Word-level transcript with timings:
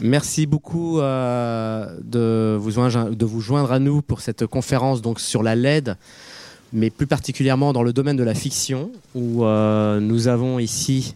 Merci 0.00 0.46
beaucoup 0.46 1.00
euh, 1.00 1.86
de, 2.02 2.56
vous 2.56 2.70
joindre, 3.40 3.72
à 3.72 3.78
nous 3.78 4.00
pour 4.00 4.20
cette 4.20 4.46
conférence 4.46 5.02
sur 5.18 5.42
la 5.42 5.54
LED, 5.54 5.96
mais 6.72 6.88
plus 6.88 7.06
particulièrement 7.06 7.72
dans 7.72 7.82
le 7.82 7.92
domaine 7.92 8.16
de 8.16 8.22
la 8.22 8.34
fiction, 8.34 8.90
où 9.14 9.44
euh, 9.44 10.00
nous 10.00 10.28
avons 10.28 10.58
ici 10.58 11.14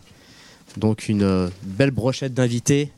donc, 0.77 1.09
une 1.09 1.51
belle 1.63 1.91
brochette 1.91 2.35
d'invités 2.35 2.91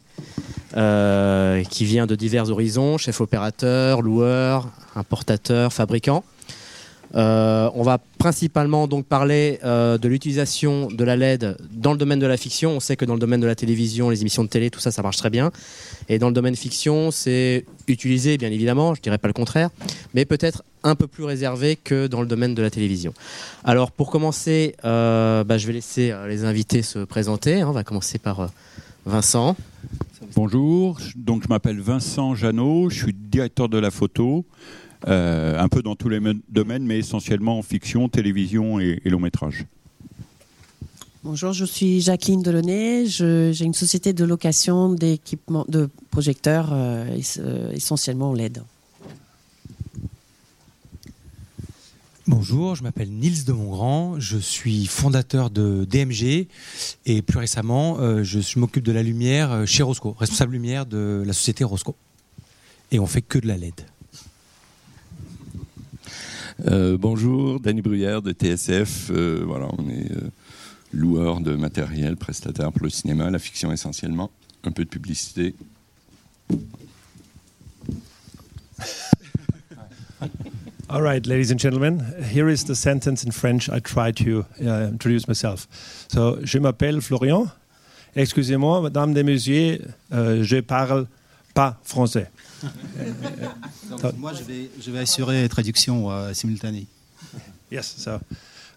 euh, 0.77 1.63
qui 1.63 1.85
vient 1.85 2.07
de 2.07 2.17
divers 2.17 2.51
horizons, 2.51 2.99
chefs 2.99 3.21
opérateurs, 3.21 4.03
loueurs, 4.03 4.69
importateurs, 4.97 5.73
fabricants. 5.73 6.25
Euh, 7.15 7.71
on 7.75 7.83
va 7.83 7.99
principalement 8.19 8.87
donc 8.87 9.07
parler 9.07 9.59
euh, 9.65 9.97
de 9.99 10.09
l'utilisation 10.09 10.89
de 10.89 11.05
la 11.05 11.17
LED 11.17 11.57
dans 11.73 11.93
le 11.93 11.99
domaine 11.99 12.19
de 12.19 12.27
la 12.27 12.37
fiction. 12.37 12.73
On 12.73 12.81
sait 12.81 12.97
que 12.97 13.05
dans 13.05 13.15
le 13.15 13.21
domaine 13.21 13.41
de 13.41 13.47
la 13.47 13.55
télévision, 13.55 14.11
les 14.11 14.21
émissions 14.21 14.45
de 14.45 14.49
télé, 14.49 14.71
tout 14.71 14.81
ça, 14.81 14.91
ça 14.91 15.03
marche 15.03 15.17
très 15.17 15.31
bien. 15.31 15.51
Et 16.09 16.19
dans 16.19 16.29
le 16.29 16.35
domaine 16.35 16.57
fiction, 16.57 17.11
c'est 17.11 17.65
utilisé, 17.87 18.37
bien 18.37 18.51
évidemment, 18.51 18.95
je 18.95 19.01
dirais 19.01 19.19
pas 19.19 19.29
le 19.29 19.35
contraire, 19.35 19.71
mais 20.15 20.25
peut-être 20.25 20.63
un 20.85 20.95
peu 20.95 21.07
plus 21.07 21.25
réservé 21.25 21.77
que 21.77 22.07
dans 22.07 22.21
le 22.21 22.27
domaine 22.27 22.55
de 22.55 22.63
la 22.63 22.71
télévision. 22.71 23.13
Alors, 23.65 23.91
pour 23.91 24.11
commencer, 24.11 24.77
euh, 24.85 25.45
bah, 25.45 25.59
je 25.59 25.67
vais 25.67 25.73
laisser 25.73 26.15
les 26.29 26.45
invités 26.45 26.83
se 26.83 27.01
présenter. 27.01 27.65
On 27.65 27.73
va 27.73 27.85
commencer 27.85 28.19
par 28.19 28.51
Vincent. 29.07 29.57
Bonjour, 30.35 30.99
donc 31.17 31.43
je 31.43 31.49
m'appelle 31.49 31.81
Vincent 31.81 32.35
Janot, 32.35 32.91
je 32.91 33.05
suis 33.05 33.15
directeur 33.15 33.69
de 33.69 33.79
la 33.79 33.91
photo. 33.91 34.45
Euh, 35.07 35.59
un 35.59 35.69
peu 35.69 35.83
dans 35.83 35.95
tous 35.95 36.09
les 36.09 36.21
domaines, 36.49 36.85
mais 36.85 36.99
essentiellement 36.99 37.59
en 37.59 37.63
fiction, 37.63 38.09
télévision 38.09 38.81
et, 38.81 39.01
long 39.05 39.21
métrage. 39.21 39.67
Bonjour, 41.23 41.53
je 41.53 41.65
suis 41.65 42.01
Jacqueline 42.01 42.43
Delaunay. 42.43 43.07
J'ai 43.07 43.65
une 43.65 43.75
société 43.75 44.13
de 44.13 44.25
location 44.25 44.93
d'équipements 44.93 45.67
de 45.69 45.89
projecteurs, 46.11 46.71
euh, 46.73 47.19
euh, 47.39 47.73
essentiellement 47.73 48.33
LED. 48.33 48.63
Bonjour, 52.27 52.75
je 52.75 52.83
m'appelle 52.83 53.11
Nils 53.11 53.45
de 53.45 53.53
Montgrand, 53.53 54.21
je 54.21 54.37
suis 54.37 54.85
fondateur 54.85 55.49
de 55.49 55.87
DMG 55.89 56.47
et 57.07 57.23
plus 57.23 57.39
récemment, 57.39 57.97
je 58.23 58.59
m'occupe 58.59 58.85
de 58.85 58.93
la 58.93 59.03
lumière 59.03 59.67
chez 59.67 59.83
Rosco, 59.83 60.13
responsable 60.13 60.53
lumière 60.53 60.85
de 60.85 61.23
la 61.27 61.33
société 61.33 61.65
Rosco. 61.65 61.97
Et 62.93 62.99
on 62.99 63.07
fait 63.07 63.23
que 63.23 63.39
de 63.39 63.47
la 63.47 63.57
LED. 63.57 63.83
Euh, 66.67 66.99
bonjour, 66.99 67.61
Danny 67.61 67.83
Bruyère 67.83 68.21
de 68.21 68.33
TSF. 68.33 69.11
Euh, 69.11 69.45
voilà, 69.47 69.69
on 69.79 69.89
est 69.89 70.11
euh, 70.11 70.31
loueur 70.93 71.41
de 71.41 71.55
matériel, 71.55 72.17
prestataire 72.17 72.73
pour 72.73 72.83
le 72.83 72.91
cinéma, 72.91 73.31
la 73.31 73.39
fiction 73.39 73.71
essentiellement, 73.71 74.33
un 74.65 74.73
peu 74.73 74.85
de 74.85 74.89
publicité. 74.89 75.55
All 80.89 81.03
right, 81.03 81.27
ladies 81.27 81.53
and 81.53 81.59
gentlemen, 81.59 82.03
here 82.33 82.49
is 82.51 82.65
the 82.65 82.75
sentence 82.75 83.23
in 83.23 83.31
French 83.31 83.69
I 83.69 83.79
try 83.79 84.11
to 84.25 84.45
uh, 84.61 84.89
introduce 84.91 85.29
myself. 85.29 85.69
So, 86.09 86.39
je 86.43 86.59
m'appelle 86.59 87.01
Florian. 87.01 87.47
Excusez-moi, 88.17 88.81
mesdames 88.83 89.17
et 89.17 89.23
messieurs, 89.23 89.81
je 90.11 90.61
parle 90.61 91.07
pas 91.55 91.79
français. 91.85 92.29
Donc, 93.91 94.17
moi, 94.17 94.33
je 94.33 94.43
vais, 94.43 94.71
je 94.81 94.91
vais 94.91 95.01
assurer 95.01 95.49
traduction 95.49 96.11
uh, 96.11 96.35
simultanée. 96.35 96.87
Yes. 97.71 97.95
So, 97.99 98.21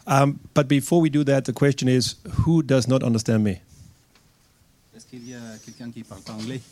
um, 0.05 0.39
but 0.53 0.67
before 0.67 1.01
we 1.01 1.09
do 1.09 1.23
that, 1.23 1.45
the 1.45 1.53
question 1.53 1.87
is, 1.87 2.15
who 2.45 2.61
does 2.61 2.87
not 2.87 3.03
understand 3.03 3.43
me? 3.43 3.61
Est-ce 4.95 5.05
qu'il 5.07 5.27
y 5.27 5.33
a 5.33 5.57
quelqu'un 5.65 5.91
qui 5.91 6.03
parle 6.03 6.21
pas 6.21 6.33
anglais? 6.33 6.61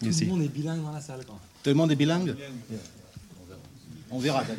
Tout 0.00 0.20
le 0.20 0.26
monde 0.28 0.42
est 0.42 0.48
bilingue 0.48 0.82
dans 0.82 0.92
la 0.92 1.00
salle. 1.00 1.20
Tout 1.26 1.70
le 1.70 1.74
monde 1.74 1.90
est 1.90 1.96
bilingue? 1.96 2.34
On 4.10 4.18
verra. 4.18 4.44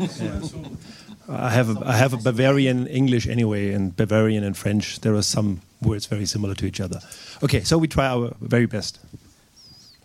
I 1.29 1.49
have 1.49 1.69
a, 1.69 1.85
I 1.85 1.97
have 1.97 2.13
a 2.13 2.17
Bavarian 2.17 2.87
English 2.87 3.27
anyway, 3.27 3.73
and 3.73 3.95
Bavarian 3.95 4.43
and 4.43 4.55
French. 4.55 4.99
There 5.01 5.13
are 5.15 5.21
some 5.21 5.61
words 5.81 6.05
very 6.05 6.25
similar 6.25 6.55
to 6.55 6.65
each 6.65 6.79
other. 6.79 6.99
Okay, 7.43 7.61
so 7.63 7.77
we 7.77 7.87
try 7.87 8.07
our 8.07 8.33
very 8.39 8.65
best. 8.65 8.99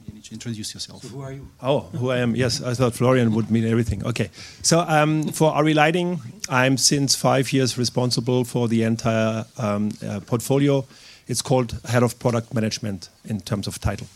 You 0.07 0.15
need 0.15 0.25
to 0.25 0.35
introduce 0.35 0.75
yourself. 0.75 1.03
So 1.03 1.09
who 1.09 1.23
are 1.23 1.33
you? 1.33 1.47
Oh, 1.63 1.81
who 1.97 2.11
I 2.11 2.19
am? 2.19 2.35
Yes, 2.35 2.61
I 2.61 2.75
thought 2.75 2.95
Florian 2.95 3.33
would 3.35 3.51
mean 3.51 3.65
everything. 3.65 4.05
Okay, 4.05 4.31
so 4.63 4.81
um, 4.81 5.23
for 5.29 5.63
RE 5.63 5.75
Lighting, 5.75 6.21
I'm 6.49 6.77
since 6.77 7.15
five 7.15 7.53
years 7.53 7.79
responsible 7.79 8.45
for 8.45 8.67
the 8.67 8.83
entire 8.83 9.45
um, 9.59 9.91
uh, 10.07 10.21
portfolio. 10.27 10.85
It's 11.29 11.41
called 11.43 11.79
Head 11.85 12.03
of 12.03 12.19
Product 12.19 12.53
Management 12.53 13.09
in 13.25 13.41
terms 13.41 13.69
of 13.69 13.79
title. 13.79 14.09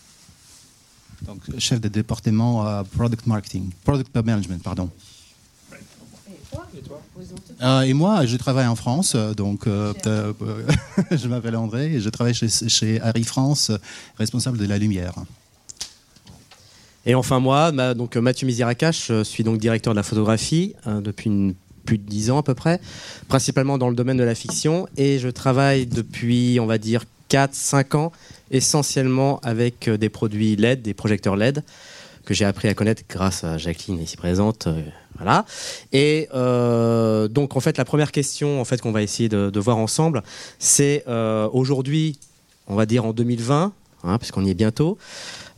Donc, 1.24 1.40
chef 1.58 1.80
de 1.80 1.88
département 1.88 2.66
uh, 2.66 2.84
Product 2.96 3.26
Marketing, 3.26 3.72
Product 3.84 4.12
Management, 4.14 4.62
pardon. 4.62 4.90
Euh, 7.62 7.80
et 7.82 7.92
moi, 7.92 8.26
je 8.26 8.36
travaille 8.36 8.66
en 8.66 8.76
France, 8.76 9.16
donc 9.16 9.66
euh, 9.66 9.92
euh, 10.06 10.32
je 11.10 11.28
m'appelle 11.28 11.56
André 11.56 11.94
et 11.94 12.00
je 12.00 12.08
travaille 12.08 12.34
chez, 12.34 12.48
chez 12.48 13.00
Harry 13.00 13.24
France, 13.24 13.70
responsable 14.18 14.58
de 14.58 14.66
la 14.66 14.78
lumière. 14.78 15.14
Et 17.04 17.14
enfin 17.14 17.38
moi, 17.38 17.70
donc 17.94 18.16
Mathieu 18.16 18.46
Mizirakash, 18.46 19.08
je 19.08 19.22
suis 19.22 19.44
donc 19.44 19.58
directeur 19.58 19.92
de 19.92 19.96
la 19.96 20.02
photographie 20.02 20.74
depuis 20.86 21.54
plus 21.84 21.98
de 21.98 22.02
10 22.02 22.32
ans 22.32 22.38
à 22.38 22.42
peu 22.42 22.54
près, 22.54 22.80
principalement 23.28 23.78
dans 23.78 23.88
le 23.88 23.94
domaine 23.94 24.16
de 24.16 24.24
la 24.24 24.34
fiction, 24.34 24.88
et 24.96 25.20
je 25.20 25.28
travaille 25.28 25.86
depuis, 25.86 26.58
on 26.60 26.66
va 26.66 26.78
dire, 26.78 27.04
4-5 27.30 27.96
ans, 27.96 28.12
essentiellement 28.50 29.38
avec 29.44 29.88
des 29.88 30.08
produits 30.08 30.56
LED, 30.56 30.82
des 30.82 30.94
projecteurs 30.94 31.36
LED, 31.36 31.62
que 32.24 32.34
j'ai 32.34 32.44
appris 32.44 32.66
à 32.66 32.74
connaître 32.74 33.04
grâce 33.08 33.44
à 33.44 33.56
Jacqueline 33.56 34.00
ici 34.00 34.16
présente. 34.16 34.66
Voilà. 35.16 35.44
Et 35.92 36.28
euh, 36.34 37.28
donc 37.28 37.56
en 37.56 37.60
fait 37.60 37.78
la 37.78 37.84
première 37.84 38.12
question 38.12 38.60
en 38.60 38.64
fait 38.64 38.80
qu'on 38.80 38.92
va 38.92 39.02
essayer 39.02 39.28
de, 39.28 39.60
voir 39.60 39.78
ensemble, 39.78 40.22
c'est 40.58 41.04
euh, 41.08 41.48
aujourd'hui, 41.52 42.18
on 42.66 42.74
va 42.74 42.86
dire 42.86 43.04
en 43.04 43.12
2020, 43.12 43.72
hein, 44.04 44.18
puisqu'on 44.18 44.44
y 44.44 44.50
est 44.50 44.54
bientôt. 44.54 44.98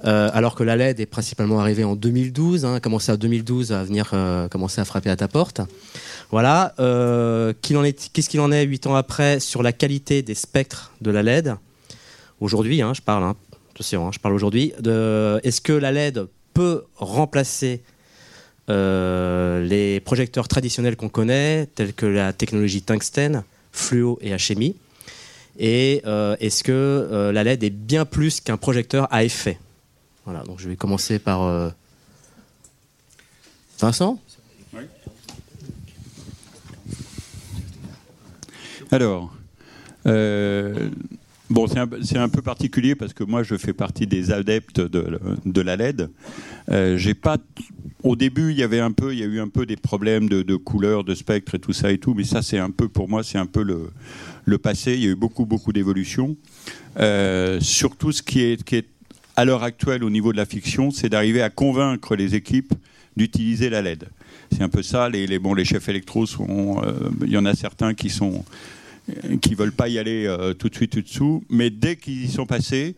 Euh, 0.05 0.31
alors 0.33 0.55
que 0.55 0.63
la 0.63 0.77
LED 0.77 1.01
est 1.01 1.07
principalement 1.07 1.59
arrivée 1.59 1.83
en 1.83 1.97
2012, 1.97 2.65
hein, 2.65 2.79
commencé 2.79 3.11
à 3.11 3.17
2012 3.17 3.73
à 3.73 3.83
venir 3.83 4.13
commencer 4.51 4.81
à 4.81 4.85
frapper 4.85 5.11
à 5.11 5.17
ta 5.17 5.27
porte. 5.27 5.61
Voilà. 6.31 6.75
Qu'est-ce 6.77 8.29
qu'il 8.29 8.41
en 8.41 8.53
est 8.53 8.65
huit 8.65 8.87
ans 8.87 8.95
après 8.95 9.41
sur 9.41 9.63
la 9.63 9.73
qualité 9.73 10.23
des 10.23 10.35
spectres 10.35 10.93
de 11.01 11.11
la 11.11 11.23
LED? 11.23 11.57
Aujourd'hui, 12.41 12.81
hein, 12.81 12.93
je 12.95 13.03
parle, 13.03 13.35
attention, 13.75 14.13
je 14.13 14.21
parle 14.21 14.35
aujourd'hui. 14.35 14.73
Est-ce 14.79 15.61
que 15.61 15.73
la 15.73 15.91
LED 15.91 16.29
peut 16.55 16.85
remplacer 16.95 17.83
les 18.69 20.01
projecteurs 20.01 20.49
traditionnels 20.49 20.97
qu'on 20.97 21.09
connaît, 21.09 21.67
tels 21.75 21.95
que 21.95 22.07
la 22.07 22.33
technologie 22.33 22.83
tungstène, 22.83 23.45
fluo 23.73 24.19
et 24.21 24.35
HMI 24.37 24.77
Et 25.59 26.03
euh, 26.07 26.37
est-ce 26.41 26.63
que 26.65 26.73
euh, 26.73 27.33
la 27.33 27.45
LED 27.45 27.65
est 27.65 27.71
bien 27.71 28.05
plus 28.05 28.41
qu'un 28.41 28.57
projecteur 28.57 29.13
à 29.13 29.25
effet? 29.25 29.59
Voilà, 30.25 30.43
donc 30.45 30.61
je 30.61 30.69
vais 30.69 30.77
commencer 30.77 31.19
par 31.19 31.73
Vincent. 33.79 34.21
Alors, 38.91 39.33
Bon, 41.51 41.67
c'est 41.67 42.19
un, 42.19 42.29
peu 42.29 42.43
particulier 42.43 42.95
parce 42.95 43.15
que 43.15 43.25
moi, 43.25 43.43
je 43.43 43.57
fais 43.57 43.73
partie 43.73 44.07
des 44.07 44.31
adeptes 44.33 44.81
de, 44.81 45.61
la 45.63 45.77
LED. 45.77 46.11
Euh, 46.71 46.99
pas, 47.23 47.39
au 48.03 48.17
début, 48.17 48.51
il 48.51 48.59
y 48.59 48.63
avait 48.63 48.81
un 48.81 48.93
peu, 48.93 49.15
il 49.15 49.21
y 49.21 49.23
a 49.23 49.27
eu 49.27 49.41
un 49.41 49.49
peu 49.49 49.65
des 49.65 49.77
problèmes 49.77 50.29
de, 50.29 50.57
couleurs, 50.57 51.05
de 51.05 51.15
spectre 51.15 51.55
et 51.55 51.59
tout 51.59 51.73
ça 51.73 51.91
et 51.91 51.97
tout, 51.97 52.13
mais 52.13 52.25
ça, 52.25 52.43
c'est 52.43 52.59
un 52.59 52.71
peu 52.71 52.89
pour 52.89 53.09
moi, 53.09 53.23
c'est 53.23 53.39
un 53.39 53.47
peu 53.47 53.63
le, 53.63 54.59
passé. 54.59 54.95
Il 54.95 55.01
y 55.01 55.07
a 55.07 55.11
eu 55.11 55.17
beaucoup, 55.17 55.47
beaucoup 55.47 55.73
d'évolutions. 55.73 56.37
Euh, 56.99 57.61
surtout, 57.61 58.13
ce 58.13 58.23
qui 58.23 58.41
est, 58.41 58.87
à 59.37 59.45
l'heure 59.47 59.63
actuelle 59.63 60.05
au 60.05 60.11
niveau 60.11 60.33
de 60.33 60.37
la 60.37 60.47
fiction, 60.47 60.91
c'est 60.91 61.09
d'arriver 61.09 61.41
à 61.41 61.49
convaincre 61.49 62.15
les 62.15 62.35
équipes 62.35 62.75
d'utiliser 63.17 63.71
la 63.71 63.81
LED. 63.81 64.05
C'est 64.53 64.63
un 64.63 64.69
peu 64.69 64.83
ça. 64.83 65.09
Les, 65.09 65.27
chefs 65.65 65.89
électro 65.89 66.25
euh, 66.25 67.11
il 67.23 67.31
y 67.31 67.39
en 67.39 67.47
a 67.47 67.55
certains 67.55 67.95
qui 67.95 68.11
sont 68.11 68.45
qui 69.41 69.55
veulent 69.55 69.73
pas 69.73 69.89
y 69.89 69.99
aller 69.99 70.27
euh, 70.27 70.55
tout 70.55 70.69
de 70.69 70.75
suite 70.75 70.93
tout 70.93 71.03
dessous, 71.03 71.45
mais 71.49 71.71
dès 71.71 71.97
qu'ils 71.97 72.25
y 72.25 72.29
sont 72.29 72.47
passés, 72.47 72.97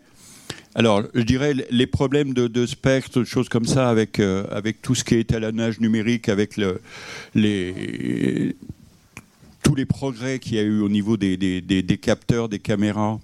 alors 0.75 1.03
je 1.15 1.23
dirais 1.23 1.55
les 1.71 1.87
problèmes 1.87 2.33
de, 2.33 2.67
spectre, 2.67 3.21
de 3.21 3.25
choses 3.25 3.49
comme 3.49 3.67
ça, 3.67 3.89
avec, 3.89 4.21
euh, 4.21 4.45
avec 4.51 4.83
tout 4.83 4.95
ce 4.95 5.05
qui 5.05 5.15
est 5.15 5.21
étalonnage 5.21 5.81
numérique, 5.81 6.29
avec 6.29 6.57
le, 6.57 6.81
les, 7.35 8.55
tous 9.63 9.75
les 9.75 9.87
progrès 9.87 10.39
qu'il 10.39 10.55
y 10.55 10.59
a 10.59 10.63
eu 10.63 10.81
au 10.81 10.89
niveau 10.89 11.17
des, 11.17 11.37
des, 11.37 11.99
capteurs, 11.99 12.49
des 12.49 12.61
caméras, 12.61 13.19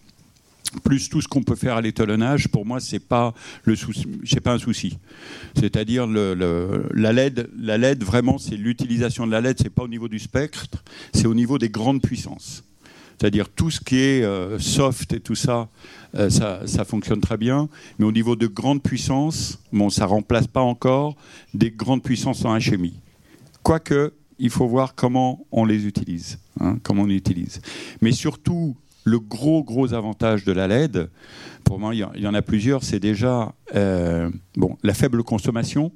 plus 0.82 1.08
tout 1.08 1.20
ce 1.20 1.28
qu'on 1.28 1.42
peut 1.42 1.54
faire 1.54 1.76
à 1.76 1.80
l'étalonnage, 1.80 2.48
pour 2.48 2.66
moi, 2.66 2.80
c'est 2.80 2.98
pas 2.98 3.32
pas 4.44 4.52
un 4.52 4.58
souci. 4.58 4.98
C'est-à-dire 5.54 6.06
la 6.06 7.12
LED, 7.12 7.48
la 7.58 7.78
LED 7.78 8.02
vraiment, 8.02 8.38
c'est 8.38 8.56
l'utilisation 8.56 9.26
de 9.26 9.32
la 9.32 9.40
LED, 9.40 9.58
c'est 9.62 9.70
pas 9.70 9.84
au 9.84 9.88
niveau 9.88 10.08
du 10.08 10.18
spectre, 10.18 10.66
c'est 11.14 11.26
au 11.26 11.34
niveau 11.34 11.58
des 11.58 11.68
grandes 11.68 12.02
puissances. 12.02 12.64
C'est-à-dire 13.18 13.48
tout 13.48 13.70
ce 13.70 13.80
qui 13.80 13.98
est 13.98 14.22
euh, 14.22 14.58
soft 14.58 15.12
et 15.12 15.20
tout 15.20 15.34
ça, 15.34 15.68
euh, 16.14 16.28
ça, 16.28 16.66
ça, 16.66 16.84
fonctionne 16.84 17.20
très 17.20 17.36
bien. 17.36 17.68
Mais 17.98 18.04
au 18.04 18.12
niveau 18.12 18.36
de 18.36 18.46
grande 18.46 18.82
puissance, 18.82 19.58
bon, 19.72 19.88
ça 19.90 20.06
remplace 20.06 20.46
pas 20.46 20.60
encore 20.60 21.16
des 21.54 21.70
grandes 21.70 22.02
puissances 22.02 22.44
en 22.44 22.58
HMI. 22.58 22.94
Quoique, 23.62 24.12
il 24.38 24.50
faut 24.50 24.66
voir 24.66 24.94
comment 24.94 25.46
on 25.50 25.64
les 25.64 25.86
utilise. 25.86 26.38
Hein, 26.60 26.78
on 26.90 27.08
utilise. 27.08 27.60
Mais 28.00 28.12
surtout, 28.12 28.76
le 29.04 29.18
gros, 29.18 29.62
gros 29.62 29.94
avantage 29.94 30.44
de 30.44 30.52
la 30.52 30.66
LED, 30.66 31.08
pour 31.64 31.78
moi, 31.78 31.94
il 31.94 32.00
y 32.16 32.26
en 32.26 32.34
a 32.34 32.42
plusieurs, 32.42 32.82
c'est 32.82 33.00
déjà 33.00 33.54
euh, 33.74 34.30
la 34.82 34.94
faible 34.94 35.22
consommation. 35.22 35.92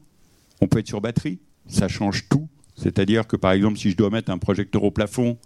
On 0.60 0.68
peut 0.68 0.78
être 0.78 0.88
sur 0.88 1.00
batterie, 1.00 1.38
ça 1.66 1.88
change 1.88 2.28
tout. 2.28 2.48
C'est-à-dire 2.76 3.26
que, 3.26 3.36
par 3.36 3.52
exemple, 3.52 3.78
si 3.78 3.90
je 3.90 3.96
dois 3.96 4.10
mettre 4.10 4.30
un 4.30 4.38
projecteur 4.38 4.84
au 4.84 4.90
plafond, 4.90 5.36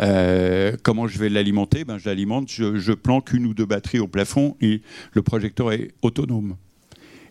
euh, 0.00 0.76
comment 0.82 1.06
je 1.06 1.18
vais 1.18 1.28
l'alimenter? 1.28 1.84
Ben, 1.84 1.98
Je 1.98 2.08
l'alimente, 2.08 2.50
je, 2.50 2.76
je 2.76 2.92
planque 2.92 3.32
une 3.32 3.46
ou 3.46 3.54
deux 3.54 3.66
batteries 3.66 3.98
au 3.98 4.06
plafond 4.06 4.56
et 4.60 4.82
le 5.12 5.22
projecteur 5.22 5.72
est 5.72 5.90
autonome. 6.02 6.56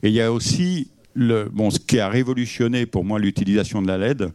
Et 0.04 0.10
il 0.10 0.14
y 0.14 0.22
a 0.22 0.31
aussi 0.31 0.90
ce 1.18 1.80
qui 1.80 2.00
a 2.00 2.10
révolutionné 2.10 2.86
pour 2.86 3.04
moi 3.04 3.19
l'utilisation 3.19 3.81
de 3.81 3.88
la 3.88 3.98
LED, 3.98 4.30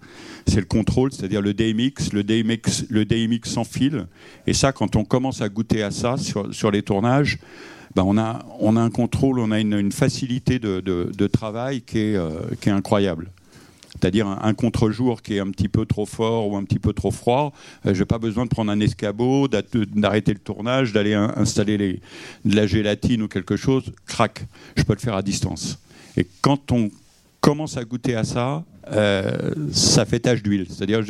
c'est 0.47 0.61
le 0.61 0.67
contrôle, 0.67 1.13
c'est-à-dire 1.13 1.41
le 1.41 1.55
DMX, 1.55 2.13
le 2.13 2.25
DMX, 2.25 2.87
le 2.89 3.05
DMX 3.05 3.49
sans 3.49 3.65
fil. 3.65 4.07
Et 4.47 4.55
ça, 4.55 4.73
quand 4.73 4.97
on 4.97 5.05
commence 5.05 5.41
à 5.41 5.49
goûter 5.49 5.83
à 5.83 5.91
ça 5.91 6.17
sur, 6.17 6.71
les 6.71 6.83
tournages, 6.83 7.39
ben 7.95 8.05
on, 8.05 8.17
a, 8.19 8.81
un 8.81 8.91
contrôle, 8.91 9.39
on 9.39 9.51
a 9.51 9.61
une, 9.61 9.93
facilité 9.93 10.59
de, 10.59 11.27
travail 11.27 11.83
qui 11.83 11.99
est, 11.99 12.17
euh, 12.17 12.31
qui 12.61 12.69
est 12.69 12.73
incroyable. 12.73 13.31
C'est-à-dire 14.03 14.27
un, 14.27 14.53
contre-jour 14.53 15.23
qui 15.23 15.37
est 15.37 15.39
un 15.39 15.53
petit 15.53 15.69
peu 15.69 15.87
trop 15.87 16.07
fort 16.07 16.49
ou 16.49 16.57
un 16.57 16.65
petit 16.65 16.81
peu 16.81 16.93
trop 16.93 17.13
froid, 17.13 17.53
euh, 17.87 17.95
je 17.95 18.01
n'ai 18.01 18.05
pas 18.05 18.19
besoin 18.19 18.47
de 18.47 18.51
prendre 18.51 18.73
un 18.73 18.81
escabeau, 18.81 19.47
d'arrêter 19.47 20.33
le 20.33 20.41
tournage, 20.41 20.93
d'aller 20.93 21.15
installer 21.15 22.01
de 22.45 22.57
la 22.57 22.67
gélatine 22.67 23.23
ou 23.23 23.29
quelque 23.29 23.55
chose, 23.55 23.93
crac, 24.07 24.45
je 24.77 24.83
peux 24.83 24.95
le 24.95 24.99
faire 24.99 25.15
à 25.15 25.23
distance. 25.23 25.79
Et 26.17 26.27
quand 26.41 26.73
on 26.73 26.91
commence 27.43 27.77
à 27.77 27.85
goûter 27.85 28.15
à 28.15 28.23
ça, 28.23 28.65
euh, 28.93 29.51
ça 29.73 30.05
fait 30.05 30.21
tache 30.21 30.43
d'huile. 30.43 30.67
C'est-à-dire, 30.69 31.01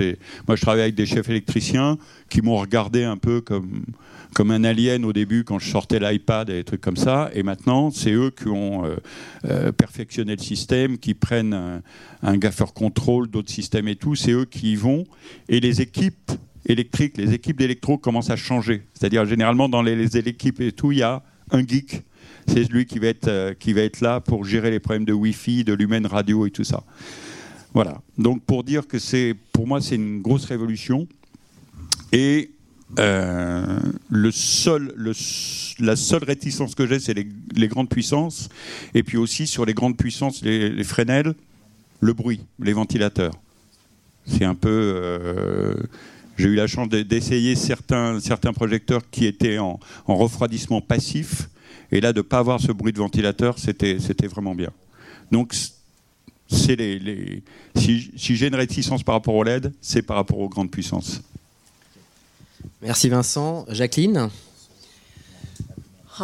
moi, 0.49 0.57
je 0.57 0.63
travaille 0.63 0.81
avec 0.81 0.95
des 0.95 1.07
chefs 1.07 1.29
électriciens 1.29 1.99
qui 2.31 2.41
m'ont 2.41 2.57
regardé 2.57 3.05
un 3.05 3.19
peu 3.19 3.43
comme, 3.43 3.85
comme 4.33 4.51
un 4.51 4.65
alien 4.65 5.05
au 5.05 5.13
début 5.13 5.45
quand 5.45 5.59
je 5.59 5.69
sortais 5.69 6.01
l'iPad 6.01 6.49
et 6.49 6.55
des 6.55 6.65
trucs 6.65 6.81
comme 6.81 6.97
ça. 6.97 7.31
Et 7.35 7.43
maintenant, 7.43 7.91
c'est 7.91 8.13
eux 8.13 8.31
qui 8.31 8.49
ont 8.49 8.87
euh, 8.87 8.97
euh, 9.45 9.73
perfectionné 9.73 10.35
le 10.35 10.43
système, 10.43 10.97
qui 10.97 11.13
prennent 11.13 11.53
un, 11.53 11.83
un 12.23 12.37
gaffer 12.39 12.73
control, 12.75 13.29
d'autres 13.29 13.53
systèmes 13.53 13.89
et 13.89 13.97
tout. 13.97 14.15
C'est 14.15 14.33
eux 14.33 14.47
qui 14.47 14.73
y 14.73 14.77
vont. 14.77 15.05
Et 15.51 15.61
les 15.61 15.83
équipes 15.83 16.33
électriques, 16.65 17.19
les 17.19 17.35
équipes 17.35 17.59
d'électro 17.59 17.99
commencent 17.99 18.31
à 18.31 18.37
changer. 18.37 18.85
C'est-à-dire, 18.95 19.27
généralement, 19.27 19.69
dans 19.69 19.83
les, 19.83 19.97
les 19.97 20.17
équipes 20.17 20.63
et 20.63 20.73
tout, 20.73 20.93
il 20.93 20.99
y 20.99 21.03
a 21.03 21.23
un 21.51 21.61
geek 21.67 22.05
c'est 22.47 22.71
lui 22.71 22.87
qui 22.87 22.99
va, 22.99 23.09
être, 23.09 23.29
euh, 23.29 23.55
qui 23.55 23.73
va 23.73 23.83
être 23.83 24.01
là 24.01 24.21
pour 24.21 24.45
gérer 24.45 24.71
les 24.71 24.81
problèmes 24.81 25.05
de 25.05 25.13
Wi-Fi, 25.13 25.65
de 25.65 25.73
l'humaine 25.73 26.07
radio 26.07 26.47
et 26.47 26.51
tout 26.51 26.65
ça. 26.65 26.83
Voilà. 27.75 28.01
Donc 28.19 28.43
pour 28.45 28.65
dire 28.65 28.87
que 28.87 28.99
c'est, 28.99 29.35
pour 29.53 29.67
moi, 29.67 29.81
c'est 29.81 29.95
une 29.95 30.21
grosse 30.21 30.45
révolution. 30.45 31.07
Et 32.13 32.51
euh, 32.99 33.79
la 34.11 34.31
seule 34.33 36.25
réticence 36.25 36.75
que 36.75 36.87
j'ai, 36.87 37.01
c'est 37.01 37.15
les, 37.15 37.69
grandes 37.69 37.89
puissances. 37.89 38.49
Et 38.95 39.03
puis 39.03 39.17
aussi 39.17 39.47
sur 39.47 39.65
les 39.65 39.75
grandes 39.75 39.97
puissances, 39.97 40.43
les, 40.43 40.85
Fresnel, 40.85 41.35
le 42.01 42.13
bruit, 42.13 42.41
les 42.59 42.73
ventilateurs. 42.73 43.35
C'est 44.27 44.45
un 44.45 44.55
peu. 44.55 44.69
Euh, 44.71 45.75
j'ai 46.37 46.49
eu 46.49 46.55
la 46.55 46.67
chance 46.67 46.89
d'essayer 46.89 47.55
certains, 47.55 48.19
projecteurs 48.55 49.03
qui 49.11 49.27
étaient 49.27 49.59
en, 49.59 49.79
en 50.07 50.17
refroidissement 50.17 50.81
passif 50.81 51.49
et 51.93 52.01
là, 52.01 52.13
de 52.13 52.19
ne 52.19 52.23
pas 52.23 52.39
avoir 52.39 52.61
ce 52.61 52.73
bruit 52.73 52.93
de 52.93 52.99
ventilateur, 52.99 53.59
c'était 53.59 54.27
vraiment 54.27 54.55
bien. 54.55 54.71
Donc, 55.31 55.55
c'est 56.49 56.75
les, 56.75 57.43
si, 57.77 58.11
si 58.17 58.37
j'ai 58.37 58.49
une 58.49 58.55
réticence 58.55 59.03
par 59.03 59.15
rapport 59.15 59.35
au 59.35 59.45
LED, 59.45 59.73
c'est 59.81 60.03
par 60.03 60.17
rapport 60.17 60.39
aux 60.39 60.49
grandes 60.49 60.71
puissances. 60.71 61.21
Merci 62.81 63.09
Vincent. 63.09 63.67
Jacqueline? 63.69 64.31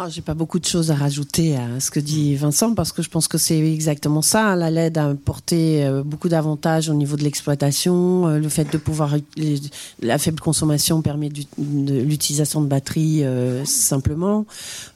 Oh, 0.01 0.05
J'ai 0.09 0.21
pas 0.21 0.33
beaucoup 0.33 0.59
de 0.59 0.65
choses 0.65 0.91
à 0.91 0.95
rajouter 0.95 1.57
à 1.57 1.79
ce 1.81 1.91
que 1.91 1.99
dit 1.99 2.35
Vincent 2.35 2.73
parce 2.73 2.93
que 2.93 3.01
je 3.01 3.09
pense 3.09 3.27
que 3.27 3.37
c'est 3.37 3.59
exactement 3.59 4.21
ça. 4.21 4.55
La 4.55 4.71
LED 4.71 4.97
a 4.97 5.09
apporté 5.09 5.83
euh, 5.83 6.03
beaucoup 6.03 6.29
d'avantages 6.29 6.89
au 6.89 6.93
niveau 6.93 7.17
de 7.17 7.23
l'exploitation. 7.23 8.27
Euh, 8.27 8.39
le 8.39 8.47
fait 8.47 8.71
de 8.71 8.77
pouvoir 8.77 9.15
la 10.01 10.17
faible 10.17 10.39
consommation 10.39 11.01
permet 11.01 11.29
l'utilisation 11.57 12.61
de 12.61 12.67
batteries 12.67 13.25
euh, 13.25 13.65
simplement. 13.65 14.45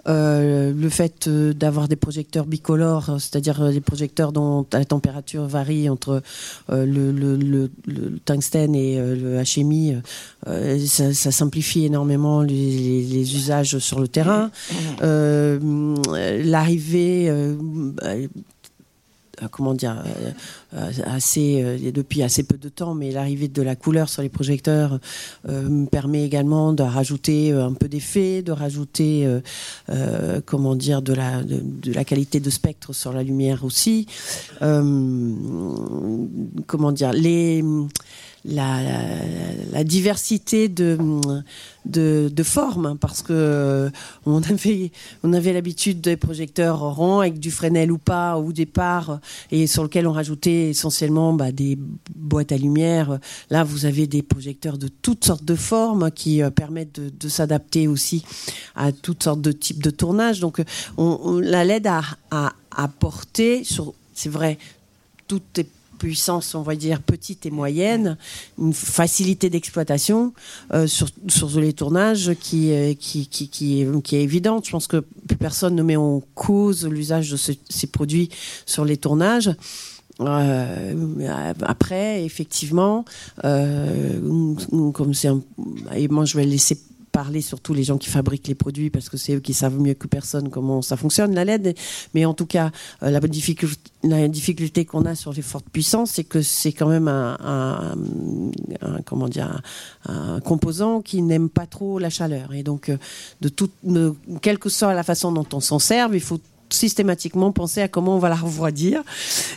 Le 0.05 0.89
fait 0.89 1.27
d'avoir 1.29 1.88
des 1.88 1.95
projecteurs 1.95 2.45
bicolores, 2.45 3.17
c'est-à-dire 3.19 3.71
des 3.71 3.81
projecteurs 3.81 4.31
dont 4.31 4.65
la 4.71 4.85
température 4.85 5.47
varie 5.47 5.89
entre 5.89 6.21
le, 6.69 7.69
tungstène 8.25 8.75
et 8.75 8.97
le 8.97 9.41
HMI, 9.44 9.95
ça, 10.85 11.31
simplifie 11.31 11.85
énormément 11.85 12.41
les, 12.41 13.01
les, 13.01 13.35
usages 13.35 13.79
sur 13.79 14.00
le 14.00 14.07
terrain. 14.09 14.51
Euh, 15.01 15.95
l'arrivée 16.43 17.29
euh, 17.29 17.55
euh, 18.03 18.27
comment 19.51 19.73
dire, 19.73 20.03
assez, 21.05 21.91
depuis 21.91 22.21
assez 22.21 22.43
peu 22.43 22.55
de 22.55 22.69
temps, 22.69 22.93
mais 22.93 23.11
l'arrivée 23.11 23.47
de 23.47 23.63
la 23.63 23.75
couleur 23.75 24.07
sur 24.07 24.21
les 24.21 24.29
projecteurs 24.29 24.99
permet 25.91 26.23
également 26.23 26.71
de 26.71 26.83
rajouter 26.83 27.51
un 27.51 27.73
peu 27.73 27.89
d'effet, 27.89 28.43
de 28.43 28.51
rajouter, 28.51 29.27
comment 30.45 30.75
dire, 30.75 31.01
de 31.01 31.13
la, 31.13 31.41
de, 31.43 31.91
la 31.91 32.05
qualité 32.05 32.39
de 32.39 32.49
spectre 32.51 32.93
sur 32.93 33.11
la 33.11 33.23
lumière 33.23 33.65
aussi. 33.65 34.05
comment 34.59 34.91
dire, 36.91 37.11
les 37.11 37.65
la, 38.45 38.81
la, 39.71 39.83
diversité 39.83 40.67
de, 40.67 40.97
de, 41.85 42.43
formes, 42.43 42.97
parce 42.99 43.21
que 43.21 43.33
euh, 43.33 43.89
on 44.25 44.41
avait, 44.41 44.91
on 45.23 45.33
avait 45.33 45.53
l'habitude 45.53 46.01
des 46.01 46.17
projecteurs 46.17 46.79
ronds 46.79 47.21
avec 47.21 47.39
du 47.39 47.51
Fresnel 47.51 47.91
ou 47.91 47.97
pas 47.97 48.37
au 48.37 48.51
départ, 48.51 49.19
et 49.51 49.67
sur 49.67 49.83
lequel 49.83 50.07
on 50.07 50.11
rajoutait 50.11 50.69
essentiellement 50.69 51.33
bah, 51.33 51.51
des 51.51 51.77
boîtes 52.15 52.51
à 52.51 52.57
lumière. 52.57 53.19
Là, 53.49 53.63
vous 53.63 53.85
avez 53.85 54.07
des 54.07 54.21
projecteurs 54.21 54.77
de 54.77 54.89
toutes 54.89 55.23
sortes 55.23 55.45
de 55.45 55.55
formes 55.55 56.11
qui 56.11 56.41
euh, 56.41 56.49
permettent 56.49 56.99
de, 56.99 57.29
s'adapter 57.29 57.87
aussi 57.87 58.23
à 58.75 58.91
toutes 58.91 59.23
sortes 59.23 59.41
de 59.41 59.51
types 59.51 59.81
de 59.81 59.89
tournage. 59.89 60.39
Donc, 60.39 60.62
on, 60.97 61.19
on, 61.23 61.39
la 61.39 61.63
LED 61.63 61.88
a, 61.88 62.01
a 62.29 62.53
apporté, 62.75 63.63
c'est 64.13 64.29
vrai, 64.29 64.57
tout 65.27 65.41
est 65.57 65.67
puissance, 65.97 66.55
on 66.55 66.62
va 66.62 66.75
dire, 66.75 67.01
petite 67.01 67.45
et 67.45 67.51
moyenne, 67.51 68.17
une 68.57 68.73
facilité 68.73 69.50
d'exploitation 69.50 70.33
euh, 70.73 70.88
sur, 70.88 71.07
sur 71.27 71.50
les 71.59 71.73
tournages 71.73 72.33
qui, 72.39 72.71
qui, 73.00 73.27
qui, 73.27 73.50
qui, 73.50 73.85
qui, 74.03 74.15
est 74.15 74.23
évidente. 74.23 74.65
Je 74.65 74.71
pense 74.71 74.88
que 74.88 75.03
personne 75.39 75.75
ne 75.75 75.83
met 75.83 75.95
en 75.95 76.21
cause 76.35 76.85
l'usage 76.88 77.31
de 77.31 77.38
ce, 77.38 77.51
ces 77.69 77.88
produits 77.88 78.29
sur 78.65 78.85
les 78.85 78.97
tournages. 78.97 79.51
Euh, 80.21 81.43
après, 81.63 82.23
effectivement, 82.23 83.03
euh, 83.43 84.53
comme 84.93 85.13
c'est 85.13 85.29
et 85.95 86.07
moi 86.07 86.25
je 86.25 86.38
vais 86.38 86.45
laisser 86.45 86.77
parler 87.13 87.41
surtout 87.41 87.74
les 87.74 87.84
gens 87.84 87.98
qui 87.98 88.10
fabriquent 88.10 88.48
les 88.48 88.55
produits 88.55 88.89
parce 88.89 89.08
que 89.08 89.17
c'est 89.17 89.36
eux 89.36 89.39
qui 89.39 89.53
savent 89.53 89.79
mieux 89.79 89.93
que 89.93 90.08
personne 90.08 90.50
comment 90.50 90.82
ça 90.82 90.98
fonctionne 90.98 91.34
la 91.34 91.46
LED. 91.46 91.77
Mais 92.13 92.25
en 92.25 92.34
tout 92.34 92.48
cas, 92.48 92.72
euh, 93.03 93.12
la 93.12 94.27
difficulté, 94.27 94.84
qu'on 94.84 95.05
a 95.05 95.15
sur 95.15 95.32
les 95.32 95.43
fortes 95.43 95.70
puissances, 95.72 96.12
c'est 96.12 96.24
que 96.24 96.41
c'est 96.41 96.74
quand 96.74 96.89
même 96.89 97.08
un, 97.08 97.96
comment 99.05 99.29
dire 99.29 99.62
un, 100.05 100.41
composant 100.41 101.01
qui 101.01 101.22
n'aime 101.22 101.50
pas 101.50 101.67
trop 101.67 102.00
la 102.00 102.10
chaleur 102.10 102.53
et 102.53 102.63
donc 102.63 102.89
euh, 102.89 102.98
de 103.41 103.50
toute, 103.50 103.72
quelle 104.41 104.58
que 104.58 104.70
soit 104.70 104.93
la 104.93 105.03
façon 105.03 105.32
dont 105.32 105.48
on 105.53 105.60
s'en 105.60 105.79
serve, 105.79 106.15
il 106.15 106.22
faut 106.22 106.39
systématiquement 106.70 107.51
penser 107.51 107.82
à 107.82 107.88
comment 107.88 108.15
on 108.15 108.20
va 108.20 108.29
la 108.29 108.36
refroidir. 108.36 109.03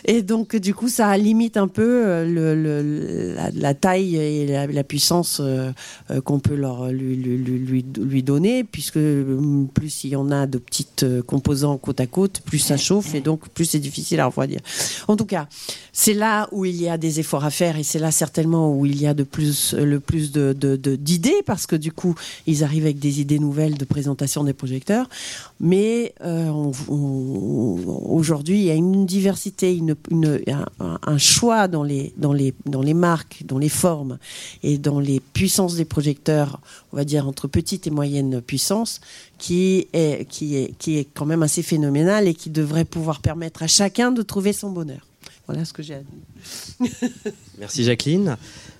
Et 0.05 0.21
donc, 0.21 0.55
du 0.55 0.73
coup, 0.73 0.89
ça 0.89 1.15
limite 1.17 1.57
un 1.57 1.67
peu 1.67 2.05
euh, 2.05 2.25
le, 2.25 2.55
le, 2.55 3.35
la, 3.53 3.73
taille 3.73 4.15
et 4.15 4.47
la, 4.47 4.83
puissance 4.83 5.39
euh, 5.41 5.71
euh, 6.11 6.21
qu'on 6.21 6.39
peut 6.39 6.55
leur, 6.55 6.91
lui, 6.91 7.15
lui, 7.15 7.37
lui, 7.37 7.85
lui, 7.99 8.23
donner, 8.23 8.63
puisque 8.63 8.99
plus 9.73 10.03
il 10.03 10.11
y 10.11 10.15
en 10.15 10.31
a 10.31 10.45
de 10.45 10.57
petites 10.57 11.05
composants 11.25 11.77
côte 11.77 11.99
à 11.99 12.07
côte, 12.07 12.41
plus 12.41 12.59
ça 12.59 12.77
chauffe 12.77 13.15
et 13.15 13.21
donc 13.21 13.49
plus 13.49 13.65
c'est 13.65 13.79
difficile 13.79 14.19
à 14.19 14.25
refroidir. 14.25 14.59
En 15.07 15.15
tout 15.15 15.25
cas, 15.25 15.47
c'est 15.91 16.13
là 16.13 16.47
où 16.51 16.65
il 16.65 16.79
y 16.81 16.87
a 16.89 16.97
des 16.97 17.19
efforts 17.19 17.43
à 17.43 17.49
faire 17.49 17.77
et 17.77 17.83
c'est 17.83 17.99
là 17.99 18.11
certainement 18.11 18.73
où 18.73 18.85
il 18.85 19.01
y 19.01 19.07
a 19.07 19.13
de 19.13 19.23
plus, 19.23 19.73
le 19.73 19.99
plus 19.99 20.31
de, 20.31 20.53
de, 20.53 20.75
de, 20.75 20.95
d'idées 20.95 21.41
parce 21.45 21.65
que 21.65 21.75
du 21.75 21.91
coup, 21.91 22.15
ils 22.45 22.63
arrivent 22.63 22.85
avec 22.85 22.99
des 22.99 23.19
idées 23.19 23.39
nouvelles 23.39 23.77
de 23.77 23.85
présentation 23.85 24.43
des 24.43 24.53
projecteurs. 24.53 25.09
Mais 25.59 26.13
aujourd'hui, 27.07 28.59
il 28.59 28.65
y 28.65 28.71
a 28.71 28.75
une 28.75 29.05
diversité, 29.05 29.75
une, 29.75 29.95
un, 30.79 31.17
choix 31.17 31.67
dans 31.67 31.83
les, 31.83 32.13
dans, 32.17 32.33
les, 32.33 32.53
dans 32.65 32.81
les 32.81 32.93
marques, 32.93 33.43
dans 33.45 33.57
les 33.57 33.69
formes 33.69 34.17
et 34.63 34.77
dans 34.77 34.99
les 34.99 35.19
puissances 35.19 35.75
des 35.75 35.85
projecteurs, 35.85 36.59
on 36.91 36.97
va 36.97 37.05
dire 37.05 37.27
entre 37.27 37.47
petite 37.47 37.87
et 37.87 37.91
moyenne 37.91 38.41
puissance, 38.41 39.01
qui 39.37 39.87
est, 39.93 40.27
qui 40.29 40.55
est, 40.55 40.77
qui 40.77 40.97
est 40.97 41.07
quand 41.13 41.25
même 41.25 41.43
assez 41.43 41.63
phénoménal 41.63 42.27
et 42.27 42.33
qui 42.33 42.49
devrait 42.49 42.85
pouvoir 42.85 43.19
permettre 43.19 43.63
à 43.63 43.67
chacun 43.67 44.11
de 44.11 44.21
trouver 44.21 44.53
son 44.53 44.71
bonheur. 44.71 45.05
Voilà 45.47 45.63
ce 45.63 45.73
que 45.73 45.81
j'ai 45.81 45.95
à 45.95 46.01
dire. 46.01 46.91
Merci 47.59 47.83
Jacqueline. 47.83 48.37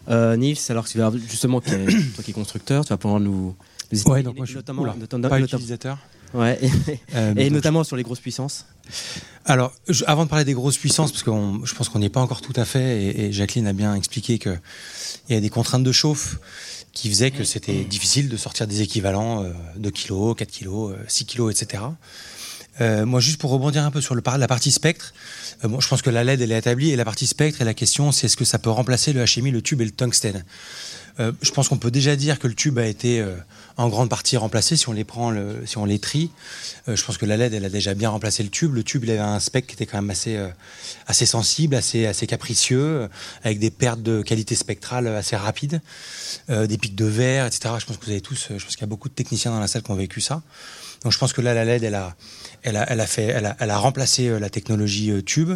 Euh, 0.10 0.36
Nils, 0.36 0.58
alors 0.70 0.86
que 0.86 0.90
tu 0.90 0.98
vas 0.98 1.12
justement, 1.30 1.62
toi 1.62 1.76
qui 2.24 2.32
es 2.32 2.34
constructeur, 2.34 2.86
tu 2.86 2.90
vas 2.90 2.98
pouvoir 2.98 3.20
nous, 3.20 3.56
nous 3.92 4.02
ouais, 4.04 4.24
donc 4.24 4.38
moi, 4.38 4.46
je 4.46 4.56
notamment, 4.56 4.86
notamment, 4.96 5.30
pas 5.30 5.40
utilisateur. 5.40 5.98
Ouais, 6.34 6.60
euh, 7.16 7.34
et, 7.36 7.50
notamment 7.50 7.84
sur 7.84 7.96
les 7.96 8.04
grosses 8.04 8.20
puissances. 8.20 8.66
Alors, 9.46 9.74
avant 10.06 10.26
de 10.26 10.30
parler 10.30 10.46
des 10.46 10.54
grosses 10.54 10.78
puissances, 10.78 11.12
parce 11.12 11.24
que 11.24 11.32
je 11.64 11.74
pense 11.74 11.90
qu'on 11.90 12.00
n'y 12.00 12.06
est 12.06 12.10
pas 12.10 12.22
encore 12.22 12.42
tout 12.42 12.54
à 12.56 12.66
fait, 12.66 13.18
et, 13.18 13.32
Jacqueline 13.32 13.68
a 13.68 13.74
bien 13.74 13.96
expliqué 13.96 14.40
qu'il 14.40 14.60
y 15.30 15.36
a 15.36 15.40
des 15.40 15.50
contraintes 15.50 15.84
de 15.84 15.92
chauffe 15.92 16.40
qui 16.94 17.10
faisaient 17.10 17.32
que 17.32 17.44
c'était 17.44 17.84
difficile 17.84 18.28
de 18.28 18.38
sortir 18.38 18.66
des 18.66 18.82
équivalents 18.82 19.44
euh, 19.44 19.52
de 19.76 19.90
kilos, 19.90 20.36
4 20.36 20.50
kilos, 20.50 20.96
6 21.08 21.26
kilos, 21.26 21.62
etc. 21.62 21.84
Euh, 22.80 23.06
moi, 23.06 23.20
juste 23.20 23.40
pour 23.40 23.52
rebondir 23.52 23.84
un 23.84 23.92
peu 23.92 24.02
sur 24.02 24.16
le, 24.16 24.22
la 24.38 24.48
partie 24.48 24.72
spectre, 24.72 25.14
bon, 25.64 25.80
je 25.80 25.88
pense 25.88 26.02
que 26.02 26.10
la 26.10 26.24
LED, 26.24 26.42
elle 26.42 26.52
est 26.52 26.58
établie, 26.58 26.92
et 26.92 26.96
la 26.96 27.06
partie 27.06 27.28
spectre, 27.28 27.62
et 27.62 27.66
la 27.66 27.74
question, 27.74 28.12
c'est 28.12 28.28
est-ce 28.28 28.38
que 28.38 28.46
ça 28.46 28.60
peut 28.60 28.70
remplacer 28.70 29.14
le 29.14 29.24
HMI, 29.24 29.52
le 29.52 29.62
tube 29.62 29.82
et 29.82 29.86
le 29.86 29.92
tungstène? 29.92 30.44
Euh, 31.20 31.32
je 31.42 31.52
pense 31.52 31.68
qu'on 31.68 31.78
peut 31.78 31.92
déjà 31.92 32.16
dire 32.16 32.38
que 32.40 32.48
le 32.48 32.54
tube 32.54 32.78
a 32.78 32.86
été 32.86 33.20
euh, 33.20 33.36
en 33.78 33.90
grande 33.90 34.10
partie 34.10 34.38
remplacé 34.38 34.76
si 34.76 34.88
on 34.88 34.94
les 34.94 35.04
prend, 35.04 35.32
le, 35.32 35.64
si 35.66 35.78
on 35.78 35.86
les 35.86 36.00
trie. 36.00 36.30
Euh, 36.88 36.96
je 36.96 37.04
pense 37.04 37.18
que 37.18 37.26
la 37.26 37.38
LED, 37.38 37.54
elle 37.54 37.66
a 37.66 37.70
déjà 37.70 37.94
bien 37.96 38.10
remplacé 38.10 38.44
le 38.44 38.50
tube. 38.50 38.74
Le 38.76 38.84
tube, 38.84 39.04
il 39.04 39.12
avait 39.12 39.20
un 39.20 39.40
spectre 39.40 39.70
qui 39.70 39.76
était 39.76 39.86
quand 39.86 39.98
même 39.98 40.10
assez, 40.10 40.40
assez 41.08 41.26
sensible, 41.26 41.76
assez, 41.76 42.06
assez 42.06 42.28
capricieux, 42.28 43.10
avec 43.44 43.60
des 43.60 43.72
pertes 43.72 44.02
de 44.02 44.22
qualité 44.22 44.56
spectrale 44.56 45.08
assez 45.08 45.36
rapides, 45.36 45.82
des 46.50 46.78
pics 46.78 46.96
de 46.96 47.06
verre, 47.06 47.46
etc. 47.46 47.76
Je 47.80 47.86
pense 47.86 47.98
que 47.98 48.06
vous 48.06 48.12
avez 48.12 48.22
tous, 48.22 48.48
je 48.50 48.64
pense 48.64 48.76
qu'il 48.76 48.82
y 48.82 48.84
a 48.84 48.88
beaucoup 48.88 49.10
de 49.10 49.14
techniciens 49.14 49.52
dans 49.52 49.60
la 49.60 49.68
salle 49.68 49.84
qui 49.84 49.92
ont 49.92 49.96
vécu 49.96 50.22
ça. 50.22 50.42
Donc 51.04 51.12
je 51.12 51.18
pense 51.18 51.34
que 51.34 51.42
là, 51.42 51.54
la 51.54 51.66
LED, 51.66 51.84
elle 51.84 51.96
a, 51.96 52.16
elle 52.64 52.78
a, 52.78 52.90
elle 52.90 53.00
a, 53.00 53.08
fait, 53.08 53.26
elle 53.26 53.46
a, 53.46 53.56
elle 53.60 53.70
a 53.70 53.78
remplacé 53.78 54.40
la 54.40 54.50
technologie 54.50 55.12
tube. 55.24 55.54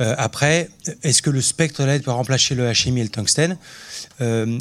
Euh, 0.00 0.14
après, 0.18 0.68
est-ce 1.02 1.22
que 1.22 1.30
le 1.30 1.40
spectre 1.40 1.82
LED 1.82 2.02
peut 2.02 2.10
remplacer 2.10 2.54
le 2.54 2.70
HMI 2.70 3.00
et 3.00 3.04
le 3.04 3.08
tungstène? 3.08 3.56
Euh, 4.20 4.58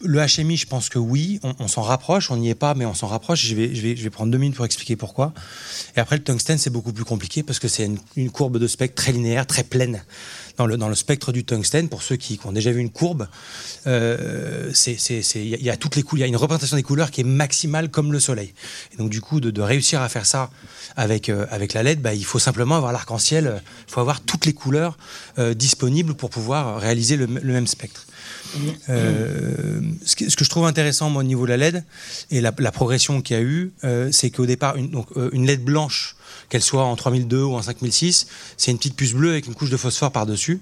Le 0.00 0.26
HMI, 0.26 0.56
je 0.56 0.66
pense 0.66 0.88
que 0.88 0.98
oui, 0.98 1.40
on, 1.58 1.68
s'en 1.68 1.82
rapproche, 1.82 2.30
on 2.30 2.36
n'y 2.36 2.48
est 2.48 2.54
pas, 2.54 2.74
mais 2.74 2.86
on 2.86 2.94
s'en 2.94 3.06
rapproche. 3.06 3.44
Je 3.44 3.54
vais, 3.54 3.74
je, 3.74 3.82
vais, 3.82 3.96
je 3.96 4.02
vais 4.02 4.10
prendre 4.10 4.32
deux 4.32 4.38
minutes 4.38 4.56
pour 4.56 4.64
expliquer 4.64 4.96
pourquoi. 4.96 5.32
Et 5.96 6.00
après, 6.00 6.16
le 6.16 6.22
tungstène, 6.22 6.58
c'est 6.58 6.70
beaucoup 6.70 6.92
plus 6.92 7.04
compliqué 7.04 7.42
parce 7.42 7.58
que 7.58 7.68
c'est 7.68 7.88
une, 8.16 8.30
courbe 8.30 8.58
de 8.58 8.66
spectre 8.66 8.94
très 9.02 9.12
linéaire, 9.12 9.46
très 9.46 9.64
pleine. 9.64 10.02
Dans 10.58 10.66
le, 10.66 10.76
dans 10.76 10.88
le, 10.88 10.94
spectre 10.96 11.30
du 11.30 11.44
tungstène, 11.44 11.88
pour 11.88 12.02
ceux 12.02 12.16
qui, 12.16 12.38
ont 12.44 12.50
déjà 12.50 12.72
vu 12.72 12.80
une 12.80 12.90
courbe, 12.90 13.28
euh, 13.86 14.72
il 14.86 15.48
y, 15.48 15.70
a 15.70 15.76
il 15.76 16.18
y 16.18 16.22
a 16.22 16.26
une 16.26 16.36
représentation 16.36 16.76
des 16.76 16.82
couleurs 16.82 17.12
qui 17.12 17.20
est 17.20 17.24
maximale 17.24 17.90
comme 17.90 18.12
le 18.12 18.18
soleil. 18.18 18.52
Et 18.92 18.96
donc 18.96 19.08
du 19.08 19.20
coup, 19.20 19.40
de, 19.40 19.62
réussir 19.62 20.02
à 20.02 20.08
faire 20.08 20.26
ça 20.26 20.50
avec, 20.96 21.28
euh, 21.28 21.46
avec 21.50 21.74
la 21.74 21.84
LED, 21.84 22.02
bah, 22.02 22.12
il 22.12 22.24
faut 22.24 22.40
simplement 22.40 22.76
avoir 22.76 22.92
l'arc-en-ciel, 22.92 23.62
il 23.86 23.92
faut 23.92 24.00
avoir 24.00 24.20
toutes 24.20 24.46
les 24.46 24.52
couleurs 24.52 24.98
euh, 25.38 25.54
disponibles 25.54 26.14
pour 26.14 26.28
pouvoir 26.28 26.80
réaliser 26.80 27.16
le, 27.16 27.28
même 27.28 27.68
spectre. 27.68 28.06
Ce, 28.86 30.16
que, 30.16 30.28
je 30.28 30.50
trouve 30.50 30.66
intéressant 30.66 31.14
au 31.14 31.22
niveau 31.22 31.44
de 31.44 31.50
la 31.50 31.56
LED 31.56 31.84
et 32.30 32.40
la, 32.40 32.52
progression 32.72 33.22
qu'il 33.22 33.36
y 33.36 33.38
a 33.38 33.42
eu, 33.42 33.72
c'est 34.10 34.30
qu'au 34.30 34.46
départ, 34.46 34.74
une 34.76 35.46
LED 35.46 35.64
blanche, 35.64 36.16
qu'elle 36.48 36.62
soit 36.62 36.84
en 36.84 36.96
3002 36.96 37.42
ou 37.42 37.54
en 37.54 37.62
5006, 37.62 38.26
c'est 38.56 38.70
une 38.70 38.78
petite 38.78 38.96
puce 38.96 39.12
bleue 39.12 39.30
avec 39.30 39.46
une 39.46 39.54
couche 39.54 39.70
de 39.70 39.76
phosphore 39.76 40.12
par-dessus. 40.12 40.60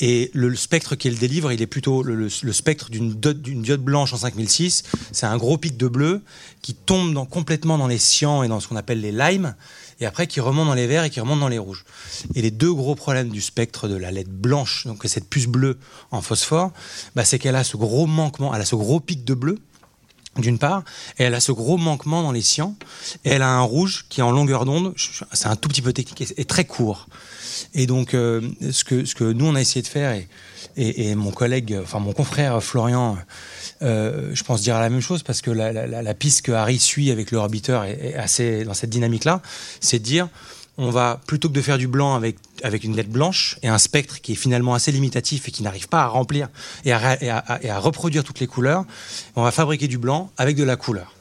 Et 0.00 0.30
le, 0.34 0.54
spectre 0.56 0.96
qu'elle 0.96 1.16
délivre, 1.16 1.52
il 1.52 1.62
est 1.62 1.68
plutôt 1.68 2.02
le, 2.02 2.28
spectre 2.28 2.90
d'une 2.90 3.12
diode, 3.14 3.80
blanche 3.80 4.12
en 4.12 4.16
5006. 4.16 4.82
C'est 5.12 5.26
un 5.26 5.36
gros 5.36 5.56
pic 5.56 5.76
de 5.76 5.86
bleu 5.86 6.22
qui 6.62 6.74
tombe 6.74 7.28
complètement 7.28 7.78
dans 7.78 7.86
les 7.86 7.98
cyans 7.98 8.42
et 8.42 8.48
dans 8.48 8.58
ce 8.58 8.66
qu'on 8.66 8.76
appelle 8.76 9.00
les 9.00 9.12
limes, 9.12 9.54
et 10.00 10.06
après 10.06 10.26
qui 10.26 10.40
remonte 10.40 10.66
dans 10.66 10.74
les 10.74 10.88
verts 10.88 11.04
et 11.04 11.10
qui 11.10 11.20
remonte 11.20 11.38
dans 11.38 11.48
les 11.48 11.58
rouges. 11.58 11.84
Et 12.34 12.42
les 12.42 12.50
deux 12.50 12.72
gros 12.72 12.96
problèmes 12.96 13.28
du 13.28 13.40
spectre 13.40 13.86
de 13.86 13.94
la 13.94 14.10
LED 14.10 14.28
blanche, 14.28 14.84
donc 14.86 15.02
cette 15.04 15.28
puce 15.28 15.46
bleue 15.46 15.78
en 16.10 16.22
phosphore, 16.22 16.72
bah, 17.14 17.24
c'est 17.24 17.38
qu'elle 17.38 17.56
a 17.56 17.62
ce 17.62 17.76
gros 17.76 18.06
manquement, 18.06 18.52
elle 18.52 18.62
a 18.62 18.66
ce 18.66 18.74
gros 18.74 18.98
pic 18.98 19.24
de 19.24 19.34
bleu 19.34 19.58
d'une 20.36 20.58
part, 20.58 20.84
et 21.18 21.24
elle 21.24 21.34
a 21.34 21.40
ce 21.40 21.52
gros 21.52 21.76
manquement 21.76 22.22
dans 22.22 22.32
les 22.32 22.42
cyans, 22.42 22.74
et 23.24 23.30
elle 23.30 23.42
a 23.42 23.48
un 23.48 23.62
rouge 23.62 24.06
qui 24.08 24.20
est 24.20 24.22
en 24.22 24.32
longueur 24.32 24.64
d'onde, 24.64 24.94
c'est 25.32 25.48
un 25.48 25.56
tout 25.56 25.68
petit 25.68 25.82
peu 25.82 25.92
technique, 25.92 26.32
et 26.36 26.44
très 26.44 26.64
court. 26.64 27.08
Et 27.74 27.86
donc, 27.86 28.14
euh, 28.14 28.40
ce, 28.70 28.84
que, 28.84 29.04
ce 29.04 29.14
que 29.14 29.24
nous, 29.24 29.46
on 29.46 29.54
a 29.54 29.60
essayé 29.60 29.82
de 29.82 29.88
faire, 29.88 30.12
et, 30.12 30.28
et, 30.76 31.14
mon 31.14 31.30
collègue, 31.30 31.78
enfin 31.82 32.00
mon 32.00 32.12
confrère 32.12 32.62
Florian, 32.62 33.16
euh, 33.82 34.30
je 34.34 34.42
pense 34.42 34.60
dire 34.60 34.78
la 34.80 34.90
même 34.90 35.00
chose, 35.00 35.22
parce 35.22 35.40
que 35.40 35.50
la, 35.50 35.72
la, 35.72 36.14
piste 36.14 36.42
que 36.42 36.52
Harry 36.52 36.78
suit 36.78 37.10
avec 37.10 37.30
le 37.30 37.38
orbiteur 37.38 37.84
est, 37.84 38.14
assez 38.14 38.64
dans 38.64 38.74
cette 38.74 38.90
dynamique-là, 38.90 39.40
c'est 39.80 39.98
de 39.98 40.04
dire, 40.04 40.28
on 40.76 40.90
va, 40.90 41.20
plutôt 41.26 41.48
que 41.48 41.54
de 41.54 41.60
faire 41.60 41.78
du 41.78 41.86
blanc 41.86 42.14
avec, 42.14 42.36
avec 42.62 42.84
une 42.84 42.96
lettre 42.96 43.10
blanche 43.10 43.58
et 43.62 43.68
un 43.68 43.78
spectre 43.78 44.20
qui 44.20 44.32
est 44.32 44.36
finalement 44.36 44.74
assez 44.74 44.92
limitatif 44.92 45.48
et 45.48 45.50
qui 45.50 45.62
n'arrive 45.62 45.88
pas 45.88 46.02
à 46.02 46.06
remplir 46.06 46.48
et 46.84 46.92
à, 46.92 47.44
à 47.48 47.78
reproduire 47.78 48.24
toutes 48.24 48.40
les 48.40 48.46
couleurs, 48.46 48.84
on 49.36 49.42
va 49.42 49.50
fabriquer 49.50 49.88
du 49.88 49.98
blanc 49.98 50.30
avec 50.36 50.56
de 50.56 50.64
la 50.64 50.76
couleur. 50.76 51.14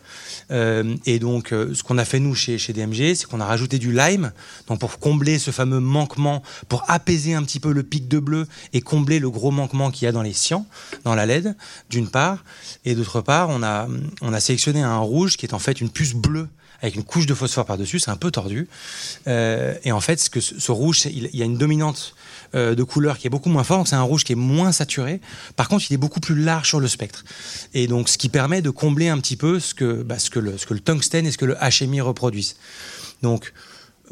Euh, 0.52 0.96
et 1.06 1.20
donc, 1.20 1.52
euh, 1.52 1.74
ce 1.74 1.84
qu'on 1.84 1.98
a 1.98 2.06
fait 2.06 2.20
nous 2.20 2.36
chez, 2.36 2.58
chez 2.58 2.74
DMG, 2.74 3.16
c'est 3.16 3.26
qu'on 3.26 3.40
a 3.40 3.46
rajouté 3.46 3.80
du 3.80 3.92
lime, 3.92 4.32
donc 4.68 4.80
pour 4.80 5.00
combler 5.00 5.40
ce 5.40 5.52
fameux 5.52 5.80
manquement, 5.80 6.44
pour 6.70 6.84
apaiser 6.90 7.34
un 7.34 7.44
petit 7.44 7.60
peu 7.60 7.72
le 7.72 7.84
pic 7.84 8.08
de 8.08 8.20
bleu 8.20 8.48
et 8.74 8.82
combler 8.82 9.20
le 9.20 9.30
gros 9.30 9.52
manquement 9.52 9.92
qu'il 9.92 10.06
y 10.06 10.08
a 10.08 10.12
dans 10.12 10.22
les 10.22 10.34
cyans, 10.34 10.66
dans 11.04 11.16
la 11.16 11.26
LED, 11.26 11.56
d'une 11.90 12.10
part, 12.10 12.44
et 12.86 12.96
d'autre 12.96 13.22
part, 13.22 13.50
on 13.50 13.64
a, 13.64 13.88
on 14.22 14.34
a 14.34 14.40
sélectionné 14.40 14.82
un 14.82 15.00
rouge 15.00 15.38
qui 15.38 15.46
est 15.46 15.54
en 15.54 15.60
fait 15.60 15.82
une 15.82 15.90
puce 15.90 16.14
bleue 16.14 16.48
avec 16.84 16.96
une 16.96 17.04
couche 17.04 17.26
de 17.26 17.34
phosphore 17.34 17.66
par-dessus, 17.66 18.00
c'est 18.00 18.12
un 18.12 18.18
peu 18.18 18.30
tordu. 18.30 18.68
Euh, 19.28 19.74
et 19.86 19.94
en 19.94 20.02
fait, 20.02 20.20
ce, 20.20 20.72
rouge, 20.72 21.06
il, 21.06 21.30
y 21.34 21.42
a 21.42 21.46
une 21.46 21.58
dominante 21.58 22.14
euh, 22.56 22.76
de 22.76 22.84
couleur 22.84 23.18
qui 23.18 23.26
est 23.26 23.30
beaucoup 23.30 23.50
moins 23.50 23.64
forte, 23.64 23.88
c'est 23.88 23.96
un 23.96 24.02
rouge 24.02 24.26
qui 24.26 24.34
est 24.34 24.38
moins 24.38 24.74
saturé. 24.74 25.22
Par 25.56 25.70
contre, 25.70 25.86
il 25.90 25.94
est 25.94 25.98
beaucoup 25.98 26.20
plus 26.20 26.36
large 26.36 26.68
sur 26.68 26.82
le 26.82 26.90
spectre. 26.90 27.24
Et 27.74 27.88
donc, 27.88 28.10
ce 28.10 28.18
qui 28.18 28.28
permet 28.28 28.62
de 28.62 28.70
combler 28.70 29.08
un 29.08 29.18
petit 29.20 29.38
peu 29.38 29.62
ce 29.62 29.74
que, 29.74 30.04
bah, 30.04 30.18
que, 30.30 30.40
le, 30.40 30.58
ce 30.58 30.66
que 30.66 30.74
le 30.74 30.82
tungstène 30.82 31.26
et 31.26 31.32
ce 31.32 31.38
que 31.38 31.46
le 31.46 31.56
HMI 31.56 32.02
reproduisent. 32.02 32.58
Donc, 33.22 33.54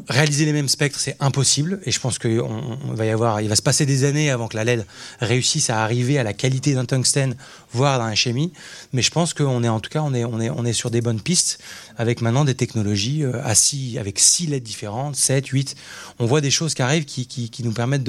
réaliser 0.08 0.44
les 0.44 0.52
mêmes 0.52 0.68
spectres, 0.68 0.98
c'est 0.98 1.16
impossible. 1.20 1.80
Et 1.84 1.90
je 1.90 2.00
pense 2.00 2.18
qu'il 2.18 2.40
va 2.84 3.06
y 3.06 3.10
avoir, 3.10 3.40
il 3.40 3.48
va 3.48 3.56
se 3.56 3.62
passer 3.62 3.86
des 3.86 4.04
années 4.04 4.30
avant 4.30 4.48
que 4.48 4.56
la 4.56 4.64
LED 4.64 4.86
réussisse 5.20 5.70
à 5.70 5.82
arriver 5.82 6.18
à 6.18 6.22
la 6.22 6.32
qualité 6.32 6.74
d'un 6.74 6.84
tungstène, 6.84 7.36
voire 7.72 7.98
d'un 7.98 8.12
HMI. 8.12 8.52
Mais 8.92 9.02
je 9.02 9.10
pense 9.10 9.34
qu'on 9.34 9.62
est, 9.62 9.68
en 9.68 9.80
tout 9.80 9.90
cas, 9.90 10.02
on 10.02 10.14
est, 10.14 10.24
on 10.24 10.40
est, 10.40 10.50
on 10.50 10.64
est 10.64 10.72
sur 10.72 10.90
des 10.90 11.00
bonnes 11.00 11.20
pistes 11.20 11.60
avec 11.96 12.20
maintenant 12.20 12.44
des 12.44 12.54
technologies 12.54 13.24
euh, 13.24 13.42
avec 13.44 14.18
6 14.18 14.46
LED 14.46 14.62
différentes, 14.62 15.16
7, 15.16 15.46
8. 15.46 15.76
On 16.18 16.26
voit 16.26 16.40
des 16.40 16.50
choses 16.50 16.74
qui 16.74 16.82
arrivent 16.82 17.04
qui, 17.04 17.50
nous 17.62 17.72
permettent 17.72 18.08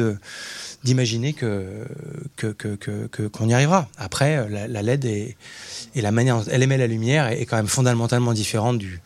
d'imaginer 0.84 1.34
que, 1.34 1.86
qu'on 3.32 3.50
y 3.50 3.54
arrivera. 3.54 3.88
Après, 3.98 4.48
la, 4.50 4.82
LED 4.82 5.06
et 5.06 5.36
la 5.96 6.12
manière 6.12 6.38
dont 6.38 6.46
elle 6.50 6.64
émet 6.64 6.78
la 6.78 6.88
lumière 6.88 7.28
est 7.28 7.46
quand 7.46 7.58
même 7.58 7.68
fondamentalement 7.68 8.34
différente 8.34 8.80
du, 8.80 9.02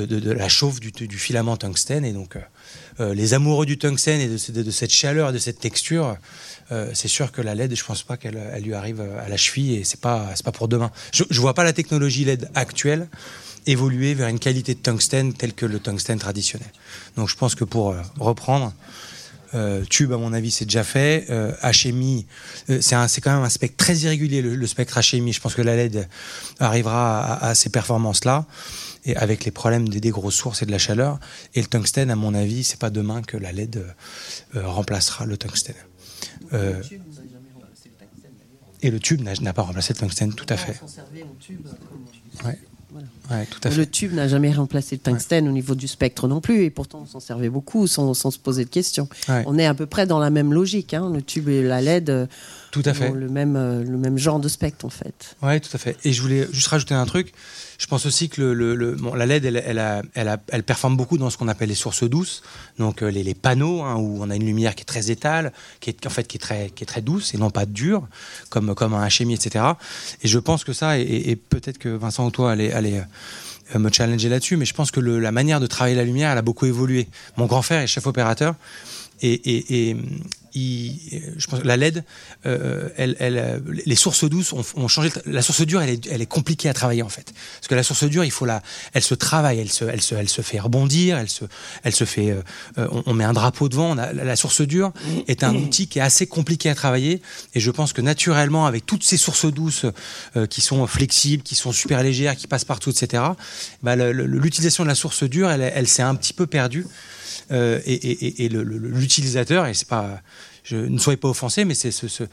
de, 0.00 0.32
la 0.32 0.48
chauffe 0.48 0.80
du, 0.80 1.18
filament 1.18 1.56
tungstène. 1.56 2.04
Et 2.04 2.12
donc, 2.12 2.36
euh, 2.36 2.40
euh, 3.00 3.14
les 3.14 3.34
amoureux 3.34 3.66
du 3.66 3.78
tungstène 3.78 4.20
et 4.20 4.28
de, 4.28 4.70
cette 4.70 4.92
chaleur 4.92 5.30
et 5.30 5.32
de 5.32 5.38
cette 5.38 5.58
texture, 5.58 6.16
euh, 6.72 6.90
c'est 6.94 7.08
sûr 7.08 7.32
que 7.32 7.42
la 7.42 7.54
LED, 7.54 7.76
je 7.76 7.84
pense 7.84 8.02
pas 8.02 8.16
qu'elle 8.16 8.38
lui 8.62 8.74
arrive 8.74 9.00
à 9.00 9.28
la 9.28 9.36
cheville 9.36 9.74
et 9.74 9.84
c'est 9.84 10.00
pas, 10.00 10.34
pas 10.44 10.52
pour 10.52 10.68
demain. 10.68 10.90
Je, 11.12 11.24
ne 11.28 11.38
vois 11.38 11.54
pas 11.54 11.64
la 11.64 11.72
technologie 11.72 12.24
LED 12.24 12.50
actuelle 12.54 13.08
évoluer 13.66 14.14
vers 14.14 14.28
une 14.28 14.38
qualité 14.38 14.74
de 14.74 14.80
tungstène 14.80 15.32
telle 15.32 15.52
que 15.52 15.66
le 15.66 15.80
tungstène 15.80 16.18
traditionnel. 16.18 16.68
Donc, 17.16 17.28
je 17.28 17.36
pense 17.36 17.54
que 17.54 17.64
pour 17.64 17.96
reprendre, 18.18 18.72
tube, 19.88 20.12
à 20.12 20.18
mon 20.18 20.32
avis, 20.32 20.50
c'est 20.50 20.66
déjà 20.66 20.84
fait. 20.84 21.26
HMI, 21.62 22.26
c'est 22.80 23.20
quand 23.20 23.34
même 23.34 23.42
un 23.42 23.48
spectre 23.48 23.76
très 23.76 23.96
irrégulier, 23.96 24.40
le, 24.40 24.66
spectre 24.66 25.00
HMI. 25.00 25.32
Je 25.32 25.40
pense 25.40 25.54
que 25.54 25.62
la 25.62 25.74
LED 25.74 26.08
arrivera 26.60 27.42
à 27.42 27.54
ces 27.56 27.70
performances-là 27.70 28.46
et 29.06 29.16
avec 29.16 29.44
les 29.44 29.50
problèmes 29.50 29.88
des, 29.88 30.10
grosses 30.10 30.34
sources 30.34 30.62
et 30.62 30.66
de 30.66 30.72
la 30.72 30.78
chaleur. 30.78 31.18
Et 31.54 31.60
le 31.60 31.68
tungstène, 31.68 32.10
à 32.10 32.16
mon 32.16 32.34
avis, 32.34 32.64
c'est 32.64 32.78
pas 32.78 32.90
demain 32.90 33.22
que 33.22 33.36
la 33.36 33.52
LED 33.52 33.76
euh, 34.56 34.68
remplacera 34.68 35.24
le 35.24 35.38
tungstène. 35.38 35.76
Euh, 36.52 36.82
et 38.82 38.90
le 38.90 39.00
tube 39.00 39.22
n'a 39.22 39.52
pas 39.52 39.62
remplacé 39.62 39.94
le 39.94 40.00
tungstène, 40.00 40.34
tout 40.34 40.46
à 40.48 40.56
fait. 40.56 40.78
Le 43.76 43.84
tube 43.84 44.12
n'a 44.12 44.28
jamais 44.28 44.52
remplacé 44.52 44.96
le 44.96 45.00
tungstène 45.00 45.48
au 45.48 45.52
niveau 45.52 45.74
du 45.74 45.88
spectre 45.88 46.28
non 46.28 46.40
plus, 46.40 46.64
et 46.64 46.70
pourtant 46.70 47.00
on 47.02 47.06
s'en 47.06 47.20
servait 47.20 47.48
beaucoup 47.48 47.86
sans, 47.86 48.14
se 48.14 48.38
poser 48.38 48.64
de 48.64 48.70
questions. 48.70 49.08
On 49.28 49.58
est 49.58 49.66
à 49.66 49.74
peu 49.74 49.86
près 49.86 50.06
dans 50.06 50.18
la 50.18 50.30
même 50.30 50.52
logique. 50.52 50.94
Hein. 50.94 51.10
Le 51.12 51.22
tube 51.22 51.48
et 51.48 51.62
la 51.62 51.80
LED, 51.80 52.28
Tout 52.76 52.82
à 52.84 52.92
fait. 52.92 53.10
Le 53.10 53.30
même, 53.30 53.56
euh, 53.56 53.82
le 53.82 53.96
même 53.96 54.18
genre 54.18 54.38
de 54.38 54.48
spectre, 54.48 54.84
en 54.84 54.90
fait. 54.90 55.34
Oui, 55.40 55.58
tout 55.62 55.70
à 55.72 55.78
fait. 55.78 55.96
Et 56.04 56.12
je 56.12 56.20
voulais 56.20 56.46
juste 56.52 56.66
rajouter 56.66 56.92
un 56.92 57.06
truc. 57.06 57.32
Je 57.78 57.86
pense 57.86 58.04
aussi 58.04 58.28
que 58.28 58.42
le, 58.42 58.74
le, 58.74 58.92
bon, 58.92 59.14
la 59.14 59.24
LED, 59.24 59.46
elle, 59.46 59.62
elle, 59.64 59.78
a, 59.78 60.02
elle, 60.12 60.28
a, 60.28 60.36
elle, 60.48 60.62
performe 60.62 60.94
beaucoup 60.94 61.16
dans 61.16 61.30
ce 61.30 61.38
qu'on 61.38 61.48
appelle 61.48 61.70
les 61.70 61.74
sources 61.74 62.04
douces, 62.04 62.42
donc 62.78 63.02
euh, 63.02 63.10
les, 63.10 63.22
les, 63.22 63.32
panneaux 63.32 63.80
hein, 63.80 63.94
où 63.94 64.18
on 64.22 64.28
a 64.28 64.36
une 64.36 64.44
lumière 64.44 64.74
qui 64.74 64.82
est 64.82 64.84
très 64.84 65.10
étale, 65.10 65.54
qui 65.80 65.88
est 65.88 66.06
en 66.06 66.10
fait 66.10 66.24
qui 66.24 66.36
est 66.36 66.40
très, 66.40 66.68
qui 66.68 66.84
est 66.84 66.86
très 66.86 67.00
douce 67.00 67.32
et 67.32 67.38
non 67.38 67.48
pas 67.48 67.64
dure, 67.64 68.06
comme 68.50 68.74
comme 68.74 68.92
un 68.92 69.08
HMI, 69.08 69.32
etc. 69.32 69.64
Et 70.22 70.28
je 70.28 70.38
pense 70.38 70.62
que 70.62 70.74
ça, 70.74 70.98
et, 70.98 71.02
et 71.02 71.36
peut-être 71.36 71.78
que 71.78 71.88
Vincent 71.88 72.26
ou 72.26 72.30
toi 72.30 72.52
allez, 72.52 72.72
allez 72.72 73.00
euh, 73.74 73.78
me 73.78 73.90
challenger 73.90 74.28
là-dessus, 74.28 74.58
mais 74.58 74.66
je 74.66 74.74
pense 74.74 74.90
que 74.90 75.00
le, 75.00 75.18
la 75.18 75.32
manière 75.32 75.60
de 75.60 75.66
travailler 75.66 75.96
la 75.96 76.04
lumière, 76.04 76.30
elle 76.30 76.38
a 76.38 76.42
beaucoup 76.42 76.66
évolué. 76.66 77.08
Mon 77.38 77.46
grand 77.46 77.62
frère 77.62 77.80
est 77.80 77.86
chef 77.86 78.06
opérateur 78.06 78.54
et, 79.22 79.32
et, 79.32 79.90
et 79.90 79.96
je 80.56 81.46
pense 81.48 81.62
la 81.64 81.76
LED, 81.76 82.04
euh, 82.46 82.88
elle, 82.96 83.62
les 83.84 83.96
sources 83.96 84.24
douces 84.24 84.52
ont, 84.52 84.88
changé. 84.88 85.10
La 85.26 85.42
source 85.42 85.60
dure, 85.62 85.82
elle 85.82 85.90
est, 85.90 86.26
compliquée 86.26 86.68
à 86.68 86.74
travailler 86.74 87.02
en 87.02 87.08
fait, 87.08 87.32
parce 87.56 87.68
que 87.68 87.74
la 87.74 87.82
source 87.82 88.04
dure, 88.04 88.24
il 88.24 88.30
faut 88.30 88.46
la, 88.46 88.62
elle 88.94 89.02
se 89.02 89.14
travaille, 89.14 89.58
elle 89.58 89.70
se, 89.70 90.42
fait 90.42 90.58
rebondir, 90.58 91.18
elle 91.18 91.28
se, 91.28 92.04
fait. 92.04 92.30
Euh, 92.78 92.88
on, 93.06 93.12
met 93.14 93.24
un 93.24 93.32
drapeau 93.32 93.68
devant. 93.68 93.94
La 93.94 94.36
source 94.36 94.62
dure 94.62 94.92
est 95.28 95.44
un 95.44 95.54
outil 95.54 95.88
qui 95.88 95.98
est 95.98 96.02
assez 96.02 96.26
compliqué 96.26 96.70
à 96.70 96.74
travailler, 96.74 97.20
et 97.54 97.60
je 97.60 97.70
pense 97.70 97.92
que 97.92 98.00
naturellement, 98.00 98.66
avec 98.66 98.86
toutes 98.86 99.04
ces 99.04 99.16
sources 99.16 99.46
douces 99.46 99.86
euh, 100.36 100.46
qui 100.46 100.60
sont 100.62 100.86
flexibles, 100.86 101.42
qui 101.42 101.54
sont 101.54 101.72
super 101.72 102.02
légères, 102.02 102.36
qui 102.36 102.46
passent 102.46 102.64
partout, 102.64 102.90
etc. 102.90 103.22
Bah, 103.82 103.96
l'utilisation 103.96 104.84
de 104.84 104.88
la 104.88 104.94
source 104.94 105.22
dure, 105.24 105.50
elle, 105.50 105.86
s'est 105.86 106.02
un 106.02 106.14
petit 106.14 106.32
peu 106.32 106.46
perdue. 106.46 106.86
Euh, 107.52 107.80
et, 107.84 107.94
et, 107.94 108.44
et 108.44 108.48
l'utilisateur, 108.48 109.66
et 109.66 109.74
c'est 109.74 109.86
pas 109.86 110.20
je, 110.66 110.76
ne 110.76 110.98
soyez 110.98 111.16
pas 111.16 111.28
offensés, 111.28 111.64
mais 111.64 111.74
c'est 111.74 111.92
ce, 111.92 112.08
ce 112.08 112.24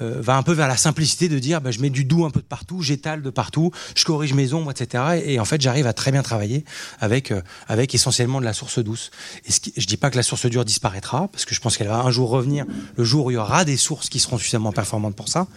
euh, 0.00 0.20
va 0.20 0.36
un 0.36 0.42
peu 0.42 0.52
vers 0.52 0.68
la 0.68 0.76
simplicité 0.76 1.28
de 1.28 1.38
dire 1.38 1.60
bah, 1.60 1.72
je 1.72 1.80
mets 1.80 1.90
du 1.90 2.04
doux 2.04 2.24
un 2.24 2.30
peu 2.30 2.40
de 2.40 2.46
partout, 2.46 2.80
j'étale 2.80 3.22
de 3.22 3.30
partout, 3.30 3.72
je 3.96 4.04
corrige 4.04 4.34
mes 4.34 4.52
ombres, 4.52 4.70
etc. 4.70 5.22
Et, 5.24 5.34
et 5.34 5.40
en 5.40 5.44
fait, 5.44 5.60
j'arrive 5.60 5.86
à 5.88 5.92
très 5.92 6.12
bien 6.12 6.22
travailler 6.22 6.64
avec, 7.00 7.32
euh, 7.32 7.42
avec 7.66 7.94
essentiellement 7.94 8.40
de 8.40 8.44
la 8.44 8.52
source 8.52 8.78
douce. 8.78 9.10
Et 9.46 9.52
ce 9.52 9.58
qui, 9.60 9.72
je 9.76 9.86
dis 9.86 9.96
pas 9.96 10.10
que 10.10 10.16
la 10.16 10.22
source 10.22 10.46
dure 10.46 10.64
disparaîtra, 10.64 11.28
parce 11.28 11.44
que 11.44 11.54
je 11.54 11.60
pense 11.60 11.76
qu'elle 11.76 11.88
va 11.88 11.98
un 11.98 12.10
jour 12.12 12.30
revenir, 12.30 12.66
le 12.96 13.04
jour 13.04 13.26
où 13.26 13.30
il 13.32 13.34
y 13.34 13.36
aura 13.36 13.64
des 13.64 13.76
sources 13.76 14.08
qui 14.08 14.20
seront 14.20 14.38
suffisamment 14.38 14.72
performantes 14.72 15.16
pour 15.16 15.28
ça. 15.28 15.48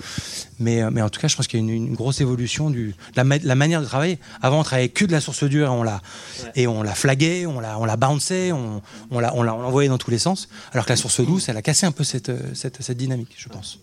Mais, 0.60 0.82
euh, 0.82 0.89
mais 0.91 1.03
en 1.03 1.10
tout 1.10 1.20
cas, 1.20 1.27
je 1.27 1.36
pense 1.36 1.48
qu'il 1.48 1.60
y 1.60 1.63
a 1.63 1.65
une, 1.65 1.70
une, 1.70 1.96
grosse 1.96 2.22
évolution 2.22 2.70
du 2.70 2.96
la, 3.15 3.24
la, 3.24 3.55
manière 3.55 3.82
de 3.82 3.86
travailler. 3.86 4.20
Avant, 4.41 4.62
on 4.62 4.63
travaillait 4.63 4.89
que 4.89 5.05
de 5.05 5.12
la 5.12 5.22
source 5.22 5.44
dure 5.44 5.67
et 5.67 5.70
on 5.70 5.84
la, 5.84 6.01
ouais. 6.44 6.51
et 6.55 6.67
on 6.67 6.82
la 6.82 6.96
flaguait, 6.96 7.46
on 7.46 7.60
la, 7.60 7.77
on 7.77 7.86
la 7.86 7.98
bounçait, 7.98 8.51
on, 8.51 8.82
on 9.12 9.20
la, 9.20 9.36
on 9.36 9.44
l'envoyait 9.44 9.89
dans 9.89 9.98
tous 9.98 10.12
les 10.12 10.17
sens. 10.17 10.50
Alors 10.72 10.86
que 10.86 10.91
la 10.91 10.98
source 10.98 11.22
douce, 11.22 11.50
elle 11.50 11.58
a 11.58 11.62
cassé 11.62 11.86
un 11.86 11.91
peu 11.91 12.03
cette, 12.15 12.55
cette, 12.55 12.81
cette 12.81 12.98
dynamique, 12.98 13.36
je 13.38 13.50
pense. 13.50 13.79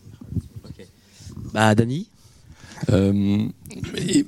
Okay. 0.65 0.87
Bah, 1.53 1.75
Dani 1.75 2.09
euh, 2.91 3.47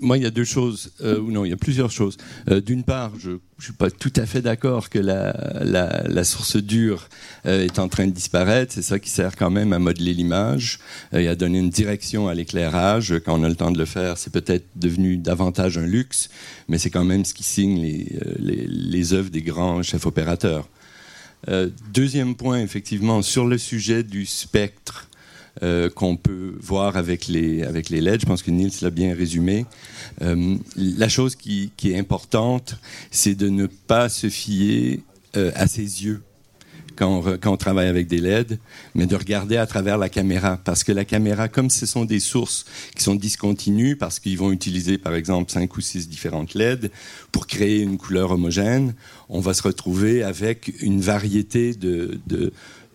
moi, 0.01 0.17
il 0.17 0.23
y 0.23 0.27
a 0.27 0.31
deux 0.31 0.45
choses, 0.45 0.93
euh, 1.01 1.19
ou 1.19 1.33
non, 1.33 1.45
il 1.45 1.51
y 1.51 1.53
a 1.53 1.57
plusieurs 1.57 1.91
choses. 1.91 2.17
Euh, 2.49 2.61
D'une 2.61 2.85
part, 2.85 3.11
je 3.19 3.31
ne 3.31 3.39
suis 3.59 3.73
pas 3.73 3.91
tout 3.91 4.13
à 4.15 4.27
fait 4.27 4.43
d'accord 4.43 4.91
que 4.91 5.01
la, 5.01 5.33
la, 5.65 6.05
la, 6.07 6.25
source 6.25 6.57
dure 6.57 7.09
euh, 7.47 7.65
est 7.65 7.81
en 7.81 7.89
train 7.89 8.07
de 8.07 8.13
disparaître. 8.13 8.73
C'est 8.73 8.83
ça 8.83 9.01
qui 9.01 9.11
sert 9.11 9.35
quand 9.35 9.51
même 9.51 9.73
à 9.73 9.81
modeler 9.81 10.15
l'image 10.15 10.79
et 11.13 11.27
à 11.27 11.35
donner 11.35 11.59
une 11.59 11.71
direction 11.71 12.29
à 12.29 12.35
l'éclairage. 12.35 13.15
Quand 13.25 13.41
on 13.41 13.43
a 13.43 13.49
le 13.49 13.57
temps 13.57 13.73
de 13.73 13.79
le 13.79 13.87
faire, 13.87 14.19
c'est 14.19 14.33
peut-être 14.33 14.67
devenu 14.77 15.17
davantage 15.17 15.77
un 15.77 15.87
luxe, 15.87 16.31
mais 16.69 16.79
c'est 16.79 16.91
quand 16.91 17.05
même 17.05 17.25
ce 17.25 17.35
qui 17.35 17.43
signe 17.43 17.81
les, 17.81 18.19
les, 18.39 18.67
les 18.69 19.13
œuvres 19.15 19.31
des 19.31 19.43
grands 19.43 19.83
chefs 19.83 20.07
opérateurs. 20.07 20.69
Euh, 21.49 21.71
deuxième 21.93 22.35
point, 22.35 22.61
effectivement, 22.61 23.23
sur 23.23 23.47
le 23.47 23.59
sujet 23.59 24.03
du 24.03 24.27
spectre 24.27 25.09
euh, 25.63 25.89
qu'on 25.89 26.17
peut 26.17 26.55
voir 26.61 26.97
avec 26.97 27.29
les, 27.29 27.65
LED, 27.91 28.21
je 28.21 28.27
pense 28.27 28.43
que 28.43 28.51
Niels 28.51 28.73
l'a 28.83 28.91
bien 28.91 29.15
résumé. 29.15 29.67
Euh, 30.23 30.57
la 30.77 31.09
chose 31.09 31.37
qui, 31.37 31.73
qui 31.77 31.93
est 31.93 31.99
importante, 31.99 32.77
c'est 33.11 33.35
de 33.35 33.49
ne 33.49 33.67
pas 33.67 34.09
se 34.09 34.29
fier 34.29 35.01
à 35.57 35.67
ses 35.67 36.05
yeux. 36.05 36.23
Quand 36.97 37.39
on, 37.47 37.57
travaille 37.57 37.89
avec 37.89 38.07
des 38.07 38.19
LED, 38.19 38.59
mais 38.95 39.07
de 39.07 39.17
regarder 39.17 39.57
à 39.57 39.67
travers 39.67 39.99
la 39.99 40.09
caméra. 40.09 40.59
Parce 40.63 40.85
que 40.85 40.93
la 40.93 41.05
caméra, 41.05 41.49
comme 41.49 41.71
ce 41.71 41.87
sont 41.87 42.05
des 42.05 42.21
sources 42.21 42.65
qui 42.95 43.03
sont 43.03 43.15
discontinues, 43.15 43.97
parce 43.97 44.19
qu'ils 44.19 44.39
vont 44.39 44.53
utiliser 44.53 44.99
par 44.99 45.15
exemple 45.15 45.51
cinq 45.51 45.77
ou 45.77 45.81
six 45.81 46.09
différentes 46.09 46.55
LED 46.55 46.91
pour 47.33 47.47
créer 47.47 47.81
une 47.81 47.97
couleur 47.97 48.31
homogène, 48.31 48.95
on 49.29 49.41
va 49.41 49.55
se 49.55 49.63
retrouver 49.63 50.23
avec 50.23 50.73
une 50.81 51.01
variété 51.01 51.75
de, 51.75 52.21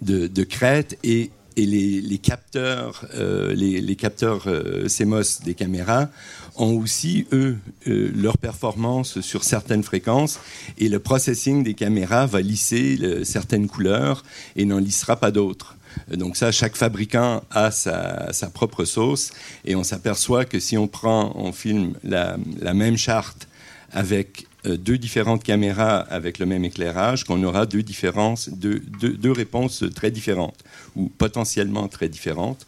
de 0.01 0.43
crêtes 0.43 0.97
et 1.03 1.31
et 1.59 1.65
les, 1.65 2.17
capteurs, 2.17 3.05
euh, 3.15 3.53
les, 3.53 3.95
capteurs 3.95 4.43
euh, 4.47 4.87
CMOS 4.87 5.43
des 5.43 5.53
caméras 5.53 6.09
ont 6.55 6.77
aussi, 6.77 7.27
eux, 7.33 7.57
euh, 7.87 8.11
leur 8.15 8.37
performance 8.37 9.19
sur 9.19 9.43
certaines 9.43 9.83
fréquences 9.83 10.39
et 10.77 10.87
le 10.87 10.99
processing 10.99 11.63
des 11.63 11.73
caméras 11.73 12.25
va 12.27 12.39
lisser 12.41 12.97
certaines 13.25 13.67
couleurs 13.67 14.23
et 14.55 14.65
n'en 14.65 14.79
lissera 14.79 15.17
pas 15.17 15.31
d'autres. 15.31 15.75
Donc 16.09 16.37
ça, 16.37 16.51
chaque 16.51 16.75
fabricant 16.75 17.43
a 17.51 17.71
sa, 17.71 18.31
propre 18.53 18.85
sauce 18.85 19.31
et 19.65 19.75
on 19.75 19.83
s'aperçoit 19.83 20.45
que 20.45 20.59
si 20.59 20.77
on 20.77 20.87
prend, 20.87 21.33
on 21.35 21.51
filme 21.51 21.93
la, 22.03 22.37
même 22.73 22.97
charte 22.97 23.47
avec 23.91 24.43
euh, 24.43 24.48
deux 24.65 24.97
différentes 24.97 25.43
caméras 25.43 25.99
avec 25.99 26.39
le 26.39 26.45
même 26.45 26.65
éclairage, 26.65 27.23
qu'on 27.23 27.41
aura 27.43 27.65
deux, 27.65 27.83
différences, 27.83 28.49
deux, 28.49 28.79
deux, 28.79 29.31
réponses 29.31 29.83
très 29.95 30.11
différentes 30.11 30.63
ou 30.95 31.09
potentiellement 31.09 31.87
très 31.87 32.09
différentes. 32.09 32.67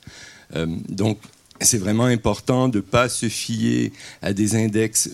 Euh, 0.55 0.67
donc, 0.89 1.17
c'est 1.59 1.77
vraiment 1.77 2.05
important 2.05 2.69
de 2.69 2.77
ne 2.77 2.81
pas 2.81 3.07
se 3.07 3.29
fier 3.29 3.91
à 4.21 4.33
des 4.33 4.55
index, 4.55 5.09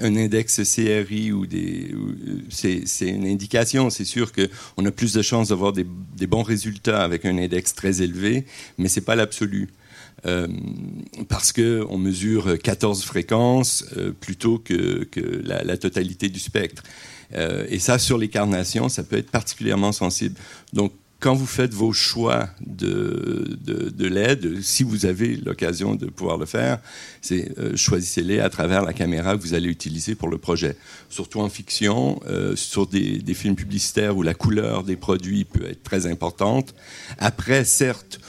un 0.00 0.16
index 0.16 0.60
CRI 0.64 1.30
ou 1.32 1.46
des. 1.46 1.94
C'est 2.50 3.08
une 3.08 3.26
indication. 3.26 3.90
C'est 3.90 4.04
sûr 4.04 4.32
qu'on 4.32 4.84
a 4.84 4.90
plus 4.90 5.12
de 5.12 5.22
chances 5.22 5.48
d'avoir 5.48 5.72
des, 5.72 5.86
des, 6.16 6.26
bons 6.26 6.42
résultats 6.42 7.02
avec 7.04 7.24
un 7.24 7.38
index 7.38 7.74
très 7.74 8.02
élevé, 8.02 8.44
mais 8.76 8.88
ce 8.88 8.98
n'est 8.98 9.04
pas 9.04 9.14
l'absolu. 9.14 9.68
Euh, 10.26 10.48
parce 11.28 11.52
qu'on 11.52 11.98
mesure 11.98 12.58
14 12.58 13.02
fréquences 13.04 13.84
euh, 13.96 14.12
plutôt 14.12 14.58
que, 14.58 15.06
la, 15.44 15.76
totalité 15.76 16.28
du 16.28 16.38
spectre. 16.38 16.82
Euh, 17.34 17.66
et 17.68 17.78
ça, 17.78 17.98
sur 17.98 18.16
les 18.16 18.28
carnations, 18.28 18.88
ça 18.88 19.02
peut 19.02 19.16
être 19.16 19.30
particulièrement 19.30 19.92
sensible. 19.92 20.36
Donc, 20.72 20.92
quand 21.20 21.34
vous 21.34 21.46
faites 21.46 21.72
vos 21.72 21.92
choix 21.92 22.48
de, 22.60 23.56
de, 23.62 23.88
de 23.88 24.06
l'aide, 24.06 24.62
si 24.62 24.82
vous 24.82 25.06
avez 25.06 25.36
l'occasion 25.36 25.94
de 25.94 26.06
pouvoir 26.06 26.36
le 26.36 26.44
faire, 26.44 26.80
c'est 27.22 27.50
choisissez-les 27.76 28.40
à 28.40 28.50
travers 28.50 28.82
la 28.82 28.92
caméra 28.92 29.34
que 29.34 29.40
vous 29.40 29.54
allez 29.54 29.70
utiliser 29.70 30.16
pour 30.16 30.28
le 30.28 30.36
projet. 30.36 30.76
Surtout 31.08 31.40
en 31.40 31.48
fiction, 31.48 32.20
sur 32.56 32.86
des, 32.86 33.20
des, 33.20 33.32
films 33.32 33.56
publicitaires 33.56 34.14
où 34.18 34.22
la 34.22 34.34
couleur 34.34 34.82
des 34.82 34.96
produits 34.96 35.46
peut 35.46 35.64
être 35.64 35.82
très 35.82 36.06
importante. 36.06 36.74
Après, 37.16 37.64
certes, 37.64 38.20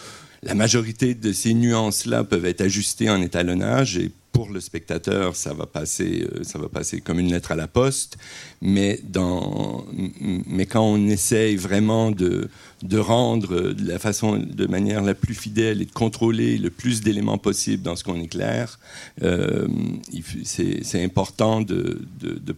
la 0.43 0.55
majorité 0.55 1.13
de 1.13 1.31
ces 1.31 1.53
nuances-là 1.53 2.23
peuvent 2.23 2.45
être 2.45 2.61
ajustées 2.61 3.09
en 3.09 3.21
étalonnage 3.21 3.97
et 3.97 4.11
pour 4.35 4.49
le 4.49 4.59
spectateur, 4.59 5.33
ça 5.33 5.53
va 5.53 5.65
passer, 5.65 6.27
ça 6.41 6.59
va 6.59 6.67
passer 6.67 6.99
comme 6.99 7.21
une 7.21 7.31
lettre 7.31 7.53
à 7.53 7.55
la 7.55 7.69
poste. 7.69 8.17
Mais, 8.61 8.99
quand 9.13 10.83
on 10.83 11.07
essaye 11.07 11.55
vraiment 11.55 12.11
de, 12.11 12.49
rendre 12.97 13.71
de 13.71 13.87
la 13.87 13.97
façon, 13.97 14.37
de 14.37 14.67
manière 14.67 15.03
la 15.03 15.13
plus 15.13 15.35
fidèle 15.35 15.81
et 15.81 15.85
de 15.85 15.91
contrôler 15.91 16.57
le 16.57 16.69
plus 16.69 16.99
d'éléments 16.99 17.37
possible 17.37 17.81
dans 17.81 17.95
ce 17.95 18.03
qu'on 18.03 18.19
éclaire, 18.19 18.77
euh, 19.23 19.69
c'est 20.43 21.01
important 21.01 21.61
de, 21.61 22.01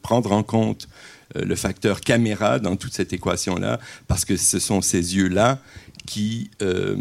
prendre 0.02 0.32
en 0.32 0.42
compte 0.42 0.88
le 1.36 1.56
facteur 1.56 2.02
caméra 2.02 2.58
dans 2.58 2.76
toute 2.76 2.94
cette 2.94 3.14
équation-là, 3.14 3.80
parce 4.08 4.26
que 4.26 4.36
ce 4.36 4.58
sont 4.58 4.82
ces 4.82 5.16
yeux-là 5.16 5.60
qui, 6.08 6.50
euh, 6.64 6.96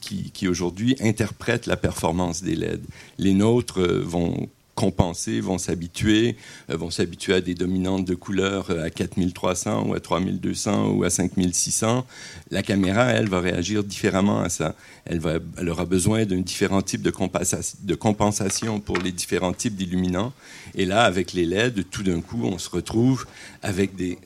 qui, 0.00 0.30
qui 0.30 0.48
aujourd'hui 0.48 0.96
interprètent 1.00 1.66
la 1.66 1.76
performance 1.76 2.42
des 2.42 2.54
LED. 2.54 2.80
Les 3.18 3.34
nôtres 3.34 3.80
euh, 3.80 4.00
vont 4.02 4.48
compenser, 4.76 5.40
vont 5.40 5.58
s'habituer, 5.58 6.36
euh, 6.70 6.76
vont 6.76 6.90
s'habituer 6.90 7.34
à 7.34 7.40
des 7.40 7.54
dominantes 7.54 8.06
de 8.06 8.14
couleurs 8.14 8.70
à 8.70 8.88
4300 8.88 9.88
ou 9.88 9.94
à 9.94 10.00
3200 10.00 10.92
ou 10.92 11.04
à 11.04 11.10
5600. 11.10 12.06
La 12.50 12.62
caméra, 12.62 13.06
elle, 13.06 13.28
va 13.28 13.40
réagir 13.40 13.82
différemment 13.82 14.40
à 14.40 14.48
ça. 14.48 14.76
Elle, 15.04 15.20
aura 15.68 15.84
besoin 15.84 16.24
d'un 16.24 16.40
différent 16.40 16.82
type 16.82 17.02
de, 17.02 17.10
compensation, 17.10 17.78
de 17.82 17.94
compensation 17.96 18.80
pour 18.80 18.96
les 18.98 19.12
différents 19.12 19.52
types 19.52 19.74
d'illuminants. 19.74 20.32
Et 20.76 20.86
là, 20.86 21.02
avec 21.02 21.32
les 21.32 21.44
LED, 21.44 21.90
tout 21.90 22.04
d'un 22.04 22.20
coup, 22.20 22.44
on 22.44 22.58
se 22.58 22.70
retrouve 22.70 23.26
avec 23.60 23.96
des 23.96 24.18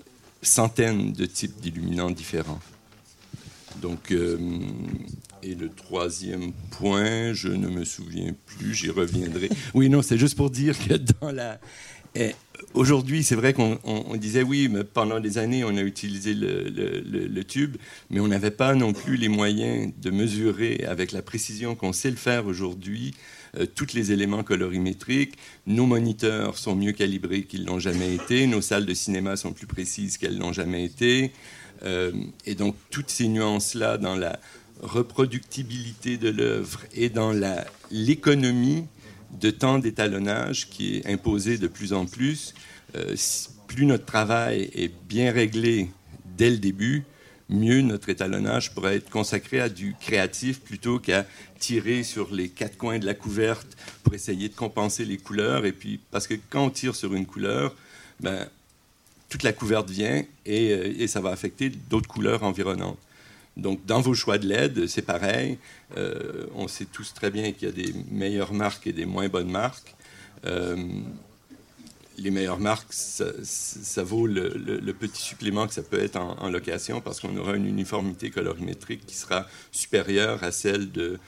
centaines 0.42 1.12
de 1.12 1.24
types 1.24 1.58
d'illuminants 1.60 2.10
différents. 2.10 2.60
Donc, 3.82 4.10
euh, 4.12 4.38
et 5.42 5.54
le 5.54 5.68
troisième 5.68 6.52
point, 6.70 7.32
je 7.32 7.48
ne 7.48 7.68
me 7.68 7.84
souviens 7.84 8.34
plus, 8.46 8.74
j'y 8.74 8.90
reviendrai. 8.90 9.48
Oui, 9.74 9.88
non, 9.88 10.02
c'est 10.02 10.18
juste 10.18 10.36
pour 10.36 10.50
dire 10.50 10.76
que 10.78 10.94
dans 11.20 11.30
la 11.30 11.60
Et 12.18 12.34
aujourd'hui, 12.72 13.22
c'est 13.22 13.34
vrai 13.34 13.52
qu'on 13.52 13.78
on- 13.84 14.04
on 14.08 14.16
disait 14.16 14.42
oui, 14.42 14.68
mais 14.70 14.84
pendant 14.84 15.20
des 15.20 15.36
années, 15.36 15.64
on 15.64 15.76
a 15.76 15.82
utilisé 15.82 16.32
le 16.34 17.42
tube, 17.44 17.76
mais 18.08 18.20
on 18.20 18.28
n'avait 18.28 18.50
pas 18.50 18.74
non 18.74 18.94
plus 18.94 19.16
les 19.18 19.28
moyens 19.28 19.92
de 20.00 20.10
mesurer 20.10 20.84
avec 20.88 21.12
la 21.12 21.20
précision 21.20 21.74
qu'on 21.74 21.92
sait 21.92 22.10
le 22.10 22.16
faire 22.16 22.46
aujourd'hui 22.46 23.12
euh, 23.58 23.66
tous 23.66 23.92
les 23.94 24.12
éléments 24.12 24.42
colorimétriques. 24.42 25.34
Nos 25.66 25.86
moniteurs 25.86 26.56
sont 26.58 26.74
mieux 26.74 26.92
calibrés 26.92 27.44
qu'ils 27.44 27.64
l'ont 27.66 27.78
jamais 27.78 28.14
été. 28.14 28.46
Nos 28.46 28.60
salles 28.62 28.86
de 28.86 28.94
cinéma 28.94 29.36
sont 29.36 29.52
plus 29.52 29.66
précises 29.66 30.16
qu'elles 30.18 30.38
l'ont 30.38 30.52
jamais 30.52 30.84
été. 30.84 31.32
Euh, 31.82 32.12
et 32.44 32.54
donc, 32.54 32.76
toutes 32.90 33.10
ces 33.10 33.28
nuances-là 33.28 33.98
dans 33.98 34.16
la 34.16 34.38
reproductibilité 34.80 36.16
de 36.16 36.28
l'œuvre 36.28 36.80
et 36.94 37.08
dans 37.08 37.32
l'économie 37.90 38.84
de 39.40 39.50
temps 39.50 39.78
d'étalonnage 39.78 40.68
qui 40.68 40.96
est 40.96 41.06
imposée 41.06 41.58
de 41.58 41.66
plus 41.66 41.92
en 41.92 42.06
plus, 42.06 42.54
euh, 42.94 43.14
plus 43.66 43.86
notre 43.86 44.04
travail 44.04 44.70
est 44.74 44.92
bien 45.08 45.32
réglé 45.32 45.90
dès 46.36 46.50
le 46.50 46.58
début, 46.58 47.04
mieux 47.48 47.80
notre 47.80 48.08
étalonnage 48.08 48.74
pourrait 48.74 48.96
être 48.96 49.10
consacré 49.10 49.60
à 49.60 49.68
du 49.68 49.94
créatif 50.00 50.60
plutôt 50.60 50.98
qu'à 50.98 51.26
tirer 51.58 52.02
sur 52.02 52.34
les 52.34 52.48
quatre 52.48 52.76
coins 52.76 52.98
de 52.98 53.06
la 53.06 53.14
couverte 53.14 53.76
pour 54.02 54.14
essayer 54.14 54.48
de 54.48 54.54
compenser 54.54 55.04
les 55.04 55.16
couleurs. 55.16 55.64
Et 55.64 55.72
puis, 55.72 56.00
parce 56.10 56.26
que 56.26 56.34
quand 56.50 56.64
on 56.64 56.70
tire 56.70 56.94
sur 56.94 57.14
une 57.14 57.26
couleur, 57.26 57.74
ben, 58.20 58.48
toute 59.28 59.42
la 59.42 59.52
couverte 59.52 59.90
vient 59.90 60.24
et, 60.44 60.72
euh, 60.72 60.94
et 60.98 61.06
ça 61.08 61.20
va 61.20 61.30
affecter 61.30 61.68
d'autres 61.70 62.08
couleurs 62.08 62.42
environnantes. 62.42 62.98
Donc, 63.56 63.84
dans 63.86 64.00
vos 64.02 64.12
choix 64.14 64.36
de 64.38 64.46
LED, 64.46 64.86
c'est 64.86 65.02
pareil. 65.02 65.58
Euh, 65.96 66.46
on 66.54 66.68
sait 66.68 66.84
tous 66.84 67.14
très 67.14 67.30
bien 67.30 67.52
qu'il 67.52 67.68
y 67.68 67.70
a 67.70 67.72
des 67.72 67.94
meilleures 68.10 68.52
marques 68.52 68.86
et 68.86 68.92
des 68.92 69.06
moins 69.06 69.28
bonnes 69.28 69.50
marques. 69.50 69.94
Euh, 70.44 70.76
les 72.18 72.30
meilleures 72.30 72.58
marques, 72.60 72.92
ça, 72.92 73.26
ça 73.42 74.02
vaut 74.02 74.26
le, 74.26 74.48
le- 74.56 74.78
le 74.78 74.92
petit 74.94 75.20
supplément 75.22 75.66
que 75.66 75.74
ça 75.74 75.82
peut 75.82 75.98
être 76.00 76.16
en, 76.16 76.38
en 76.38 76.50
location 76.50 77.00
parce 77.00 77.20
qu'on 77.20 77.36
aura 77.36 77.56
une 77.56 77.66
uniformité 77.66 78.30
colorimétrique 78.30 79.04
qui 79.06 79.14
sera 79.16 79.46
supérieure 79.72 80.42
à 80.44 80.50
celle 80.52 80.92
de, 80.92 81.18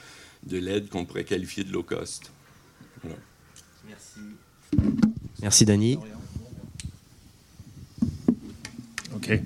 de 0.46 0.58
LED 0.58 0.88
qu'on 0.90 1.04
pourrait 1.04 1.24
qualifier 1.24 1.64
de 1.64 1.72
low 1.72 1.82
cost. 1.82 2.30
Voilà. 3.02 3.16
Merci 5.42 5.64
Dani. 5.64 5.98
Okay. 9.28 9.42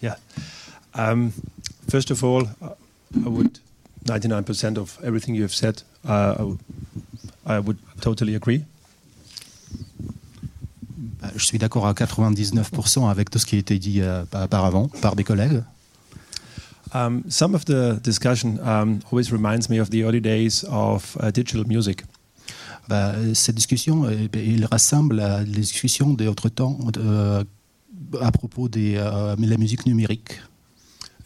Yeah. 0.00 0.16
Um, 0.94 1.32
first 1.90 2.10
of 2.10 2.24
all, 2.24 2.44
I 2.62 3.28
would 3.28 3.58
99% 4.06 4.78
of 4.78 4.98
everything 5.04 5.34
you 5.34 5.42
have 5.42 5.52
said, 5.52 5.82
uh, 6.08 6.56
I 7.44 7.58
would 7.58 7.76
totally 8.00 8.34
agree. 8.34 8.64
Bah, 11.20 11.32
Je 11.36 11.44
suis 11.44 11.58
d'accord 11.58 11.86
à 11.86 11.92
99% 11.92 13.10
avec 13.10 13.28
tout 13.28 13.38
ce 13.38 13.44
qui 13.44 13.56
a 13.56 13.58
été 13.58 13.78
dit 13.78 14.00
euh, 14.00 14.24
auparavant 14.32 14.88
par 15.02 15.16
mes 15.16 15.24
collègues. 15.24 15.62
Um, 16.94 17.24
some 17.28 17.54
of 17.54 17.66
the 17.66 18.00
discussion 18.02 18.58
um, 18.64 19.00
always 19.10 19.30
reminds 19.32 19.68
me 19.68 19.80
of 19.80 19.90
the 19.90 20.02
early 20.02 20.20
days 20.20 20.64
of 20.70 21.18
uh, 21.20 21.30
digital 21.30 21.66
music. 21.66 22.04
Bah, 22.88 23.12
cette 23.34 23.56
discussion, 23.56 24.04
euh, 24.04 24.28
bah, 24.32 24.38
il 24.38 24.64
rassemble 24.64 25.16
la 25.16 25.42
les 25.42 25.60
discussions 25.60 26.14
d'autres 26.14 26.48
temps 26.48 26.78
euh, 26.96 27.44
à 28.20 28.30
propos 28.32 28.68
de 28.68 28.96
la 28.96 29.56
musique 29.56 29.86
numérique. 29.86 30.40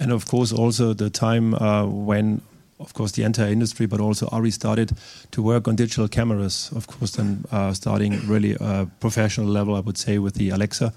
And 0.01 0.13
of 0.13 0.27
course, 0.27 0.53
also 0.53 0.95
the 0.95 1.11
time 1.11 1.55
uh, 1.55 1.85
when, 1.85 2.41
of 2.79 2.93
course, 2.95 3.13
the 3.13 3.25
entire 3.25 3.51
industry, 3.51 3.87
but 3.87 4.01
also 4.01 4.29
Ari 4.31 4.53
started 4.53 4.93
to 5.33 5.43
work 5.43 5.67
on 5.67 5.75
digital 5.75 6.09
cameras. 6.09 6.71
Of 6.75 6.87
course, 6.87 7.13
then 7.13 7.45
uh, 7.51 7.73
starting 7.73 8.21
really 8.29 8.57
uh, 8.57 8.87
professional 9.01 9.49
level, 9.49 9.75
I 9.75 9.81
would 9.81 9.99
say, 9.99 10.19
with 10.19 10.35
the 10.35 10.51
Alexa. 10.51 10.93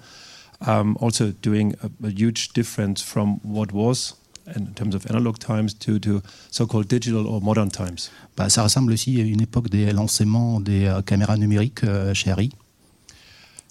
Um, 0.67 0.95
also 0.99 1.31
doing 1.41 1.73
a, 1.81 1.89
a 2.05 2.11
huge 2.11 2.49
difference 2.53 3.01
from 3.01 3.39
what 3.41 3.71
was 3.71 4.13
in 4.55 4.73
terms 4.75 4.93
of 4.93 5.09
analog 5.09 5.39
times 5.39 5.73
to, 5.73 5.97
to 5.99 6.21
so-called 6.51 6.87
digital 6.87 7.27
or 7.27 7.41
modern 7.41 7.69
times. 7.69 8.11
Bah, 8.35 8.49
ça 8.49 8.63
ressemble 8.63 8.93
aussi 8.93 9.19
à 9.19 9.23
une 9.23 9.41
époque 9.41 9.69
des 9.69 9.91
lancements 9.91 10.59
des 10.59 10.85
euh, 10.85 11.01
caméras 11.01 11.37
numériques 11.37 11.83
euh, 11.83 12.13
chez 12.13 12.29
Harry. 12.29 12.51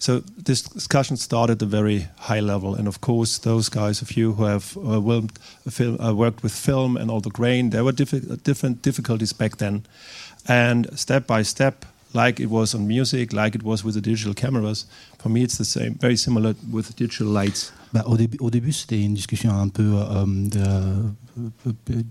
So 0.01 0.23
this 0.45 0.63
discussion 0.63 1.15
started 1.15 1.61
at 1.61 1.67
a 1.67 1.69
very 1.69 2.07
high 2.17 2.39
level, 2.41 2.73
and 2.73 2.87
of 2.87 3.01
course, 3.01 3.37
those 3.37 3.69
guys 3.69 4.01
of 4.01 4.17
you 4.17 4.33
who 4.33 4.45
have 4.45 4.75
uh, 4.77 4.99
well, 4.99 5.27
film, 5.69 5.99
uh, 6.01 6.11
worked 6.15 6.41
with 6.41 6.53
film 6.53 6.97
and 6.97 7.11
all 7.11 7.21
the 7.21 7.29
grain, 7.29 7.69
there 7.69 7.83
were 7.83 7.93
diffi- 7.93 8.41
different 8.43 8.81
difficulties 8.81 9.31
back 9.31 9.57
then, 9.57 9.83
and 10.47 10.87
step 10.97 11.27
by 11.27 11.43
step, 11.43 11.85
like 12.15 12.39
it 12.39 12.49
was 12.49 12.73
on 12.73 12.87
music, 12.87 13.31
like 13.31 13.53
it 13.53 13.61
was 13.61 13.83
with 13.83 13.93
the 13.93 14.01
digital 14.01 14.33
cameras. 14.33 14.85
For 15.19 15.29
me, 15.29 15.43
it's 15.43 15.57
the 15.59 15.65
same, 15.65 15.93
very 16.01 16.15
similar 16.17 16.55
with 16.71 16.95
digital 16.95 17.27
lights. 17.27 17.71
Bah, 17.93 18.01
au, 18.07 18.17
début, 18.17 18.37
au 18.39 18.49
début, 18.49 18.71
c'était 18.71 19.03
une 19.03 19.13
discussion 19.13 19.51
un 19.51 19.69
peu 19.69 19.83
euh, 19.83 20.25
de- 20.25 20.59
euh, 20.59 21.03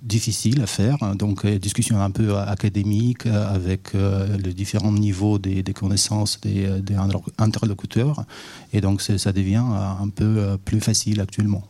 difficile 0.02 0.62
à 0.62 0.66
faire, 0.66 0.96
donc 1.14 1.44
euh, 1.44 1.59
discussion 1.59 2.00
un 2.00 2.11
peu 2.11 2.37
académique 2.38 3.26
euh, 3.26 3.54
avec 3.54 3.94
euh, 3.94 4.37
les 4.38 4.54
différents 4.54 4.92
niveaux 4.92 5.38
des, 5.38 5.62
des 5.62 5.72
connaissances 5.74 6.40
des, 6.40 6.80
des 6.80 6.96
interlocuteurs, 7.38 8.24
et 8.72 8.80
donc 8.80 9.02
ça 9.02 9.33
devient 9.33 9.64
un 10.00 10.09
peu 10.09 10.56
plus 10.64 10.80
facile 10.80 11.20
actuellement. 11.20 11.64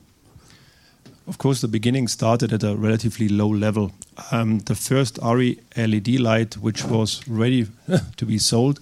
Of 1.27 1.37
course, 1.37 1.61
the 1.61 1.69
beginning 1.69 2.09
started 2.09 2.53
at 2.53 2.65
a 2.65 2.75
relatively 2.75 3.29
low 3.29 3.53
level. 3.53 3.91
Um, 4.33 4.61
the 4.63 4.75
first 4.75 5.19
RE 5.23 5.55
LED 5.77 6.19
light, 6.19 6.57
which 6.61 6.85
was 6.85 7.21
ready 7.29 7.69
to 8.17 8.27
be 8.27 8.39
sold, 8.39 8.81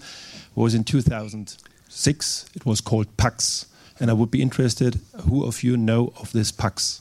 was 0.57 0.73
in 0.73 0.83
2006. 0.83 2.47
It 2.55 2.65
was 2.65 2.81
called 2.81 3.07
Pax. 3.19 3.67
And 4.01 4.11
I 4.11 4.15
would 4.15 4.31
be 4.31 4.41
interested 4.41 4.99
who 5.29 5.45
of 5.45 5.63
you 5.63 5.77
know 5.77 6.13
of 6.21 6.33
this 6.33 6.51
Pax? 6.51 7.01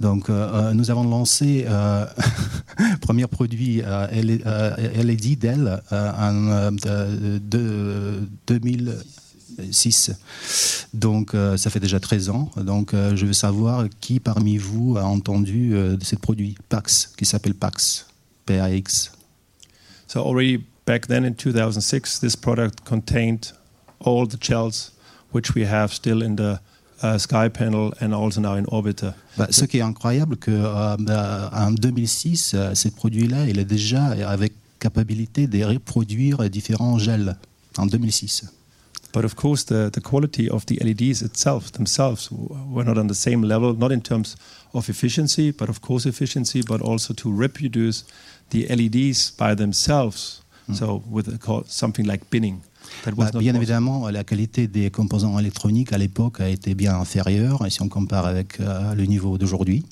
Donc, 0.00 0.30
euh, 0.30 0.32
euh, 0.70 0.74
nous 0.74 0.90
avons 0.92 1.02
lancé 1.02 1.64
euh, 1.68 2.06
premier 3.00 3.26
produit 3.26 3.82
euh, 3.82 4.06
L- 4.12 4.42
euh, 4.46 5.02
LED 5.02 5.38
Dell 5.38 5.82
euh, 5.92 6.12
en 6.12 6.70
de- 6.72 7.38
de- 7.38 8.28
2006. 8.46 10.12
Donc, 10.94 11.34
ça 11.56 11.70
fait 11.70 11.80
déjà 11.80 11.98
13 12.00 12.30
ans. 12.30 12.50
Donc, 12.56 12.92
je 12.94 13.26
veux 13.26 13.32
savoir 13.32 13.86
qui 14.00 14.20
parmi 14.20 14.56
vous 14.56 14.96
a 14.96 15.02
entendu 15.04 15.70
de 15.70 15.98
ce 16.04 16.14
produit 16.16 16.56
PAX, 16.68 17.12
qui 17.16 17.24
s'appelle 17.26 17.54
PAX, 17.54 18.06
PAX. 18.46 19.12
So 20.06 20.20
already 20.20 20.64
back 20.86 21.06
then 21.06 21.24
in 21.24 21.32
2006, 21.34 22.20
this 22.20 22.34
product 22.36 22.80
contained 22.84 23.52
all 24.00 24.26
the 24.26 24.38
gels 24.40 24.92
which 25.34 25.54
we 25.54 25.66
have 25.66 25.92
still 25.92 26.22
in 26.22 26.36
the 26.36 26.58
uh, 27.02 27.18
Sky 27.18 27.48
panel 27.48 27.92
and 28.00 28.12
also 28.12 28.40
now 28.40 28.54
in 28.54 28.64
Orbiter. 28.68 29.12
Bah, 29.36 29.46
ce 29.50 29.64
qui 29.64 29.78
est 29.78 29.82
incroyable, 29.82 30.36
que 30.36 30.50
euh, 30.50 31.48
en 31.52 31.70
2006, 31.70 32.52
euh, 32.54 32.74
ce 32.74 32.88
produit-là, 32.88 33.46
il 33.48 33.58
est 33.58 33.64
déjà 33.64 34.04
avec 34.28 34.52
capacité 34.78 35.46
de 35.46 35.64
reproduire 35.64 36.48
différents 36.50 36.98
gels 36.98 37.36
en 37.76 37.86
2006. 37.86 38.44
But 39.12 39.24
of 39.24 39.34
course, 39.34 39.64
the, 39.64 39.90
the 39.90 40.00
quality 40.00 40.50
of 40.50 40.66
the 40.66 40.78
LEDs 40.80 41.22
itself 41.22 41.72
themselves 41.72 42.28
were 42.30 42.84
not 42.84 42.98
on 42.98 43.06
the 43.08 43.14
same 43.14 43.42
level, 43.42 43.74
not 43.74 43.90
in 43.90 44.00
terms 44.02 44.36
of 44.74 44.88
efficiency, 44.88 45.50
but 45.50 45.68
of 45.68 45.80
course 45.80 46.06
efficiency, 46.06 46.62
but 46.62 46.82
also 46.82 47.14
to 47.14 47.30
reproduce 47.30 48.04
the 48.50 48.66
LEDs 48.68 49.30
by 49.30 49.54
themselves. 49.54 50.42
So 50.74 51.02
with 51.08 51.28
a, 51.28 51.38
call, 51.38 51.64
something 51.66 52.04
like 52.04 52.28
binning. 52.28 52.62
Bah, 53.16 53.30
bien 53.38 53.54
évidemment, 53.54 54.08
la 54.08 54.24
qualité 54.24 54.66
des 54.66 54.90
composants 54.90 55.38
électroniques 55.38 55.92
à 55.92 55.98
l'époque 55.98 56.40
a 56.40 56.48
été 56.48 56.74
bien 56.74 56.94
inférieure 56.94 57.64
si 57.68 57.82
on 57.82 57.88
compare 57.88 58.26
avec 58.26 58.60
euh, 58.60 58.94
le 58.94 59.04
niveau 59.04 59.38
d'aujourd'hui. 59.38 59.84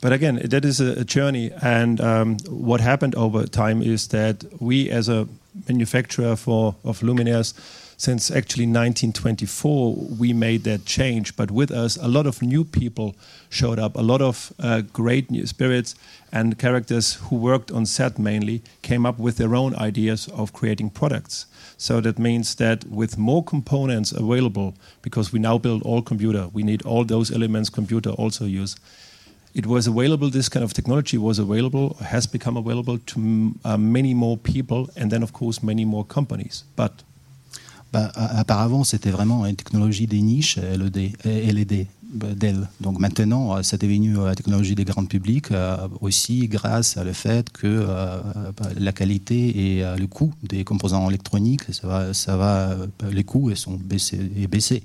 But 0.00 0.12
again, 0.12 0.38
that 0.48 0.64
is 0.64 0.80
a, 0.80 1.00
a 1.00 1.04
journey, 1.04 1.50
and 1.60 2.00
um, 2.00 2.36
what 2.48 2.80
happened 2.80 3.16
over 3.16 3.44
time 3.48 3.82
is 3.82 4.08
that 4.08 4.44
we, 4.60 4.88
as 4.92 5.08
a 5.08 5.26
manufacturer 5.68 6.36
for 6.36 6.76
of 6.84 7.02
luminaires, 7.02 7.52
since 7.98 8.30
actually 8.30 8.64
1924, 8.64 9.94
we 10.20 10.32
made 10.32 10.62
that 10.62 10.86
change. 10.86 11.34
But 11.34 11.50
with 11.50 11.72
us, 11.72 11.96
a 11.96 12.06
lot 12.06 12.28
of 12.28 12.40
new 12.40 12.64
people 12.64 13.16
showed 13.50 13.80
up. 13.80 13.96
A 13.96 14.02
lot 14.02 14.22
of 14.22 14.52
uh, 14.60 14.82
great 14.92 15.32
new 15.32 15.44
spirits 15.46 15.96
and 16.30 16.56
characters 16.56 17.14
who 17.14 17.34
worked 17.34 17.72
on 17.72 17.86
set 17.86 18.16
mainly 18.16 18.62
came 18.82 19.04
up 19.04 19.18
with 19.18 19.36
their 19.36 19.56
own 19.56 19.74
ideas 19.74 20.28
of 20.28 20.52
creating 20.52 20.90
products. 20.90 21.46
So 21.76 22.00
that 22.00 22.20
means 22.20 22.54
that 22.54 22.84
with 22.84 23.18
more 23.18 23.42
components 23.42 24.12
available, 24.12 24.74
because 25.02 25.32
we 25.32 25.40
now 25.40 25.58
build 25.58 25.82
all 25.82 26.00
computer, 26.00 26.46
we 26.52 26.62
need 26.62 26.82
all 26.82 27.04
those 27.04 27.32
elements 27.32 27.68
computer 27.68 28.10
also 28.10 28.44
use 28.44 28.76
it 29.54 29.66
was 29.66 29.86
available 29.86 30.28
this 30.28 30.48
kind 30.48 30.62
of 30.62 30.74
technology 30.74 31.16
was 31.16 31.38
available 31.38 31.94
has 31.94 32.26
become 32.26 32.56
available 32.56 32.98
to 32.98 33.54
uh, 33.64 33.78
many 33.78 34.12
more 34.12 34.36
people 34.36 34.90
and 34.94 35.10
then 35.10 35.22
of 35.22 35.32
course 35.32 35.62
many 35.62 35.86
more 35.86 36.04
companies 36.04 36.64
but 36.76 37.02
Bah, 37.92 38.10
a- 38.14 38.40
auparavant, 38.42 38.84
c'était 38.84 39.10
vraiment 39.10 39.46
une 39.46 39.56
technologie 39.56 40.06
des 40.06 40.20
niches 40.20 40.58
LED. 40.58 41.12
LED. 41.24 41.86
D'elle. 42.10 42.68
Donc 42.80 42.98
maintenant, 42.98 43.62
c'est 43.62 43.80
devenu 43.80 44.14
la 44.14 44.34
technologie 44.34 44.74
des 44.74 44.84
grands 44.84 45.04
publics 45.04 45.48
aussi 46.00 46.48
grâce 46.48 46.96
à 46.96 47.04
le 47.04 47.12
fait 47.12 47.50
que 47.50 47.86
la 48.78 48.92
qualité 48.92 49.78
et 49.78 49.82
le 49.98 50.06
coût 50.06 50.32
des 50.42 50.64
composants 50.64 51.08
électroniques, 51.08 51.62
ça 51.70 52.36
va, 52.36 52.76
les 53.10 53.24
coûts 53.24 53.54
sont 53.54 53.74
baissés, 53.74 54.30
et 54.36 54.46
baissés. 54.46 54.82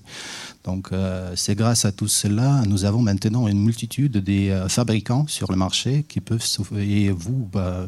Donc 0.63 0.89
c'est 1.35 1.55
grâce 1.55 1.85
à 1.85 1.91
tout 1.91 2.07
cela, 2.07 2.63
nous 2.67 2.85
avons 2.85 3.01
maintenant 3.01 3.47
une 3.47 3.59
multitude 3.59 4.17
des 4.17 4.65
fabricants 4.67 5.25
sur 5.27 5.51
le 5.51 5.57
marché 5.57 6.05
qui 6.07 6.19
peuvent, 6.19 6.43
et 6.77 7.09
vous, 7.11 7.47
bah, 7.51 7.87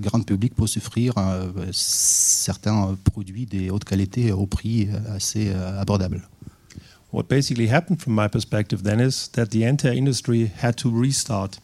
grand 0.00 0.20
public, 0.20 0.54
pour 0.54 0.68
s'offrir 0.68 1.14
certains 1.72 2.96
produits 3.04 3.46
de 3.46 3.70
haute 3.70 3.84
qualité 3.84 4.32
au 4.32 4.46
prix 4.46 4.88
assez 5.08 5.50
abordable. 5.78 6.22
What 7.10 7.28
basically 7.28 7.68
happened 7.68 8.02
from 8.02 8.14
my 8.14 8.28
perspective 8.28 8.82
then 8.82 9.00
is 9.00 9.28
that 9.28 9.50
the 9.50 9.64
entire 9.64 9.92
industry 9.92 10.46
had 10.46 10.76
to 10.78 10.90
restart. 10.90 11.58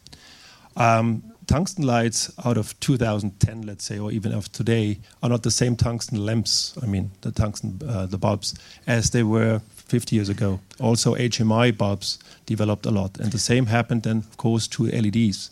Um, 0.77 1.23
tungsten 1.47 1.85
lights 1.87 2.33
out 2.45 2.57
of 2.57 2.79
2010, 2.81 3.63
let's 3.63 3.85
say, 3.85 3.99
or 3.99 4.11
even 4.11 4.33
of 4.33 4.51
today, 4.53 4.99
are 5.23 5.29
not 5.29 5.43
the 5.43 5.51
same 5.51 5.77
tungsten 5.77 6.25
lamps. 6.25 6.77
I 6.83 6.87
mean, 6.87 7.11
the 7.21 7.31
tungsten, 7.31 7.81
uh, 7.87 8.07
the 8.07 8.19
bulbs, 8.19 8.55
as 8.87 9.11
they 9.11 9.23
were 9.23 9.61
50 9.87 10.17
years 10.17 10.29
ago. 10.29 10.61
Also, 10.81 11.15
HMI 11.15 11.77
bulbs 11.77 12.19
developed 12.47 12.87
a 12.87 12.91
lot, 12.91 13.19
and 13.19 13.31
the 13.31 13.39
same 13.39 13.67
happened 13.67 14.03
then, 14.03 14.19
of 14.19 14.37
course, 14.37 14.67
to 14.69 14.87
LEDs. 14.87 15.51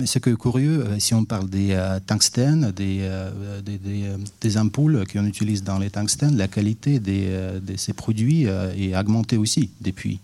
Mais 0.00 0.06
ce 0.06 0.18
qui 0.18 0.30
est 0.30 0.36
curieux, 0.36 0.86
euh, 0.86 0.98
si 0.98 1.12
on 1.12 1.26
parle 1.26 1.50
des 1.50 1.72
euh, 1.72 2.00
tungstènes, 2.00 2.72
des, 2.74 3.00
euh, 3.02 3.60
des, 3.60 3.76
des, 3.76 4.04
des, 4.40 4.56
ampoules 4.56 5.04
qu'on 5.12 5.26
utilise 5.26 5.62
dans 5.62 5.78
les 5.78 5.90
tungstènes, 5.90 6.38
la 6.38 6.48
qualité 6.48 6.98
de 6.98 7.76
ces 7.76 7.92
produits 7.92 8.44
est 8.44 8.96
augmentée 8.96 9.36
aussi 9.36 9.68
depuis, 9.82 10.18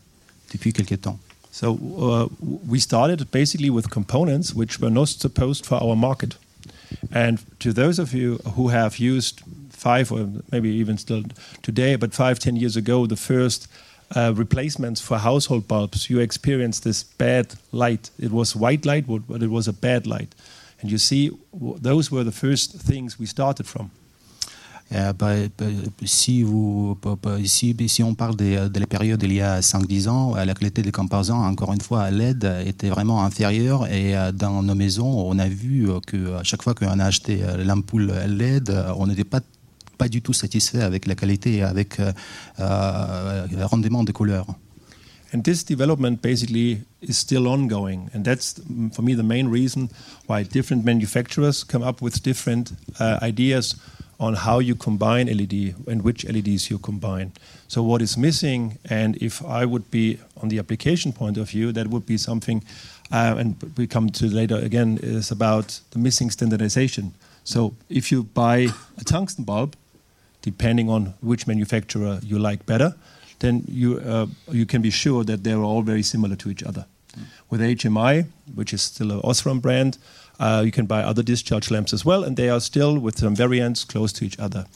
depuis 0.51 0.73
quelques 0.73 1.03
temps. 1.03 1.19
So 1.53 1.79
uh, 1.99 2.29
we 2.67 2.81
started 2.81 3.27
basically 3.31 3.69
with 3.69 3.89
components 3.89 4.55
which 4.55 4.81
were 4.81 4.91
not 4.91 5.07
supposed 5.07 5.67
for 5.67 5.83
our 5.83 5.95
market. 5.95 6.39
And 7.15 7.37
to 7.61 7.73
those 7.73 7.99
of 7.99 8.15
you 8.15 8.39
who 8.57 8.71
have 8.71 8.99
used 8.99 9.43
five 9.71 10.11
or 10.11 10.27
maybe 10.53 10.71
even 10.71 10.97
still 10.97 11.23
today, 11.63 11.97
but 11.97 12.15
five, 12.15 12.39
ten 12.39 12.57
years 12.57 12.77
ago, 12.77 13.07
the 13.07 13.17
first 13.17 13.69
uh, 14.15 14.33
replacements 14.35 15.01
for 15.01 15.19
household 15.19 15.67
bulbs, 15.67 16.09
you 16.09 16.21
experience 16.21 16.81
this 16.81 17.03
bad 17.03 17.55
light. 17.73 18.11
It 18.19 18.31
was 18.31 18.55
white 18.55 18.85
light, 18.87 19.07
but 19.07 19.43
it 19.43 19.51
was 19.51 19.69
a 19.69 19.73
bad 19.73 20.07
light. 20.07 20.35
And 20.81 20.91
you 20.91 20.99
see, 20.99 21.31
those 21.53 22.11
were 22.11 22.25
the 22.25 22.33
first 22.33 22.73
things 22.73 23.19
we 23.19 23.27
started 23.27 23.67
from. 23.67 23.91
Euh, 24.93 25.13
bah, 25.13 25.35
bah, 25.59 25.67
si, 26.05 26.45
vous, 26.45 26.97
bah, 27.03 27.39
si, 27.45 27.75
si, 27.89 28.03
on 28.05 28.15
parle 28.15 28.37
de, 28.37 28.69
de 28.69 28.79
la 28.79 28.87
période 28.87 29.21
il 29.25 29.33
y 29.33 29.41
a 29.41 29.61
5-10 29.61 30.09
ans, 30.09 30.35
la 30.37 30.55
qualité 30.55 30.83
des 30.83 30.93
composants, 30.93 31.45
encore 31.45 31.73
une 31.73 31.81
fois, 31.81 32.03
à 32.03 32.11
LED 32.13 32.45
était 32.65 32.89
vraiment 32.89 33.25
inférieure. 33.25 33.89
Et 33.89 34.17
euh, 34.17 34.31
dans 34.31 34.63
nos 34.63 34.77
maisons, 34.77 35.29
on 35.29 35.39
a 35.41 35.49
vu 35.49 35.89
que 36.07 36.35
à 36.35 36.45
chaque 36.45 36.63
fois 36.63 36.75
qu'on 36.75 37.01
a 37.01 37.05
acheté 37.05 37.41
euh, 37.43 37.65
l'ampoule 37.65 38.13
LED, 38.29 38.73
on 38.97 39.09
n'était 39.09 39.25
pas 39.25 39.41
pas 39.99 40.09
du 40.09 40.23
tout 40.23 40.33
satisfait 40.33 40.83
avec 40.83 41.07
la 41.07 41.15
qualité 41.15 41.57
et 41.57 41.63
avec 41.63 42.01
euh, 42.01 42.13
euh, 42.61 43.47
le 43.51 43.65
rendement 43.65 44.05
des 44.05 44.13
couleurs. 44.13 44.47
And 45.35 45.43
this 45.43 45.65
development 45.65 46.23
basically 46.23 46.83
is 47.03 47.19
still 47.19 47.49
ongoing. 47.49 48.11
And 48.15 48.25
that's, 48.25 48.61
for 48.93 49.03
me, 49.03 49.15
the 49.15 49.25
main 49.25 49.49
reason 49.49 49.91
why 50.27 50.45
different 50.45 50.85
manufacturers 50.85 51.65
come 51.65 51.83
up 51.83 52.01
with 52.01 52.23
different 52.23 52.73
uh, 53.01 53.19
ideas 53.23 53.75
on 54.19 54.35
how 54.35 54.61
you 54.61 54.75
combine 54.75 55.27
LED 55.27 55.75
and 55.89 56.03
which 56.03 56.25
LEDs 56.25 56.71
you 56.71 56.79
combine. 56.79 57.33
So, 57.69 57.83
what 57.83 58.01
is 58.01 58.17
missing, 58.17 58.79
and 58.89 59.17
if 59.17 59.45
I 59.45 59.65
would 59.65 59.91
be 59.91 60.19
on 60.41 60.49
the 60.49 60.59
application 60.59 61.13
point 61.13 61.37
of 61.37 61.51
view, 61.51 61.73
that 61.73 61.89
would 61.89 62.07
be 62.07 62.17
something, 62.17 62.65
uh, 63.13 63.35
and 63.37 63.57
we 63.77 63.87
come 63.87 64.11
to 64.11 64.27
later 64.27 64.57
again, 64.57 64.99
is 65.03 65.31
about 65.31 65.81
the 65.91 65.99
missing 65.99 66.31
standardization. 66.31 67.13
So, 67.45 67.75
if 67.89 68.11
you 68.11 68.25
buy 68.25 68.69
a 68.99 69.05
tungsten 69.05 69.45
bulb, 69.45 69.77
depending 70.47 70.89
on 70.89 71.13
which 71.21 71.49
manufacturer 71.49 72.21
you 72.23 72.39
like 72.39 72.65
better, 72.67 72.95
then 73.41 73.65
you, 73.67 73.99
uh, 73.99 74.27
you 74.53 74.65
can 74.65 74.81
be 74.81 74.91
sure 74.91 75.25
that 75.25 75.43
they're 75.43 75.65
all 75.71 75.83
very 75.83 76.05
similar 76.05 76.37
to 76.37 76.49
each 76.49 76.63
other. 76.63 76.87
Mm. 77.19 77.25
With 77.51 77.61
HMI, 77.61 78.27
which 78.55 78.73
is 78.73 78.83
still 78.83 79.11
an 79.11 79.21
Osram 79.23 79.61
brand, 79.61 79.99
uh, 80.39 80.63
you 80.65 80.71
can 80.71 80.87
buy 80.87 81.03
other 81.03 81.25
discharge 81.25 81.69
lamps 81.69 81.93
as 81.93 82.05
well, 82.05 82.23
and 82.23 82.37
they 82.37 82.49
are 82.49 82.61
still, 82.61 82.97
with 82.97 83.19
some 83.19 83.35
variants, 83.35 83.83
close 83.83 84.13
to 84.13 84.25
each 84.25 84.39
other. 84.39 84.67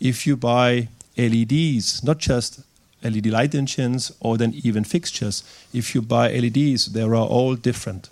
If 0.00 0.26
you 0.26 0.34
buy 0.34 0.88
LEDs, 1.18 2.02
not 2.02 2.16
just 2.16 2.62
LED 3.04 3.26
light 3.26 3.54
engines 3.54 4.12
or 4.20 4.38
then 4.38 4.54
even 4.64 4.82
fixtures, 4.84 5.44
if 5.74 5.94
you 5.94 6.00
buy 6.00 6.32
LEDs, 6.32 6.86
they 6.94 7.02
are 7.02 7.14
all 7.14 7.54
different. 7.54 8.08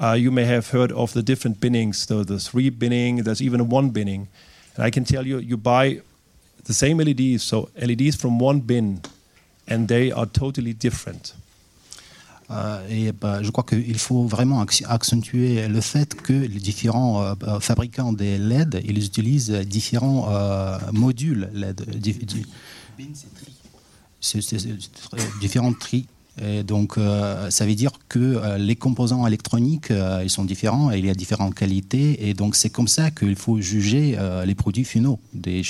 Uh, 0.00 0.12
you 0.12 0.30
may 0.30 0.44
have 0.44 0.70
heard 0.70 0.90
of 0.92 1.12
the 1.12 1.22
different 1.22 1.60
binnings. 1.60 1.98
So 1.98 2.24
the 2.24 2.38
three 2.38 2.70
binning, 2.70 3.24
there's 3.24 3.42
even 3.42 3.60
a 3.60 3.64
one 3.64 3.90
binning. 3.90 4.28
And 4.74 4.84
I 4.84 4.90
can 4.90 5.04
tell 5.04 5.26
you, 5.26 5.38
you 5.38 5.56
buy 5.56 6.00
the 6.64 6.72
same 6.72 6.98
LEDs, 6.98 7.42
so 7.42 7.68
LEDs 7.76 8.16
from 8.16 8.40
one 8.40 8.60
bin, 8.60 9.00
and 9.68 9.86
they 9.86 10.12
are 10.12 10.26
totally 10.26 10.74
different. 10.74 11.34
Euh, 12.50 12.86
et 12.90 13.12
bah, 13.12 13.42
je 13.42 13.50
crois 13.50 13.64
qu'il 13.64 13.98
faut 13.98 14.26
vraiment 14.26 14.60
accentuer 14.60 15.66
le 15.66 15.80
fait 15.80 16.14
que 16.14 16.32
les 16.32 16.60
différents 16.60 17.22
euh, 17.22 17.60
fabricants 17.60 18.12
des 18.12 18.36
LED, 18.36 18.82
ils 18.84 19.04
utilisent 19.04 19.50
différents 19.50 20.28
euh, 20.30 20.78
modules 20.92 21.48
LED. 21.54 21.84
C'est 24.20 24.40
différents 25.40 25.72
tri. 25.72 26.06
Donc, 26.66 26.98
euh, 26.98 27.48
ça 27.50 27.64
veut 27.64 27.76
dire 27.76 27.92
que 28.08 28.18
euh, 28.18 28.58
les 28.58 28.74
composants 28.74 29.24
électroniques, 29.26 29.92
euh, 29.92 30.20
ils 30.24 30.30
sont 30.30 30.44
différents 30.44 30.90
et 30.90 30.98
il 30.98 31.06
y 31.06 31.10
a 31.10 31.14
différentes 31.14 31.54
qualités. 31.54 32.28
Et 32.28 32.34
donc, 32.34 32.56
c'est 32.56 32.70
comme 32.70 32.88
ça 32.88 33.12
qu'il 33.12 33.36
faut 33.36 33.60
juger 33.60 34.18
les 34.44 34.54
produits 34.54 34.84
finaux 34.84 35.18
des, 35.32 35.62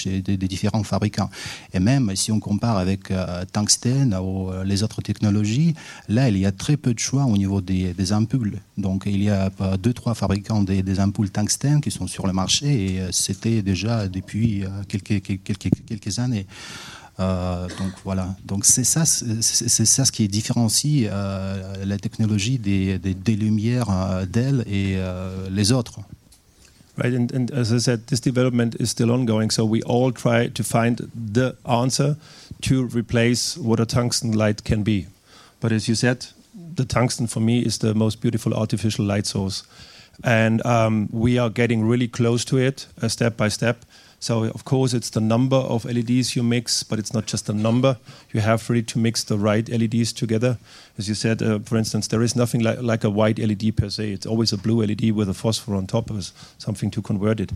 différents 0.49 0.83
fabricants. 0.85 1.29
Et 1.73 1.81
même 1.81 2.15
si 2.17 2.33
on 2.33 2.41
compare 2.41 2.79
avec 2.79 3.13
tungstène 3.53 4.15
ou 4.15 4.51
les 4.65 4.83
autres 4.83 5.03
technologies, 5.03 5.75
là, 6.09 6.29
il 6.29 6.39
y 6.39 6.47
a 6.47 6.53
très 6.53 6.77
peu 6.77 6.95
de 6.95 6.99
choix 6.99 7.25
au 7.25 7.37
niveau 7.37 7.61
des, 7.61 7.93
des 7.93 8.13
ampoules. 8.13 8.59
Donc, 8.79 9.05
il 9.07 9.23
y 9.23 9.31
a 9.31 9.51
deux, 9.79 9.93
trois 9.93 10.15
fabricants 10.15 10.63
des, 10.63 11.01
ampoules 11.01 11.31
tungstène 11.31 11.81
qui 11.81 11.91
sont 11.91 12.07
sur 12.07 12.27
le 12.27 12.33
marché 12.33 12.97
et 12.97 13.01
c'était 13.11 13.63
déjà 13.63 14.09
depuis 14.09 14.65
quelques 14.89 16.19
années. 16.19 16.47
Euh, 17.21 17.69
donc 17.79 17.93
voilà, 18.05 18.35
donc 18.45 18.65
c'est 18.65 18.83
ça, 18.83 19.05
c'est 19.07 19.85
ça 19.85 20.05
ce 20.05 20.11
qui 20.11 20.27
différencie 20.27 21.07
euh, 21.09 21.85
la 21.85 21.97
technologie 21.97 22.59
des, 22.59 22.99
des, 22.99 23.15
des 23.15 23.37
lumières 23.37 23.89
euh, 23.91 24.27
d'elle 24.27 24.65
et 24.67 24.97
euh, 24.97 25.49
les 25.49 25.71
autres. 25.71 26.01
Right, 26.97 27.15
and, 27.15 27.33
and 27.33 27.51
as 27.53 27.73
I 27.73 27.79
said, 27.79 28.07
this 28.07 28.21
development 28.21 28.77
is 28.81 28.87
still 28.87 29.11
ongoing, 29.11 29.51
so 29.51 29.65
we 29.65 29.83
all 29.83 30.13
try 30.13 30.49
to 30.49 30.63
find 30.63 31.09
the 31.15 31.57
answer 31.65 32.17
to 32.63 32.89
replace 32.95 33.57
what 33.57 33.81
a 33.81 33.87
tungsten 33.87 34.33
light 34.33 34.65
can 34.65 34.83
be. 34.83 35.07
But 35.61 35.73
as 35.73 35.89
you 35.89 35.97
said, 35.97 36.27
the 36.77 36.85
tungsten 36.85 37.27
for 37.27 37.41
me 37.41 37.61
is 37.61 37.79
the 37.79 37.95
most 37.95 38.21
beautiful 38.21 38.55
artificial 38.55 39.05
light 39.05 39.27
source. 39.27 39.65
And 40.23 40.65
um, 40.65 41.09
we 41.11 41.39
are 41.39 41.51
getting 41.51 41.85
really 41.85 42.07
close 42.07 42.45
to 42.47 42.59
it, 42.59 42.87
uh, 43.03 43.09
step 43.09 43.37
by 43.37 43.49
step. 43.49 43.85
So 44.25 44.45
of 44.45 44.65
course 44.65 44.95
it's 44.95 45.11
the 45.11 45.21
number 45.21 45.59
of 45.59 45.85
LEDs 45.85 46.35
you 46.35 46.43
mix, 46.43 46.83
but 46.83 46.99
it's 46.99 47.13
not 47.13 47.27
just 47.27 47.51
a 47.51 47.53
number. 47.53 47.99
You 48.33 48.41
have 48.41 48.71
really 48.71 48.83
to 48.85 48.99
mix 48.99 49.23
the 49.23 49.37
right 49.37 49.69
LEDs 49.69 50.15
together. 50.15 50.57
As 50.97 51.11
you 51.11 51.15
said, 51.15 51.43
uh, 51.43 51.59
for 51.59 51.77
instance, 51.77 52.09
there 52.09 52.23
is 52.23 52.35
nothing 52.35 52.63
like, 52.63 52.81
like 52.81 53.05
a 53.05 53.11
white 53.11 53.39
LED 53.39 53.77
per 53.77 53.91
se. 53.91 54.13
It's 54.13 54.25
always 54.25 54.51
a 54.51 54.57
blue 54.57 54.83
LED 54.83 55.11
with 55.11 55.29
a 55.29 55.35
phosphor 55.35 55.75
on 55.75 55.87
top 55.87 56.11
as 56.11 56.33
something 56.57 56.91
to 56.93 57.03
convert 57.03 57.39
it. 57.39 57.53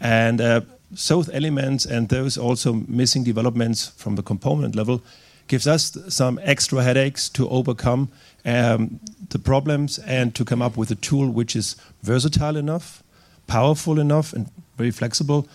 And 0.00 0.40
uh, 0.40 0.62
those 1.06 1.28
elements 1.34 1.84
and 1.84 2.08
those 2.08 2.38
also 2.38 2.72
missing 2.88 3.22
developments 3.22 3.88
from 3.88 4.16
the 4.16 4.22
component 4.22 4.74
level 4.74 5.02
gives 5.48 5.66
us 5.66 5.98
some 6.08 6.40
extra 6.42 6.82
headaches 6.82 7.28
to 7.28 7.46
overcome 7.50 8.08
um, 8.46 9.00
the 9.28 9.38
problems 9.38 9.98
and 9.98 10.34
to 10.34 10.46
come 10.46 10.62
up 10.62 10.78
with 10.78 10.90
a 10.90 10.94
tool 10.94 11.28
which 11.28 11.54
is 11.54 11.76
versatile 12.02 12.56
enough, 12.56 13.02
powerful 13.46 14.00
enough, 14.00 14.32
and 14.32 14.50
very 14.78 14.90
flexible 14.90 15.46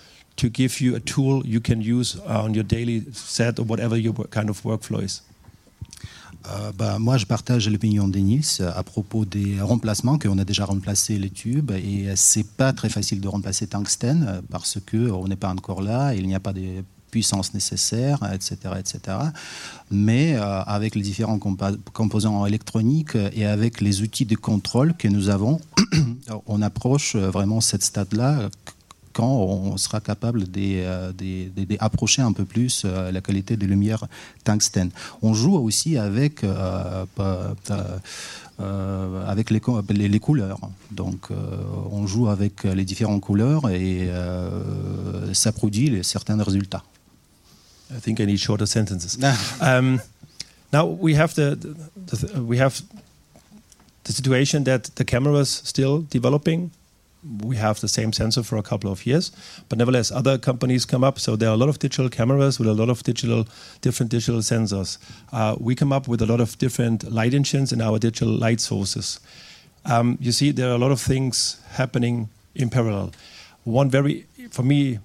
to 0.42 0.50
give 0.50 0.82
you 0.82 0.96
a 0.96 1.00
tool 1.00 1.44
you 1.46 1.62
can 1.62 1.82
use 1.82 2.18
on 2.28 2.54
your 2.54 2.64
daily 2.64 3.04
set 3.14 3.60
or 3.60 3.66
whatever 3.66 3.96
your 3.96 4.14
kind 4.32 4.50
of 4.50 4.60
workflow 4.64 5.04
is. 5.04 5.22
Euh, 6.50 6.72
bah, 6.76 6.98
moi, 6.98 7.18
je 7.18 7.28
partage 7.28 7.70
l'opinion 7.70 8.08
d'Enis 8.08 8.58
à 8.62 8.82
propos 8.82 9.26
des 9.26 9.62
remplacements, 9.62 10.18
qu'on 10.18 10.40
a 10.40 10.44
déjà 10.44 10.66
remplacé 10.66 11.20
les 11.20 11.30
tubes, 11.30 11.70
et 11.70 12.08
c'est 12.16 12.48
pas 12.48 12.74
très 12.74 12.90
facile 12.90 13.22
de 13.22 13.28
remplacer 13.28 13.68
tungstène 13.68 14.42
parce 14.50 14.80
qu'on 14.80 15.28
n'est 15.28 15.36
pas 15.36 15.50
encore 15.50 15.84
là, 15.84 16.16
il 16.16 16.26
n'y 16.26 16.34
a 16.34 16.40
pas 16.40 16.54
de 16.54 16.84
puissance 17.12 17.54
nécessaire, 17.54 18.18
etc. 18.34 18.56
etc. 18.80 19.18
Mais 19.92 20.36
euh, 20.36 20.62
avec 20.64 20.96
les 20.96 21.04
différents 21.04 21.38
composants 21.38 22.48
électroniques 22.48 23.18
et 23.34 23.46
avec 23.46 23.80
les 23.80 24.02
outils 24.02 24.26
de 24.26 24.36
contrôle 24.36 24.96
que 24.96 25.08
nous 25.08 25.30
avons, 25.30 25.60
on 26.48 26.64
approche 26.64 27.16
vraiment 27.16 27.62
cette 27.62 27.84
stade-là 27.84 28.50
quand 29.14 29.32
on 29.32 29.78
sera 29.78 30.00
capable 30.02 30.46
d'approcher 30.46 32.22
un 32.22 32.34
peu 32.34 32.46
plus 32.46 32.86
la 32.86 33.22
qualité 33.22 33.58
des 33.58 33.68
lumières 33.68 34.06
tungstène. 34.44 34.92
On 35.22 35.34
joue 35.34 35.56
aussi 35.56 35.98
avec 35.98 36.44
euh, 38.62 39.26
avec 39.28 39.50
les, 39.50 39.62
les, 39.90 40.08
les, 40.08 40.20
couleurs. 40.20 40.60
Donc, 40.92 41.32
euh, 41.32 41.36
on 41.90 42.06
joue 42.06 42.28
avec 42.28 42.64
les 42.66 42.86
différentes 42.86 43.22
couleurs 43.22 43.70
et 43.70 44.10
euh, 44.10 45.34
ça 45.34 45.52
produit 45.52 46.04
certains 46.04 46.42
résultats. 46.44 46.84
I 47.90 48.00
think 48.00 48.20
I 48.20 48.26
need 48.28 48.38
shorter 48.38 48.68
sentences. 48.68 49.18
um, 49.62 50.00
now 50.72 50.86
we 50.86 51.16
have 51.16 51.34
the, 51.34 51.56
the, 51.56 51.74
the, 52.16 52.40
we 52.40 52.60
have 52.60 52.82
the 54.04 54.12
situation 54.12 54.64
that 54.66 54.92
the 54.96 55.06
cameras 55.06 55.62
still 55.66 56.06
developing 56.12 56.70
we 57.24 57.56
have 57.56 57.80
the 57.80 57.88
same 57.88 58.12
sensor 58.14 58.44
for 58.44 58.58
a 58.58 58.64
couple 58.64 58.92
of 58.92 59.06
years, 59.06 59.32
but 59.70 59.78
nevertheless, 59.78 60.12
other 60.12 60.38
companies 60.38 60.86
come 60.86 61.04
up. 61.04 61.20
So 61.20 61.36
there 61.36 61.50
are 61.50 61.54
a 61.54 61.58
lot 61.58 61.70
of 61.70 61.80
digital 61.80 62.10
cameras 62.10 62.58
with 62.58 62.68
a 62.68 62.74
lot 62.74 62.90
of 62.90 63.04
digital, 63.04 63.48
different 63.82 64.12
digital 64.12 64.40
sensors. 64.40 64.98
Uh, 65.32 65.56
we 65.60 65.76
come 65.76 65.94
up 65.94 66.08
with 66.08 66.22
a 66.22 66.26
lot 66.26 66.42
of 66.42 66.58
different 66.58 67.12
light 67.12 67.34
engines 67.34 67.72
in 67.72 67.82
our 67.82 68.00
digital 68.00 68.30
light 68.30 68.60
sources. 68.60 69.20
Um, 69.86 70.18
you 70.20 70.32
see, 70.32 70.52
there 70.52 70.70
are 70.70 70.76
a 70.76 70.80
lot 70.80 70.92
of 70.92 71.00
things 71.00 71.60
happening 71.72 72.30
in 72.56 72.70
parallel. 72.70 73.12
One 73.64 73.90
very, 73.90 74.26
for 74.50 74.64
me, 74.64 75.00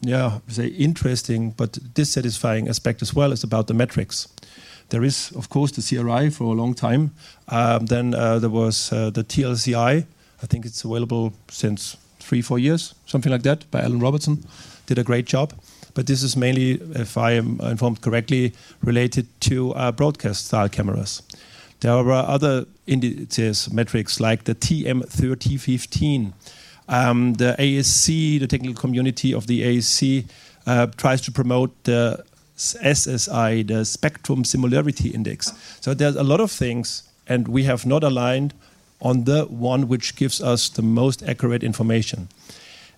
yeah, 0.00 0.40
say 0.48 0.66
interesting 0.66 1.50
but 1.50 1.78
dissatisfying 1.94 2.68
aspect 2.68 3.02
as 3.02 3.14
well 3.14 3.32
is 3.32 3.44
about 3.44 3.68
the 3.68 3.74
metrics. 3.74 4.28
There 4.88 5.04
is, 5.04 5.32
of 5.36 5.48
course, 5.48 5.72
the 5.72 5.82
CRI 5.82 6.30
for 6.30 6.44
a 6.44 6.56
long 6.56 6.74
time. 6.74 7.12
Um, 7.48 7.86
then 7.86 8.14
uh, 8.14 8.38
there 8.38 8.50
was 8.50 8.92
uh, 8.92 9.10
the 9.10 9.24
TLCI 9.24 10.06
I 10.42 10.46
think 10.46 10.66
it's 10.66 10.84
available 10.84 11.32
since 11.48 11.96
three, 12.18 12.42
four 12.42 12.58
years, 12.58 12.94
something 13.06 13.30
like 13.30 13.42
that, 13.42 13.70
by 13.70 13.80
Alan 13.82 14.00
Robertson. 14.00 14.44
Did 14.86 14.98
a 14.98 15.04
great 15.04 15.26
job. 15.26 15.52
But 15.94 16.06
this 16.06 16.22
is 16.22 16.36
mainly, 16.36 16.80
if 16.94 17.18
I 17.18 17.32
am 17.32 17.60
informed 17.60 18.00
correctly, 18.00 18.54
related 18.82 19.26
to 19.40 19.72
uh, 19.74 19.92
broadcast 19.92 20.46
style 20.46 20.68
cameras. 20.68 21.22
There 21.80 21.92
are 21.92 22.28
other 22.28 22.66
indices, 22.86 23.72
metrics 23.72 24.20
like 24.20 24.44
the 24.44 24.54
TM3015. 24.54 26.32
Um, 26.88 27.34
the 27.34 27.56
ASC, 27.58 28.40
the 28.40 28.46
technical 28.46 28.80
community 28.80 29.34
of 29.34 29.46
the 29.46 29.62
ASC, 29.62 30.28
uh, 30.66 30.86
tries 30.96 31.20
to 31.22 31.32
promote 31.32 31.84
the 31.84 32.24
SSI, 32.56 33.66
the 33.66 33.84
Spectrum 33.84 34.44
Similarity 34.44 35.10
Index. 35.10 35.52
So 35.80 35.94
there's 35.94 36.16
a 36.16 36.22
lot 36.22 36.40
of 36.40 36.50
things, 36.50 37.02
and 37.26 37.48
we 37.48 37.64
have 37.64 37.84
not 37.84 38.04
aligned 38.04 38.54
on 39.02 39.24
the 39.24 39.44
one 39.46 39.88
which 39.88 40.16
gives 40.16 40.40
us 40.40 40.68
the 40.70 40.82
most 40.82 41.22
accurate 41.24 41.62
information. 41.62 42.28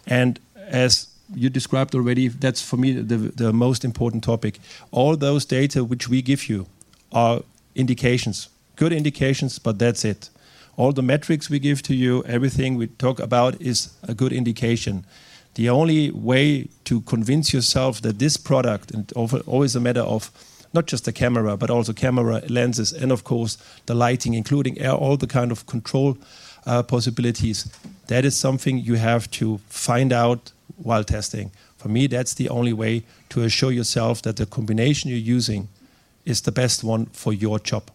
And 0.07 0.39
as 0.57 1.09
you 1.35 1.49
described 1.49 1.95
already, 1.95 2.29
that's 2.29 2.63
for 2.63 2.77
me 2.77 2.93
the, 2.93 3.17
the 3.17 3.53
most 3.53 3.85
important 3.85 4.23
topic. 4.23 4.61
All 4.93 5.17
those 5.17 5.47
data 5.47 5.83
which 5.83 6.09
we 6.09 6.23
give 6.23 6.49
you 6.49 6.67
are 7.11 7.43
indications, 7.75 8.49
good 8.77 8.93
indications, 8.93 9.59
but 9.59 9.79
that's 9.79 10.05
it. 10.05 10.29
All 10.77 10.93
the 10.93 11.03
metrics 11.03 11.49
we 11.49 11.59
give 11.59 11.83
to 11.83 11.95
you, 11.95 12.23
everything 12.25 12.77
we 12.77 12.89
talk 12.89 13.19
about 13.19 13.61
is 13.61 13.95
a 14.03 14.15
good 14.15 14.33
indication. 14.33 15.07
The 15.55 15.71
only 15.71 16.11
way 16.11 16.69
to 16.85 17.01
convince 17.03 17.55
yourself 17.55 18.03
that 18.03 18.19
this 18.19 18.37
product, 18.37 18.91
and 18.91 19.11
always 19.47 19.77
a 19.77 19.81
matter 19.81 20.03
of 20.03 20.31
not 20.75 20.87
just 20.87 21.05
the 21.05 21.13
camera, 21.13 21.57
but 21.57 21.71
also 21.71 21.93
camera 21.93 22.43
lenses, 22.49 22.93
and 22.93 23.13
of 23.13 23.25
course 23.25 23.57
the 23.87 23.95
lighting, 23.95 24.35
including 24.35 24.85
all 24.87 25.17
the 25.17 25.27
kind 25.27 25.53
of 25.53 25.67
control 25.67 26.19
uh, 26.67 26.83
possibilities. 26.83 27.69
That 28.09 28.25
is 28.25 28.37
something 28.37 28.79
you 28.79 28.95
have 28.95 29.31
to 29.33 29.59
find 29.69 30.13
out 30.13 30.53
while 30.77 31.05
testing. 31.05 31.53
For 31.77 31.89
me, 31.89 32.07
that's 32.07 32.35
the 32.35 32.49
only 32.49 32.73
way 32.73 33.05
to 33.29 33.43
assure 33.43 33.73
yourself 33.73 34.23
that 34.23 34.37
the 34.37 34.47
combination 34.47 35.11
you're 35.11 35.37
using 35.37 35.69
is 36.25 36.41
the 36.41 36.53
best 36.53 36.83
one 36.83 37.07
for 37.07 37.33
your 37.33 37.59
job. 37.59 37.91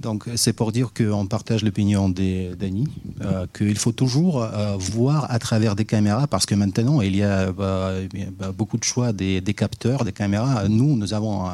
Donc 0.00 0.24
c'est 0.36 0.54
pour 0.54 0.72
dire 0.72 0.92
qu'on 0.96 1.26
partage 1.26 1.62
l'opinion 1.62 2.08
d'Annie, 2.08 2.88
euh, 3.20 3.46
qu'il 3.56 3.76
faut 3.76 3.92
toujours 3.92 4.42
euh, 4.42 4.76
voir 4.78 5.30
à 5.30 5.38
travers 5.38 5.76
des 5.76 5.84
caméras, 5.84 6.26
parce 6.26 6.46
que 6.46 6.54
maintenant 6.54 7.02
il 7.02 7.16
y 7.16 7.22
a 7.22 7.52
bah, 7.52 7.92
bah, 8.38 8.52
beaucoup 8.56 8.78
de 8.78 8.84
choix 8.84 9.12
des, 9.12 9.42
capteurs, 9.54 10.04
des 10.04 10.12
caméras. 10.12 10.68
Nous, 10.68 10.96
nous 10.96 11.12
avons 11.12 11.44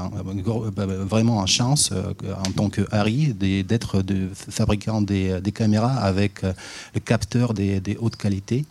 bah, 0.77 0.87
vraiment 0.87 1.41
une 1.41 1.47
chance 1.49 1.91
euh, 1.93 2.13
en 2.47 2.51
tant 2.53 2.69
que 2.71 2.83
Harry 2.93 3.35
d'être 3.35 4.03
fabricant 4.29 5.03
des, 5.03 5.41
caméras 5.53 5.95
avec 5.95 6.43
le 6.43 7.01
capteur 7.01 7.53
des, 7.53 7.97
hautes 8.01 8.17
qualités. 8.17 8.65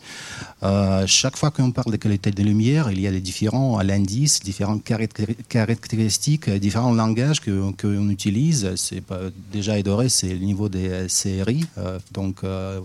chaque 1.06 1.36
fois 1.36 1.50
qu'on 1.50 1.72
parle 1.72 1.92
de 1.92 1.96
qualité 1.96 2.30
de 2.30 2.42
lumière, 2.42 2.90
il 2.90 3.00
y 3.00 3.06
a 3.06 3.10
des 3.10 3.20
différents 3.20 3.78
indices, 3.78 4.40
différentes 4.40 4.82
caractéristiques, 5.48 6.48
différents 6.50 6.94
langages 6.94 7.40
qu'on 7.40 8.08
utilise. 8.08 8.74
C'est 8.76 9.02
déjà 9.52 9.65
déjà 9.66 10.08
c'est 10.08 10.28
le 10.28 10.38
niveau 10.38 10.68
des 10.68 10.88
euh, 10.90 11.06
CRI, 11.08 11.64
euh, 11.78 11.98
donc 12.12 12.44
euh, 12.44 12.80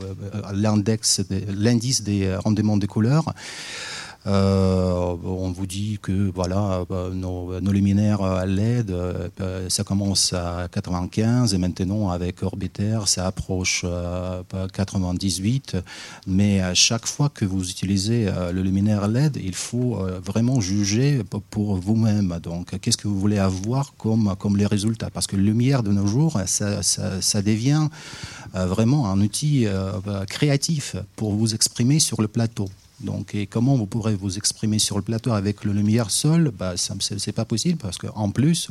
l'indice 1.48 2.02
des 2.02 2.36
rendements 2.36 2.78
des 2.78 2.88
couleurs. 2.88 3.34
Euh, 4.28 5.16
on 5.24 5.52
vous 5.52 5.66
dit 5.66 5.98
que 6.02 6.32
voilà, 6.34 6.86
euh, 6.92 7.12
nos, 7.12 7.60
luminaires 7.72 8.22
à 8.22 8.46
LED, 8.46 8.92
euh, 8.92 9.70
ça 9.70 9.84
commence 9.84 10.34
à 10.34 10.68
95 10.72 11.54
et 11.54 11.58
maintenant 11.58 12.10
avec 12.10 12.44
Orbiter, 12.44 13.00
ça 13.06 13.26
approche 13.26 13.86
98. 14.74 15.78
Mais 16.28 16.62
à 16.62 16.74
chaque 16.74 17.08
fois 17.08 17.30
que 17.30 17.46
vous 17.46 17.70
utilisez 17.70 18.30
le 18.52 18.62
luminaire 18.62 19.08
LED, 19.08 19.38
il 19.44 19.56
faut 19.56 19.98
vraiment 20.24 20.60
juger 20.62 21.22
pour 21.50 21.76
vous-même. 21.76 22.40
Donc, 22.44 22.80
qu'est-ce 22.80 22.98
que 22.98 23.08
vous 23.08 23.20
voulez 23.20 23.40
avoir 23.40 23.94
comme, 23.96 24.36
comme 24.38 24.58
les 24.58 24.66
résultats? 24.66 25.10
Parce 25.10 25.28
que 25.28 25.36
la 25.36 25.44
lumière 25.44 25.84
de 25.84 25.92
nos 25.92 26.08
jours, 26.08 26.40
ça 26.46 27.42
devient 27.42 27.88
vraiment 28.54 29.10
un 29.10 29.20
outil 29.22 29.66
créatif 30.30 30.96
pour 31.16 31.34
vous 31.34 31.56
exprimer 31.56 32.00
sur 32.00 32.22
le 32.22 32.28
plateau. 32.28 32.70
Donc, 33.04 33.36
et 33.36 33.48
comment 33.48 33.76
vous 33.76 33.88
pourrez 33.88 34.16
vous 34.16 34.38
exprimer 34.38 34.80
sur 34.80 34.96
le 34.98 35.02
plateau 35.02 35.32
avec 35.32 35.64
le 35.64 35.74
lumière 35.74 36.12
seul? 36.12 36.52
Bah, 36.52 36.76
Ce 36.78 36.94
n'est 36.94 37.34
pas 37.34 37.46
possible 37.46 37.78
parce 37.78 37.98
qu'en 37.98 38.30
plus, 38.30 38.70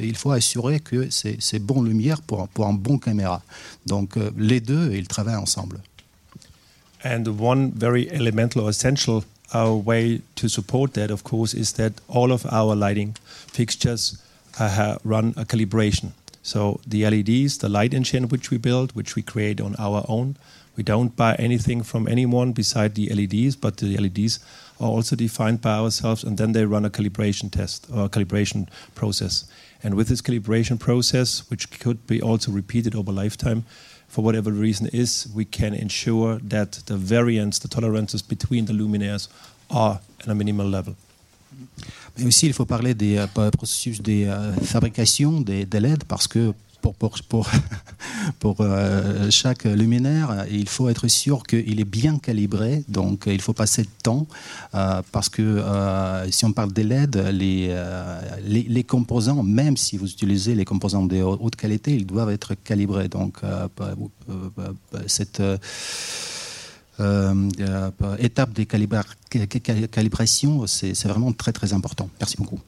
il 0.00 0.16
faut 0.16 0.30
assurer 0.30 0.80
que 0.80 1.08
c'est 1.10 1.58
bon 1.58 1.82
lumière 1.82 2.22
pour, 2.22 2.48
pour 2.48 2.66
un 2.66 2.72
bon 2.72 2.98
caméra. 2.98 3.42
Donc, 3.86 4.16
euh, 4.16 4.30
les 4.36 4.60
deux, 4.60 4.92
ils 4.94 5.08
travaillent 5.08 5.36
ensemble. 5.36 5.80
And 7.04 7.24
one 7.40 7.72
very 7.74 8.08
elemental 8.12 8.62
or 8.62 8.70
essential 8.70 9.24
uh, 9.52 9.72
way 9.84 10.20
to 10.36 10.48
support 10.48 10.94
that, 10.94 11.10
of 11.10 11.24
course, 11.24 11.52
is 11.52 11.72
that 11.72 11.92
all 12.08 12.30
of 12.30 12.46
our 12.46 12.76
lighting 12.76 13.16
fixtures 13.52 14.18
uh, 14.60 14.96
run 15.04 15.34
a 15.36 15.44
calibration. 15.44 16.12
So 16.42 16.80
the 16.86 17.08
LEDs, 17.08 17.58
the 17.58 17.68
light 17.68 17.94
engine 17.94 18.28
which 18.28 18.50
we 18.50 18.58
build, 18.58 18.92
which 18.94 19.16
we 19.16 19.22
create 19.22 19.60
on 19.60 19.74
our 19.78 20.04
own, 20.08 20.36
We 20.76 20.82
don't 20.82 21.14
buy 21.14 21.34
anything 21.34 21.82
from 21.82 22.08
anyone 22.08 22.52
beside 22.52 22.94
the 22.94 23.08
LEDs, 23.08 23.56
but 23.56 23.76
the 23.76 23.96
LEDs 23.96 24.40
are 24.80 24.88
also 24.88 25.16
defined 25.16 25.60
by 25.60 25.74
ourselves, 25.74 26.24
and 26.24 26.38
then 26.38 26.52
they 26.52 26.64
run 26.64 26.84
a 26.84 26.90
calibration 26.90 27.50
test 27.50 27.86
or 27.92 28.06
a 28.06 28.08
calibration 28.08 28.68
process. 28.94 29.44
And 29.82 29.94
with 29.94 30.08
this 30.08 30.22
calibration 30.22 30.78
process, 30.78 31.48
which 31.50 31.70
could 31.78 32.06
be 32.06 32.22
also 32.22 32.52
repeated 32.52 32.94
over 32.94 33.12
lifetime, 33.12 33.64
for 34.08 34.22
whatever 34.22 34.50
reason 34.50 34.88
is, 34.92 35.26
we 35.34 35.44
can 35.44 35.74
ensure 35.74 36.38
that 36.38 36.72
the 36.86 36.96
variance, 36.96 37.58
the 37.58 37.68
tolerances 37.68 38.22
between 38.22 38.66
the 38.66 38.72
luminaires 38.72 39.28
are 39.70 40.00
at 40.20 40.28
a 40.28 40.34
minimal 40.34 40.66
level. 40.66 40.96
Mais 42.18 42.26
aussi, 42.26 42.46
il 42.46 42.52
faut 42.52 42.66
parler 42.66 42.94
des 42.94 43.16
euh, 43.16 43.50
processus 43.50 44.02
de 44.02 44.26
euh, 44.26 44.52
fabrication 44.62 45.40
des, 45.40 45.64
des 45.64 45.80
LED 45.80 46.04
parce 46.04 46.26
que 46.26 46.52
pour, 48.38 48.56
euh, 48.60 49.30
chaque 49.30 49.64
luminaire, 49.64 50.46
il 50.50 50.68
faut 50.68 50.88
être 50.88 51.08
sûr 51.08 51.44
qu'il 51.44 51.80
est 51.80 51.84
bien 51.84 52.18
calibré. 52.18 52.84
Donc, 52.88 53.24
il 53.26 53.40
faut 53.40 53.52
passer 53.52 53.82
de 53.82 53.88
temps 54.02 54.26
euh, 54.74 55.02
parce 55.12 55.28
que 55.28 55.42
euh, 55.42 56.30
si 56.30 56.44
on 56.44 56.52
parle 56.52 56.72
des 56.72 56.84
LED, 56.84 57.16
les, 57.32 57.74
les, 58.44 58.62
les, 58.62 58.84
composants, 58.84 59.42
même 59.42 59.76
si 59.76 59.96
vous 59.96 60.10
utilisez 60.10 60.54
les 60.54 60.64
composants 60.64 61.04
de 61.04 61.22
haute 61.22 61.56
qualité, 61.56 61.94
ils 61.94 62.06
doivent 62.06 62.30
être 62.30 62.54
calibrés. 62.54 63.08
Donc, 63.08 63.38
cette 65.06 65.42
étape 68.18 68.52
de 68.52 68.64
calibration, 69.86 70.66
c'est 70.66 71.06
vraiment 71.06 71.32
très 71.32 71.52
très 71.52 71.72
important. 71.72 72.08
Merci 72.20 72.36
beaucoup. 72.36 72.60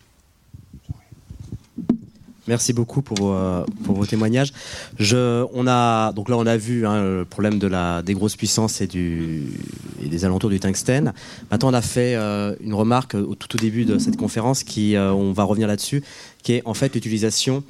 Merci 2.47 2.75
beaucoup 2.75 3.01
pour, 3.01 3.33
euh, 3.33 3.65
vos 3.81 4.05
témoignages. 4.05 4.53
On 5.01 5.67
a, 5.67 6.13
donc 6.13 6.29
là, 6.29 6.37
on 6.37 6.47
a 6.47 6.57
vu 6.57 6.87
hein, 6.87 7.03
le 7.03 7.25
problème 7.25 7.59
des 7.59 8.15
grosses 8.15 8.37
puissances 8.37 8.81
et, 8.81 8.87
des 8.87 10.25
alentours 10.25 10.51
du 10.51 10.61
tungstène. 10.61 11.15
Maintenant, 11.51 11.71
on 11.71 11.75
a 11.75 11.83
fait 11.83 12.15
euh, 12.15 12.55
une 12.61 12.75
remarque 12.75 13.15
au, 13.15 13.35
tout 13.35 13.57
début 13.57 13.85
de 13.85 13.99
cette 13.99 14.17
conférence, 14.17 14.63
qui, 14.63 14.95
euh, 14.95 15.13
on 15.13 15.33
va 15.33 15.45
revenir 15.45 15.69
là-dessus, 15.69 16.03
qui 16.43 16.53
est 16.53 16.63
en 16.67 16.75
fait 16.75 16.95
l'utilisation 16.95 17.65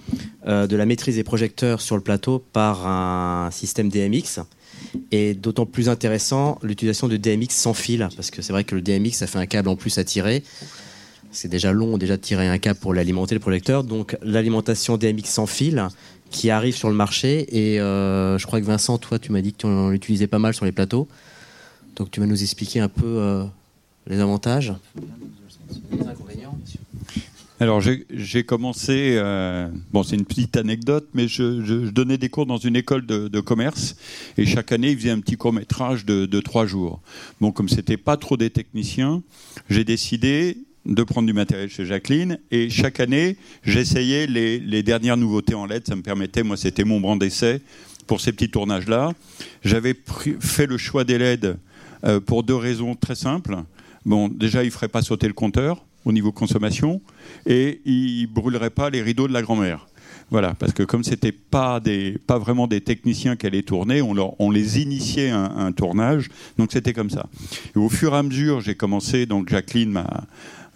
de 0.46 0.76
la 0.76 0.84
maîtrise 0.84 1.14
des 1.14 1.24
projecteurs 1.24 1.80
sur 1.80 1.96
le 1.96 2.02
plateau 2.02 2.44
par 2.52 2.87
un 2.87 3.50
système 3.52 3.88
DMX 3.88 4.40
Et 5.12 5.35
d'autant 5.35 5.64
plus 5.64 5.88
intéressant 5.88 6.58
l'utilisation 6.62 7.06
de 7.06 7.16
DMX 7.16 7.50
sans 7.50 7.72
fil, 7.72 8.08
parce 8.16 8.33
que 8.33 8.42
c'est 8.42 8.52
vrai 8.52 8.64
que 8.64 8.75
le 8.75 8.83
DMX, 8.83 9.12
ça 9.12 9.29
fait 9.29 9.38
un 9.38 9.46
câble 9.46 9.68
en 9.68 9.77
plus 9.77 9.96
à 9.98 10.04
tirer. 10.04 10.42
C'est 11.35 11.48
déjà 11.48 11.72
long 11.72 11.98
déjà 11.98 12.16
de 12.16 12.22
tirer 12.22 12.48
un 12.48 12.58
câble 12.58 12.78
pour 12.78 12.94
l'alimenter, 12.94 13.35
le 13.35 13.40
projecteur. 13.40 13.85
Donc 13.85 14.16
l'alimentation 14.22 14.96
DMX 14.96 15.24
sans 15.24 15.46
fil 15.46 15.88
qui 16.30 16.50
arrive 16.50 16.76
sur 16.76 16.88
le 16.88 16.94
marché. 16.94 17.46
Et 17.50 17.80
euh, 17.80 18.38
je 18.38 18.46
crois 18.46 18.60
que 18.60 18.64
Vincent, 18.64 18.98
toi, 18.98 19.18
tu 19.18 19.32
m'as 19.32 19.40
dit 19.40 19.52
que 19.52 19.58
tu 19.58 19.66
en 19.66 19.92
utilisais 19.92 20.28
pas 20.28 20.38
mal 20.38 20.54
sur 20.54 20.64
les 20.64 20.72
plateaux. 20.72 21.08
Donc 21.96 22.10
tu 22.10 22.20
vas 22.20 22.26
nous 22.26 22.42
expliquer 22.42 22.80
un 22.80 22.88
peu 22.88 23.04
euh, 23.06 23.44
les 24.06 24.20
avantages. 24.20 24.72
Alors 27.60 27.80
j'ai 27.80 28.44
commencé, 28.44 29.14
euh, 29.16 29.68
bon 29.92 30.02
c'est 30.02 30.16
une 30.16 30.24
petite 30.24 30.56
anecdote, 30.56 31.08
mais 31.14 31.28
je, 31.28 31.88
donnais 31.88 32.18
des 32.18 32.28
cours 32.28 32.46
dans 32.46 32.56
une 32.56 32.74
école 32.74 33.06
de, 33.06 33.28
de, 33.28 33.40
commerce 33.40 33.94
et 34.37 34.44
chaque 34.44 34.72
année 34.72 34.90
ils 34.90 34.98
faisaient 34.98 35.10
un 35.10 35.20
petit 35.20 35.37
court 35.37 35.52
métrage 35.52 36.04
de, 36.04 36.26
de 36.26 36.40
trois 36.40 36.66
jours. 36.66 37.00
Bon 37.40 37.52
comme 37.52 37.68
c'était 37.68 37.96
pas 37.96 38.16
trop 38.16 38.37
des 38.37 38.50
techniciens, 38.50 39.22
j'ai 39.70 39.85
décidé 39.85 40.58
de 40.87 41.02
prendre 41.02 41.26
du 41.26 41.32
matériel 41.32 41.70
chez 41.70 41.87
Jacqueline 41.87 42.38
et 42.50 42.68
chaque 42.68 43.00
année 43.00 43.37
j'essayais 43.62 44.26
les, 44.26 44.58
les, 44.58 44.82
dernières 44.82 45.16
nouveautés 45.16 45.54
en 45.54 45.66
LED, 45.66 45.87
ça 45.87 45.96
me 45.96 46.02
permettait, 46.02 46.42
moi 46.42 46.56
c'était 46.56 46.85
mon 46.85 47.00
brand 47.00 47.18
d'essai 47.18 47.62
pour 48.06 48.20
ces 48.20 48.32
petits 48.32 48.50
tournages 48.50 48.87
là. 48.87 49.12
J'avais 49.64 49.94
fait 50.40 50.66
le 50.66 50.76
choix 50.76 51.04
des 51.04 51.18
LED 51.18 51.56
euh, 52.04 52.20
pour 52.20 52.42
deux 52.42 52.56
raisons 52.56 52.94
très 52.94 53.14
simples. 53.14 53.56
Bon 54.04 54.28
déjà 54.28 54.62
il 54.62 54.70
ferait 54.70 54.88
pas 54.88 55.02
sauter 55.02 55.26
le 55.26 55.32
compteur 55.32 55.85
au 56.04 56.12
niveau 56.12 56.32
consommation 56.32 57.00
et 57.46 57.80
ils 57.87 58.26
brûleraient 58.26 58.70
pas 58.70 58.90
les 58.90 59.00
rideaux 59.00 59.26
de 59.26 59.32
la 59.32 59.42
grand-mère. 59.42 59.87
Voilà, 60.30 60.54
parce 60.54 60.72
que 60.72 60.82
comme 60.82 61.04
c'était 61.04 61.32
pas 61.32 61.80
pas 62.26 62.38
vraiment 62.38 62.66
des 62.66 62.80
techniciens 62.80 63.37
qui 63.37 63.46
allaient 63.46 63.62
tourner, 63.62 64.00
on, 64.00 64.14
leur, 64.14 64.40
on 64.40 64.50
les 64.50 64.80
initiait 64.80 65.30
à 65.30 65.38
un, 65.38 65.66
un 65.66 65.72
tournage, 65.72 66.28
donc 66.58 66.72
c'était 66.72 66.92
comme 66.92 67.10
ça. 67.10 67.26
Et 67.76 67.78
au 67.78 67.88
fur 67.88 68.14
et 68.14 68.16
à 68.16 68.22
mesure, 68.22 68.60
j'ai 68.60 68.74
commencé, 68.74 69.26
donc 69.26 69.50
Jacqueline 69.50 69.90
m'a, 69.90 70.24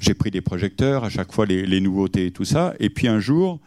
j'ai 0.00 0.14
pris 0.14 0.30
des 0.30 0.40
projecteurs, 0.40 1.04
à 1.04 1.10
chaque 1.10 1.32
fois 1.32 1.46
les, 1.46 1.80
nouveautés 1.80 2.26
et 2.26 2.30
tout 2.30 2.44
ça, 2.44 2.74
et 2.80 2.90
puis 2.90 3.08
un 3.08 3.20
jour, 3.20 3.58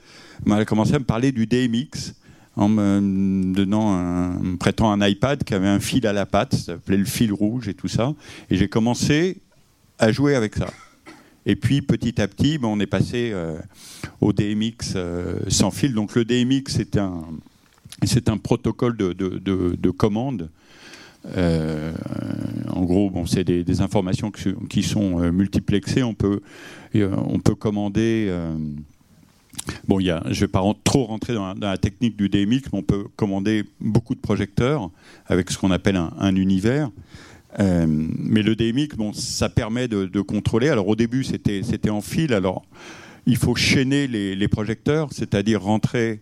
elle 0.45 0.53
a 0.53 0.65
commencé 0.65 0.95
à 0.95 0.99
me 0.99 1.05
parler 1.05 1.32
du 1.32 1.45
DMX 1.45 2.13
en 2.55 2.67
me 2.67 3.53
donnant 3.53 3.93
un, 3.95 4.55
prêtant 4.57 4.91
un 4.91 5.05
iPad 5.07 5.43
qui 5.43 5.53
avait 5.53 5.67
un 5.67 5.79
fil 5.79 6.05
à 6.07 6.13
la 6.13 6.25
patte, 6.25 6.55
ça 6.55 6.73
s'appelait 6.73 6.97
le 6.97 7.05
fil 7.05 7.32
rouge 7.32 7.67
et 7.67 7.73
tout 7.73 7.88
ça, 7.88 8.13
et 8.49 8.57
j'ai 8.57 8.67
commencé 8.67 9.38
à 9.99 10.11
jouer 10.11 10.36
avec 10.36 10.55
ça. 10.55 10.67
Et 11.45 11.55
puis 11.55 11.82
petit 11.82 12.21
à 12.21 12.27
petit, 12.27 12.57
ben, 12.57 12.67
on 12.67 12.79
est 12.79 12.88
passé 12.88 13.32
euh, 13.34 13.57
au 14.19 14.32
DMX 14.32 14.93
euh, 14.95 15.39
sans 15.47 15.71
fil. 15.71 15.93
Donc 15.93 16.15
le 16.15 16.23
DMX, 16.23 16.63
c'est 16.67 16.97
un, 16.97 17.23
c'est 18.03 18.29
un 18.29 18.38
protocole 18.38 18.95
de, 18.95 19.13
de 19.13 19.89
commande. 19.89 20.49
Euh, 21.38 21.93
en 22.82 22.86
gros, 22.86 23.11
bon, 23.11 23.27
c'est 23.27 23.43
des, 23.43 23.82
informations 23.82 24.32
qui, 24.32 24.82
sont 24.82 25.21
euh, 25.21 25.32
multiplexées. 25.32 26.01
On 26.01 26.15
peut, 26.15 26.41
peut 26.91 27.55
commander. 27.55 28.25
Euh, 28.27 28.55
bon, 29.88 29.99
je 29.99 30.11
ne 30.11 30.34
vais 30.34 30.47
pas 30.47 30.63
trop 30.84 31.05
rentrer 31.05 31.36
dans 31.36 31.53
la, 31.53 31.77
technique 31.77 32.17
du 32.17 32.27
DMX, 32.27 32.69
mais 32.73 32.79
on 32.79 32.82
peut 32.82 33.05
commander 33.15 33.65
beaucoup 33.79 34.15
de 34.15 34.19
projecteurs 34.19 34.89
avec 35.27 35.51
ce 35.51 35.59
qu'on 35.59 35.69
appelle 35.69 35.95
un, 35.95 36.11
un 36.17 36.36
univers. 36.36 36.89
Euh, 37.59 37.86
mais 37.88 38.41
le 38.41 38.55
DMX, 38.55 38.95
ça 39.13 39.49
permet 39.49 39.88
de, 39.88 40.21
contrôler. 40.21 40.69
Alors 40.69 40.88
au 40.88 40.95
début, 40.95 41.23
c'était 41.23 41.89
en 41.91 42.01
fil. 42.01 42.34
Alors 42.34 42.63
il 43.27 43.38
faut 43.38 43.53
chaîner 43.53 44.07
les 44.07 44.47
projecteurs, 44.47 45.09
c'est-à-dire 45.11 45.61
rentrer 45.61 46.21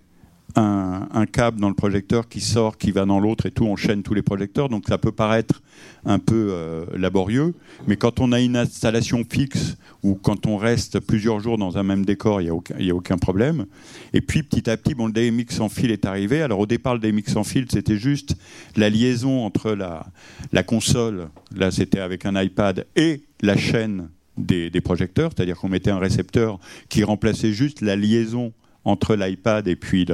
un, 0.56 1.08
un, 1.14 1.26
câble 1.26 1.60
dans 1.60 1.70
le 1.70 1.76
projecteur 1.76 2.28
qui 2.28 2.42
sort, 2.42 2.78
qui 2.78 2.92
va 2.92 3.06
dans 3.06 3.20
l'autre 3.20 3.46
et 3.46 3.52
tout, 3.52 3.66
on 3.66 3.76
chaîne 3.76 4.04
tous 4.04 4.14
les 4.14 4.22
projecteurs. 4.22 4.70
Donc 4.70 4.86
ça 4.88 4.98
peut 4.98 5.12
paraître 5.12 5.62
un 6.06 6.20
peu 6.20 6.50
euh, 6.52 6.86
laborieux, 6.98 7.54
mais 7.88 7.98
quand 7.98 8.20
on 8.20 8.32
a 8.32 8.40
une 8.40 8.56
installation 8.56 9.24
fixe 9.30 9.78
ou 10.04 10.16
quand 10.16 10.48
on 10.48 10.58
reste 10.58 11.00
plusieurs 11.00 11.40
jours 11.40 11.58
dans 11.58 11.78
un 11.78 11.84
même 11.84 12.06
décor, 12.06 12.42
il 12.42 12.46
n'y 12.46 12.50
a, 12.50 12.56
aucun, 12.56 12.76
a 12.76 12.94
aucun 12.94 13.18
problème. 13.18 13.66
Et 14.14 14.22
puis 14.22 14.44
petit 14.44 14.70
à 14.70 14.78
petit, 14.78 14.96
bon, 14.96 15.08
le 15.08 15.14
DMX 15.14 15.56
sans 15.56 15.70
fil 15.70 15.92
est 15.92 16.06
arrivé. 16.06 16.42
Alors 16.42 16.60
au 16.60 16.66
départ, 16.66 16.96
le 16.96 17.00
DMX 17.00 17.34
sans 17.34 17.44
fil, 17.44 17.66
c'était 17.70 17.98
juste 17.98 18.36
la 18.76 18.90
liaison 18.90 19.46
entre 19.46 19.72
la, 19.72 20.08
la 20.52 20.64
console, 20.64 21.30
là 21.56 21.72
c'était 21.72 22.00
avec 22.00 22.26
un 22.26 22.42
iPad, 22.42 22.86
et 22.96 23.24
la 23.42 23.56
chaîne 23.56 24.10
des, 24.38 24.70
des 24.70 24.82
projecteurs, 24.82 25.32
c'est-à-dire 25.36 25.58
qu'on 25.58 25.70
mettait 25.70 25.92
un 25.92 26.00
récepteur 26.00 26.60
qui 26.88 27.04
remplaçait 27.04 27.54
juste 27.54 27.82
la 27.82 27.96
liaison 27.96 28.54
entre 28.90 29.16
l'iPad 29.16 29.68
et 29.68 29.76
puis 29.76 30.06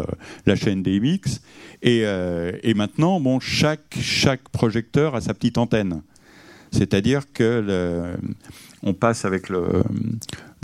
la 0.45 0.55
chaîne 0.55 0.83
DMX. 0.83 1.41
Et, 1.81 2.01
euh, 2.03 2.51
et, 2.63 2.73
maintenant, 2.73 3.19
bon, 3.19 3.39
chaque, 3.39 3.95
chaque 3.99 4.49
projecteur 4.49 5.15
a 5.15 5.21
sa 5.21 5.33
petite 5.33 5.57
antenne. 5.57 6.01
C'est-à-dire 6.71 7.31
que 7.31 8.15
on 8.85 8.93
passe 8.93 9.25
avec 9.25 9.49
le, 9.49 9.83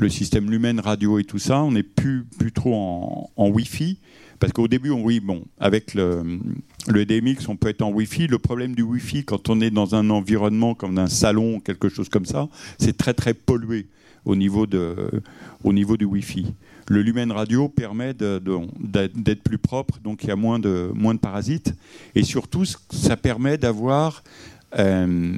système 0.09 0.49
Lumen 0.49 0.80
radio 0.80 1.20
et 1.20 1.24
tout 1.24 1.39
ça, 1.39 1.62
on 1.64 1.72
n'est 1.72 1.84
plus, 1.84 2.26
plus 2.38 2.51
trop 2.51 3.30
en, 3.36 3.49
Wi-Fi. 3.49 3.99
Parce 4.39 4.51
qu'au 4.53 4.68
début, 4.68 4.89
oui, 4.89 5.20
bon, 5.20 5.43
avec 5.59 5.93
le, 5.93 6.24
le, 6.88 7.05
DMX, 7.05 7.47
on 7.47 7.55
peut 7.55 7.70
être 7.70 7.84
en 7.84 7.91
Wi-Fi. 7.91 8.28
Le 8.28 8.39
problème 8.39 8.74
du 8.74 8.82
Wi-Fi, 8.82 9.24
quand 9.26 9.49
on 9.49 9.62
est 9.62 9.70
dans 9.70 9.93
un 9.93 10.09
environnement 10.09 10.74
comme 10.74 10.97
un 10.97 11.07
salon, 11.07 11.59
quelque 11.59 11.89
chose 11.89 12.09
comme 12.09 12.26
ça, 12.26 12.49
c'est 12.80 12.97
très 12.97 13.14
très 13.14 13.36
pollué 13.36 13.88
au 14.26 14.36
niveau, 14.36 14.66
de, 14.66 14.95
au 15.64 15.74
niveau 15.74 15.97
du 15.97 16.05
Wi-Fi 16.05 16.47
le 16.91 17.01
lumen 17.01 17.31
radio 17.31 17.69
permet 17.69 18.13
d'être 18.13 19.43
plus 19.43 19.57
propre, 19.57 19.99
donc 20.03 20.23
il 20.23 20.27
y 20.27 20.31
a 20.31 20.35
moins 20.35 20.59
de, 20.59 20.91
parasites. 21.21 21.73
Et 22.15 22.23
surtout, 22.23 22.65
ça 22.65 23.15
permet 23.15 23.57
d'avoir 23.57 24.23
euh, 24.77 25.33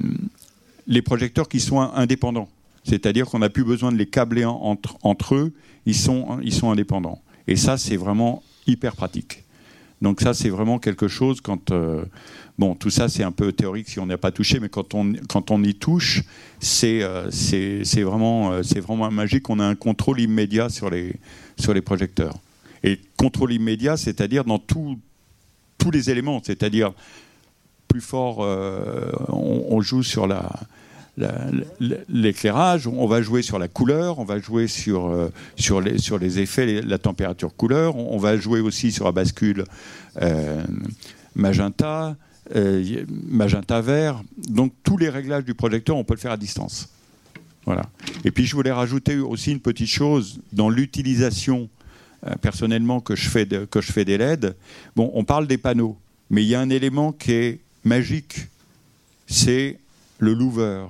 les 0.87 1.01
projecteurs 1.01 1.47
qui 1.47 1.59
sont 1.59 1.79
indépendants. 1.79 2.49
C'est-à-dire 2.83 3.27
qu'on 3.27 3.39
n'a 3.39 3.49
plus 3.49 3.63
besoin 3.63 3.91
de 3.91 3.97
les 3.97 4.07
câbler 4.07 4.45
entre, 4.45 5.35
eux, 5.35 5.53
ils 5.85 5.95
sont, 5.95 6.39
indépendants. 6.63 7.21
Et 7.47 7.55
ça, 7.55 7.77
c'est 7.77 7.97
vraiment 7.97 8.41
hyper 8.65 8.95
pratique. 8.95 9.43
Donc 10.01 10.21
ça, 10.21 10.33
c'est 10.33 10.49
vraiment 10.49 10.79
quelque 10.79 11.07
chose 11.07 11.39
quand... 11.39 11.71
Euh, 11.71 12.03
bon, 12.57 12.75
tout 12.75 12.89
ça, 12.89 13.07
c'est 13.07 13.23
un 13.23 13.31
peu 13.31 13.53
théorique 13.53 13.87
si 13.87 13.99
on 13.99 14.05
n'a 14.05 14.17
pas 14.17 14.31
touché, 14.31 14.59
mais 14.59 14.67
quand 14.67 14.93
on, 14.93 15.63
y 15.63 15.75
touche, 15.75 16.23
c'est 16.59 17.01
euh, 17.03 17.29
euh, 17.53 18.01
vraiment 18.01 19.11
magique. 19.11 19.49
On 19.49 19.59
a 19.59 19.65
un 19.65 19.75
contrôle 19.75 20.19
immédiat 20.19 20.67
sur 20.67 20.89
les, 20.89 21.15
sur 21.59 21.73
les 21.73 21.81
projecteurs. 21.81 22.35
Et 22.83 22.99
contrôle 23.17 23.53
immédiat, 23.53 23.97
c'est-à-dire 23.97 24.43
dans 24.43 24.59
tous 24.59 24.97
les 25.91 26.09
éléments, 26.09 26.41
c'est-à-dire 26.43 26.93
plus 27.87 28.01
fort, 28.01 28.39
euh, 28.43 29.11
on, 29.29 29.79
joue 29.81 30.01
sur 30.01 30.25
la, 30.25 30.49
l'éclairage, 32.09 32.87
on 32.87 33.05
va 33.05 33.21
jouer 33.21 33.43
sur 33.43 33.59
la 33.59 33.67
couleur, 33.67 34.17
on 34.17 34.23
va 34.23 34.39
jouer 34.39 34.67
sur, 34.67 35.09
euh, 35.09 35.29
les, 36.19 36.39
effets, 36.39 36.81
la 36.81 36.97
température 36.97 37.55
couleur, 37.55 37.95
on, 37.95 38.17
va 38.17 38.35
jouer 38.37 38.61
aussi 38.61 38.91
sur 38.91 39.05
la 39.05 39.11
bascule 39.11 39.65
euh, 40.21 40.63
magenta, 41.35 42.15
magenta 43.07 43.81
vert. 43.81 44.23
Donc 44.37 44.73
tous 44.83 44.97
les 44.97 45.09
réglages 45.09 45.45
du 45.45 45.53
projecteur, 45.53 45.95
on 45.95 46.03
peut 46.03 46.15
le 46.15 46.19
faire 46.19 46.31
à 46.31 46.37
distance. 46.37 46.92
Voilà. 47.65 47.83
Et 48.25 48.31
puis 48.31 48.45
je 48.45 48.55
voulais 48.55 48.71
rajouter 48.71 49.17
aussi 49.17 49.51
une 49.51 49.59
petite 49.59 49.87
chose 49.87 50.39
dans 50.51 50.69
l'utilisation 50.69 51.69
euh, 52.25 52.35
personnellement 52.41 52.99
que 52.99 53.15
je, 53.15 53.29
fais 53.29 53.45
des 53.45 54.17
LED. 54.17 54.55
Bon, 54.95 55.11
on 55.13 55.23
parle 55.23 55.47
des 55.47 55.57
panneaux, 55.57 55.97
mais 56.29 56.43
il 56.43 56.47
y 56.47 56.55
a 56.55 56.61
un 56.61 56.69
élément 56.69 57.11
qui 57.11 57.31
est 57.31 57.59
magique, 57.83 58.47
c'est 59.27 59.79
le 60.19 60.33
louver. 60.33 60.85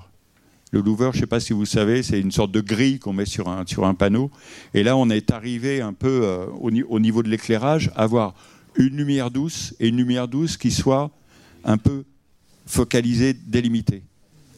Le 0.72 0.82
louver, 0.82 1.10
je 1.12 1.18
ne 1.18 1.22
sais 1.22 1.28
pas 1.28 1.40
si 1.40 1.54
vous 1.54 1.66
savez, 1.66 2.02
c'est 2.02 2.20
une 2.20 2.32
sorte 2.32 2.52
de 2.52 2.62
grille 2.62 2.98
qu'on 2.98 3.14
met 3.14 3.26
sur 3.26 3.48
un, 3.48 3.64
sur 3.66 3.86
un 3.86 3.94
panneau. 3.94 4.32
Et 4.74 4.82
là, 4.82 4.98
on 4.98 5.10
est 5.10 5.32
arrivé 5.32 5.82
un 5.82 5.94
peu 5.94 6.22
euh, 6.24 6.46
au, 6.60 6.72
au, 6.72 7.00
niveau 7.00 7.22
de 7.22 7.30
l'éclairage 7.30 7.92
à 7.96 8.04
avoir 8.04 8.34
une 8.76 8.98
lumière 8.98 9.30
douce 9.30 9.76
et 9.80 9.90
une 9.90 9.98
lumière 9.98 10.28
douce 10.28 10.58
qui 10.58 10.72
soit 10.72 11.12
un 11.64 11.78
peu 11.78 12.04
focalisée, 12.66 13.34
délimitée. 13.34 14.04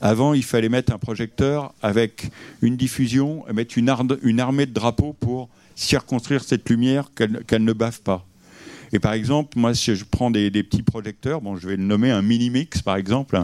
Avant, 0.05 0.35
il 0.35 0.43
fallait 0.43 0.69
mettre 0.69 0.93
un 0.93 0.99
projecteur 0.99 1.73
avec 1.81 2.29
une 2.61 2.77
diffusion, 2.77 3.43
mettre 3.51 3.75
une, 3.79 3.89
armée 3.89 4.67
de 4.67 4.71
drapeaux 4.71 5.13
pour 5.13 5.49
circonscrire 5.73 6.43
cette 6.43 6.69
lumière, 6.69 7.09
qu'elle 7.15 7.43
qu 7.43 7.59
ne 7.59 7.73
bave 7.73 8.01
pas. 8.01 8.23
Et 8.93 8.99
par 8.99 9.13
exemple, 9.13 9.57
moi, 9.57 9.73
si 9.73 9.95
je 9.95 10.05
prends 10.05 10.29
des, 10.29 10.51
petits 10.51 10.83
projecteurs, 10.83 11.41
bon, 11.41 11.55
je 11.55 11.67
vais 11.67 11.75
le 11.75 11.81
nommer 11.81 12.11
un 12.11 12.21
mini-mix, 12.21 12.83
par 12.83 12.97
exemple, 12.97 13.35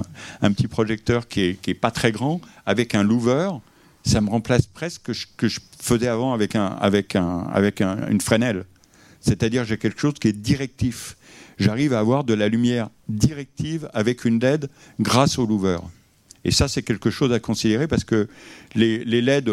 un, 0.44 0.52
petit 0.52 0.68
projecteur 0.68 1.28
qui 1.28 1.42
est, 1.42 1.60
qui 1.60 1.72
est 1.72 1.74
pas 1.74 1.90
très 1.90 2.12
grand, 2.12 2.40
avec 2.68 2.94
un 2.94 3.02
louver, 3.02 3.50
ça 4.04 4.22
me 4.22 4.30
remplace 4.30 4.68
presque 4.68 5.16
ce 5.16 5.26
que 5.36 5.48
je, 5.48 5.60
faisais 5.80 6.10
avant 6.10 6.32
avec 6.32 6.56
un, 7.16 8.08
une 8.08 8.22
Fresnel. 8.22 8.66
C'est-à-dire 9.20 9.66
j'ai 9.66 9.80
quelque 9.80 10.00
chose 10.00 10.14
qui 10.14 10.28
est 10.28 10.40
directif. 10.40 11.18
J'arrive 11.58 11.94
à 11.94 12.00
avoir 12.00 12.24
de 12.24 12.36
la 12.36 12.50
lumière 12.50 12.92
directive 13.10 13.90
avec 13.96 14.26
une 14.26 14.40
LED 14.40 14.70
grâce 15.00 15.40
au 15.40 15.48
louver. 15.48 15.80
Et 16.46 16.52
ça, 16.52 16.68
c'est 16.68 16.82
quelque 16.82 17.10
chose 17.10 17.32
à 17.32 17.40
considérer 17.40 17.88
parce 17.88 18.04
que 18.04 18.28
les, 18.76 19.04
les 19.04 19.22
LED, 19.22 19.52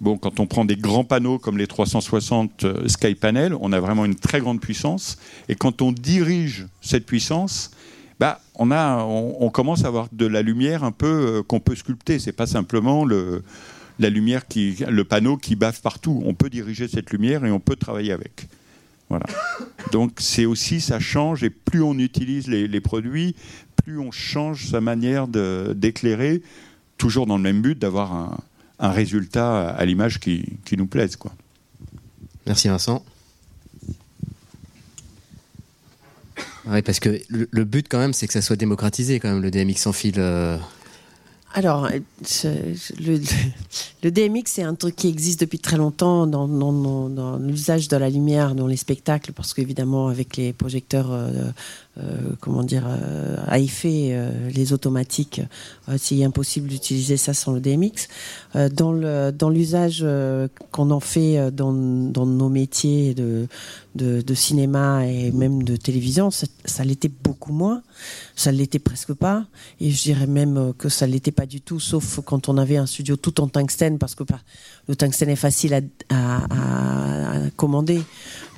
bon, 0.00 0.18
quand 0.18 0.40
on 0.40 0.46
prend 0.46 0.64
des 0.64 0.76
grands 0.76 1.04
panneaux 1.04 1.38
comme 1.38 1.58
les 1.58 1.66
360 1.66 2.64
euh, 2.64 2.88
Sky 2.88 3.14
Panel, 3.14 3.54
on 3.60 3.72
a 3.72 3.80
vraiment 3.80 4.04
une 4.04 4.16
très 4.16 4.40
grande 4.40 4.60
puissance. 4.60 5.18
Et 5.48 5.54
quand 5.54 5.82
on 5.82 5.92
dirige 5.92 6.66
cette 6.80 7.06
puissance, 7.06 7.70
bah, 8.20 8.40
on, 8.54 8.70
a, 8.70 9.04
on, 9.04 9.50
commence 9.50 9.84
à 9.84 9.88
avoir 9.88 10.08
de 10.12 10.26
la 10.26 10.42
lumière 10.42 10.84
un 10.84 10.92
peu 10.92 11.42
qu'on 11.46 11.60
peut 11.60 11.74
sculpter. 11.74 12.18
C'est 12.18 12.32
pas 12.32 12.46
simplement 12.46 13.04
le, 13.04 13.42
la 13.98 14.10
lumière 14.10 14.46
qui, 14.46 14.76
le 14.88 15.04
panneau 15.04 15.36
qui 15.36 15.56
bave 15.56 15.80
partout. 15.80 16.22
On 16.24 16.34
peut 16.34 16.50
diriger 16.50 16.88
cette 16.88 17.10
lumière 17.10 17.44
et 17.44 17.50
on 17.50 17.60
peut 17.60 17.76
travailler 17.76 18.12
avec. 18.12 18.48
Voilà. 19.08 19.26
Donc 19.92 20.12
c'est 20.18 20.46
aussi, 20.46 20.80
ça 20.80 20.98
change, 20.98 21.44
et 21.44 21.50
plus 21.50 21.82
on 21.82 21.98
utilise 21.98 22.48
les, 22.48 22.80
produits, 22.80 23.36
plus 23.84 23.98
on 23.98 24.10
change 24.10 24.66
sa 24.70 24.80
manière 24.80 25.28
d'éclairer, 25.28 26.42
toujours 26.96 27.26
dans 27.26 27.36
le 27.36 27.42
même 27.42 27.60
but 27.60 27.78
d'avoir 27.78 28.14
un, 28.14 28.38
résultat 28.78 29.68
à 29.70 29.84
l'image 29.84 30.20
qui, 30.20 30.58
nous 30.76 30.86
plaise. 30.86 31.16
Merci 32.46 32.68
Vincent. 32.68 33.04
Oui, 36.66 36.80
parce 36.82 36.98
que 36.98 37.20
le, 37.28 37.64
but 37.64 37.86
quand 37.88 37.98
même, 37.98 38.12
c'est 38.12 38.26
que 38.26 38.32
ça 38.32 38.42
soit 38.42 38.56
démocratisé 38.56 39.20
quand 39.20 39.32
même, 39.32 39.42
le 39.42 39.50
DMX 39.50 39.76
sans 39.76 39.92
fil. 39.92 40.14
Euh, 40.16 40.56
alors, 41.56 41.88
le, 41.88 43.18
DMX, 44.10 44.42
c'est 44.46 44.64
un 44.64 44.74
truc 44.74 44.96
qui 44.96 45.06
existe 45.06 45.40
depuis 45.40 45.60
très 45.60 45.76
longtemps 45.76 46.26
dans, 46.26 47.38
l'usage 47.38 47.86
de 47.86 47.96
la 47.96 48.10
lumière 48.10 48.56
dans 48.56 48.66
les 48.66 48.76
spectacles, 48.76 49.32
parce 49.32 49.54
qu'évidemment, 49.54 50.08
avec 50.08 50.36
les 50.36 50.52
projecteurs, 50.52 51.12
euh, 51.12 51.30
euh, 51.98 52.18
comment 52.40 52.64
dire, 52.64 52.86
euh, 52.88 53.36
à 53.46 53.60
effet, 53.60 54.18
les 54.52 54.72
automatiques, 54.72 55.42
c'est 55.96 56.24
impossible 56.24 56.66
d'utiliser 56.66 57.16
ça 57.16 57.34
sans 57.34 57.52
le 57.52 57.60
DMX. 57.60 58.08
dans 58.72 59.48
l'usage 59.48 60.04
qu'on 60.72 60.90
en 60.90 61.00
fait 61.00 61.52
dans, 61.52 61.72
nos 61.72 62.48
métiers 62.48 63.14
de, 63.14 63.46
de, 63.94 64.34
cinéma 64.34 65.06
et 65.06 65.30
même 65.30 65.62
de 65.62 65.76
télévision, 65.76 66.30
ça, 66.30 66.84
l'était 66.84 67.08
beaucoup 67.08 67.52
moins. 67.52 67.82
Ça 68.34 68.50
l'était 68.52 68.78
presque 68.78 69.14
pas. 69.14 69.46
Et 69.80 69.90
je 69.90 70.02
dirais 70.02 70.26
même 70.26 70.72
que 70.76 70.88
ça 70.88 71.06
l'était 71.06 71.32
pas 71.32 71.46
du 71.46 71.60
tout, 71.60 71.80
sauf 71.80 72.20
quand 72.24 72.48
on 72.48 72.58
avait 72.58 72.76
un 72.76 72.86
studio 72.86 73.16
tout 73.16 73.40
en 73.40 73.48
tungstène, 73.48 73.98
parce 73.98 74.14
que 74.14 74.24
le 74.88 74.96
tungstène 74.96 75.30
est 75.30 75.36
facile 75.36 75.74
à, 76.10 76.40
commander. 77.56 78.00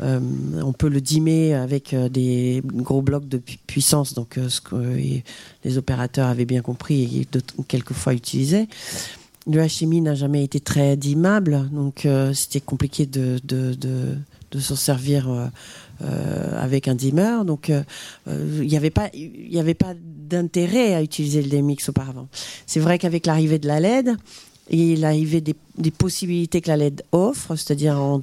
Euh, 0.00 0.20
on 0.62 0.72
peut 0.72 0.88
le 0.88 1.00
dimmer 1.00 1.54
avec 1.54 1.92
euh, 1.92 2.08
des 2.08 2.62
gros 2.64 3.02
blocs 3.02 3.28
de 3.28 3.40
puissance, 3.66 4.14
donc 4.14 4.38
euh, 4.38 4.48
ce 4.48 4.60
que 4.60 4.76
les 5.64 5.78
opérateurs 5.78 6.28
avaient 6.28 6.44
bien 6.44 6.62
compris 6.62 7.20
et 7.20 7.28
quelquefois 7.68 8.14
utilisaient. 8.14 8.68
Le 9.46 9.64
HMI 9.64 10.00
n'a 10.00 10.14
jamais 10.14 10.42
été 10.42 10.58
très 10.58 10.96
dimmable, 10.96 11.68
donc 11.70 12.08
c'était 12.34 12.60
compliqué 12.60 13.06
de 13.06 13.38
s'en 14.60 14.76
servir 14.76 15.50
euh, 16.02 16.62
avec 16.62 16.88
un 16.88 16.94
dimmer. 16.94 17.38
Donc, 17.46 17.70
euh, 17.70 17.82
euh, 18.28 18.58
il 18.60 18.68
n'y 18.68 18.76
avait 18.76 18.90
pas, 18.90 19.08
pas 19.08 19.94
d'intérêt 19.96 20.94
à 20.94 21.02
utiliser 21.02 21.40
le 21.40 21.48
DMX 21.48 21.88
auparavant. 21.88 22.28
C'est 22.66 22.80
vrai 22.80 22.98
qu'avec 22.98 23.24
l'arrivée 23.24 23.58
de 23.58 23.66
la 23.66 23.80
LED 23.80 24.14
et 24.68 24.94
l'arrivée 24.96 25.40
des, 25.40 25.54
des, 25.78 25.90
possibilités 25.90 26.60
que 26.60 26.68
la 26.68 26.76
LED 26.76 27.02
offre, 27.12 27.56
c'est-à-dire 27.56 27.98
en, 27.98 28.20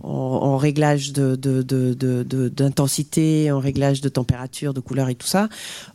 en 0.00 0.56
réglage 0.56 1.12
d'intensité, 1.12 3.42
de, 3.42 3.48
de, 3.48 3.52
en 3.52 3.58
réglage 3.58 4.00
de 4.00 4.08
température, 4.08 4.72
de 4.72 4.80
couleur 4.80 5.10
et 5.10 5.16
tout 5.16 5.26
ça, 5.26 5.50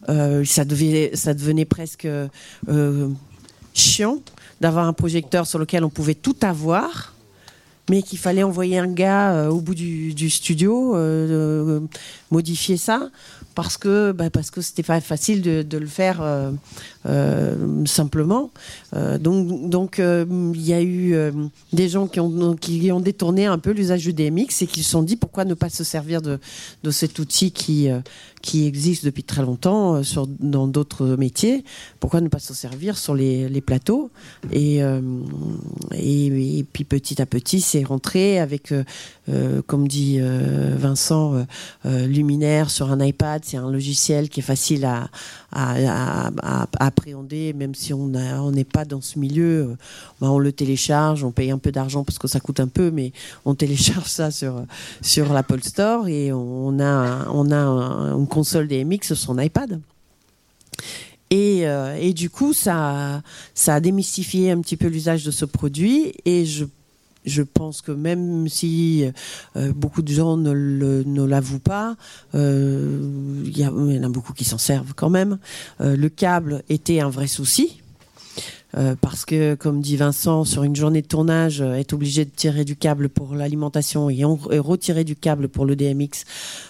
ça, 0.08 0.66
devait, 0.66 1.10
ça 1.16 1.34
devenait 1.34 1.66
presque 1.66 2.08
chiant 3.74 4.20
d'avoir 4.62 4.88
un 4.88 4.94
projecteur 4.94 5.48
sur 5.48 5.58
lequel 5.58 5.84
on 5.84 5.90
pouvait 5.90 6.14
tout 6.14 6.38
avoir 6.44 7.16
mais 7.90 8.02
qu'il 8.02 8.20
fallait 8.20 8.44
envoyer 8.44 8.78
un 8.78 8.88
gars 8.88 9.34
euh, 9.34 9.50
au 9.50 9.62
bout 9.62 9.76
du, 9.76 10.30
studio, 10.30 10.96
euh, 10.96 11.82
modifier 12.32 12.78
ça, 12.78 13.10
parce 13.56 13.78
que 13.78 14.12
bah, 14.12 14.30
parce 14.30 14.52
que 14.52 14.62
c'était 14.62 14.84
pas 14.84 15.02
facile 15.02 15.42
de, 15.42 15.78
le 15.78 15.88
faire 15.88 16.20
euh, 16.22 17.86
simplement. 17.86 18.52
donc 19.20 19.70
donc 19.70 19.98
il 20.00 20.62
y 20.62 20.74
a 20.74 20.82
eu 20.82 21.16
des 21.74 21.90
gens 21.90 22.08
qui 22.08 22.20
ont 22.20 22.56
qui 22.56 22.92
ont 22.92 23.00
détourné 23.00 23.46
un 23.46 23.58
peu 23.58 23.72
l'usage 23.72 24.04
du 24.04 24.14
DMX 24.14 24.62
et 24.62 24.68
qui 24.68 24.84
se 24.84 24.92
sont 24.92 25.04
dit 25.04 25.16
pourquoi 25.16 25.46
ne 25.46 25.54
pas 25.54 25.70
se 25.70 25.84
servir 25.84 26.22
de, 26.22 26.40
de 26.84 26.92
cet 26.92 27.20
outil 27.20 27.52
qui 27.52 27.90
qui 28.42 28.66
existe 28.66 29.06
depuis 29.06 29.24
très 29.24 29.42
longtemps 29.42 29.96
euh, 29.96 30.04
sur, 30.04 30.28
dans 30.28 30.68
d'autres 30.68 31.16
métiers? 31.18 31.64
Pourquoi 32.00 32.22
ne 32.22 32.28
pas 32.28 32.40
s'en 32.40 32.54
servir 32.54 32.98
sur 32.98 33.16
les, 33.16 33.50
les 33.50 33.62
plateaux? 33.62 34.10
Et, 34.52 34.84
euh, 34.84 35.02
et, 35.94 36.66
puis 36.72 36.84
petit 36.84 37.22
à 37.22 37.26
petit, 37.26 37.62
c'est 37.62 37.84
rentré 37.84 38.40
avec, 38.40 38.72
euh, 38.72 39.62
comme 39.68 39.88
dit 39.88 40.20
Vincent, 40.20 41.46
Sur 42.68 42.92
un 42.92 43.04
iPad. 43.04 43.42
C'est 43.46 43.58
un 43.58 43.72
logiciel 43.72 44.30
qui 44.30 44.40
est 44.40 44.44
facile 44.44 44.86
à, 44.86 45.10
appréhender, 46.80 47.54
même 47.54 47.76
si 47.76 47.94
on 47.94 48.52
n'est 48.52 48.64
pas 48.64 48.86
dans 48.86 49.02
ce 49.02 49.18
milieu. 49.20 49.78
Ben, 50.22 50.30
on 50.30 50.40
le 50.40 50.52
télécharge, 50.52 51.24
on 51.24 51.32
paye 51.32 51.52
un 51.52 51.58
peu 51.58 51.72
d'argent 51.72 52.04
parce 52.04 52.20
que 52.20 52.28
ça 52.28 52.40
coûte 52.40 52.60
un 52.60 52.68
peu, 52.68 52.92
mais 52.92 53.12
on 53.46 53.56
télécharge 53.56 54.08
ça 54.08 54.32
sur, 54.32 54.64
sur 55.02 55.34
l'Apple 55.34 55.62
Store 55.64 56.08
et 56.08 56.32
on 56.32 56.80
a, 56.80 57.28
on 57.32 57.52
a 57.52 57.58
un, 57.58 58.26
console 58.26 58.68
DMX 58.68 59.08
sur 59.08 59.18
son 59.18 59.40
iPad. 59.40 59.80
Et, 61.32 61.68
euh, 61.68 61.96
et, 62.00 62.14
du 62.14 62.30
coup, 62.30 62.54
ça, 62.54 63.22
ça 63.54 63.76
a 63.76 63.80
démystifié 63.80 64.52
un 64.52 64.62
petit 64.62 64.78
peu 64.78 64.88
l'usage 64.88 65.24
de 65.24 65.32
ce 65.32 65.46
produit. 65.46 66.14
Et 66.26 66.46
je, 66.46 66.66
je 67.26 67.42
pense 67.44 67.82
que 67.82 67.92
même 67.92 68.48
si 68.48 69.06
euh, 69.56 69.72
beaucoup 69.74 70.02
de 70.02 70.12
gens 70.12 70.38
ne, 70.38 71.26
l'avouent 71.26 71.60
pas, 71.60 71.96
euh, 72.36 73.42
il 73.46 73.58
y, 73.58 73.66
en 73.66 74.04
a 74.04 74.10
beaucoup 74.10 74.34
qui 74.34 74.46
s'en 74.46 74.58
servent 74.58 74.94
quand 74.96 75.10
même. 75.10 75.38
le 75.80 76.08
câble 76.08 76.64
était 76.70 77.00
un 77.00 77.10
vrai 77.10 77.28
souci 77.28 77.82
euh, 78.78 78.96
parce 79.00 79.26
que, 79.26 79.56
comme 79.56 79.82
dit 79.82 79.98
Vincent, 79.98 80.46
sur 80.46 80.64
une 80.64 80.76
journée 80.76 81.02
de 81.02 81.08
tournage, 81.08 81.62
euh, 81.62 81.74
être 81.74 81.94
obligé 81.94 82.24
de 82.24 82.30
tirer 82.30 82.66
du 82.66 82.76
câble 82.76 83.10
pour 83.10 83.34
l'alimentation 83.34 84.12
et, 84.12 84.24
retirer 84.24 85.04
du 85.04 85.16
câble 85.16 85.48
pour 85.48 85.66
le 85.66 85.76
DMX, 85.76 86.24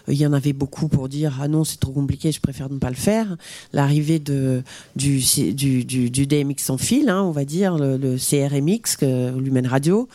euh, 0.07 0.13
il 0.13 0.15
y 0.15 0.25
en 0.25 0.31
avait 0.31 0.53
beaucoup 0.53 0.87
pour 0.87 1.09
dire 1.09 1.39
ah 1.41 1.49
non 1.49 1.65
c'est 1.65 1.79
trop 1.79 1.91
compliqué, 1.91 2.31
je 2.31 2.39
préfère 2.39 2.69
ne 2.69 2.77
pas 2.77 2.89
le 2.89 2.95
faire. 2.95 3.35
L'arrivée 3.73 4.19
du, 4.19 4.63
DMX 4.95 6.63
sans 6.63 6.77
fil, 6.77 7.11
on 7.11 7.31
va 7.31 7.43
dire 7.43 7.77
le, 7.77 8.17
CRMX, 8.17 8.95
que, 8.97 9.67
Radio, 9.67 10.07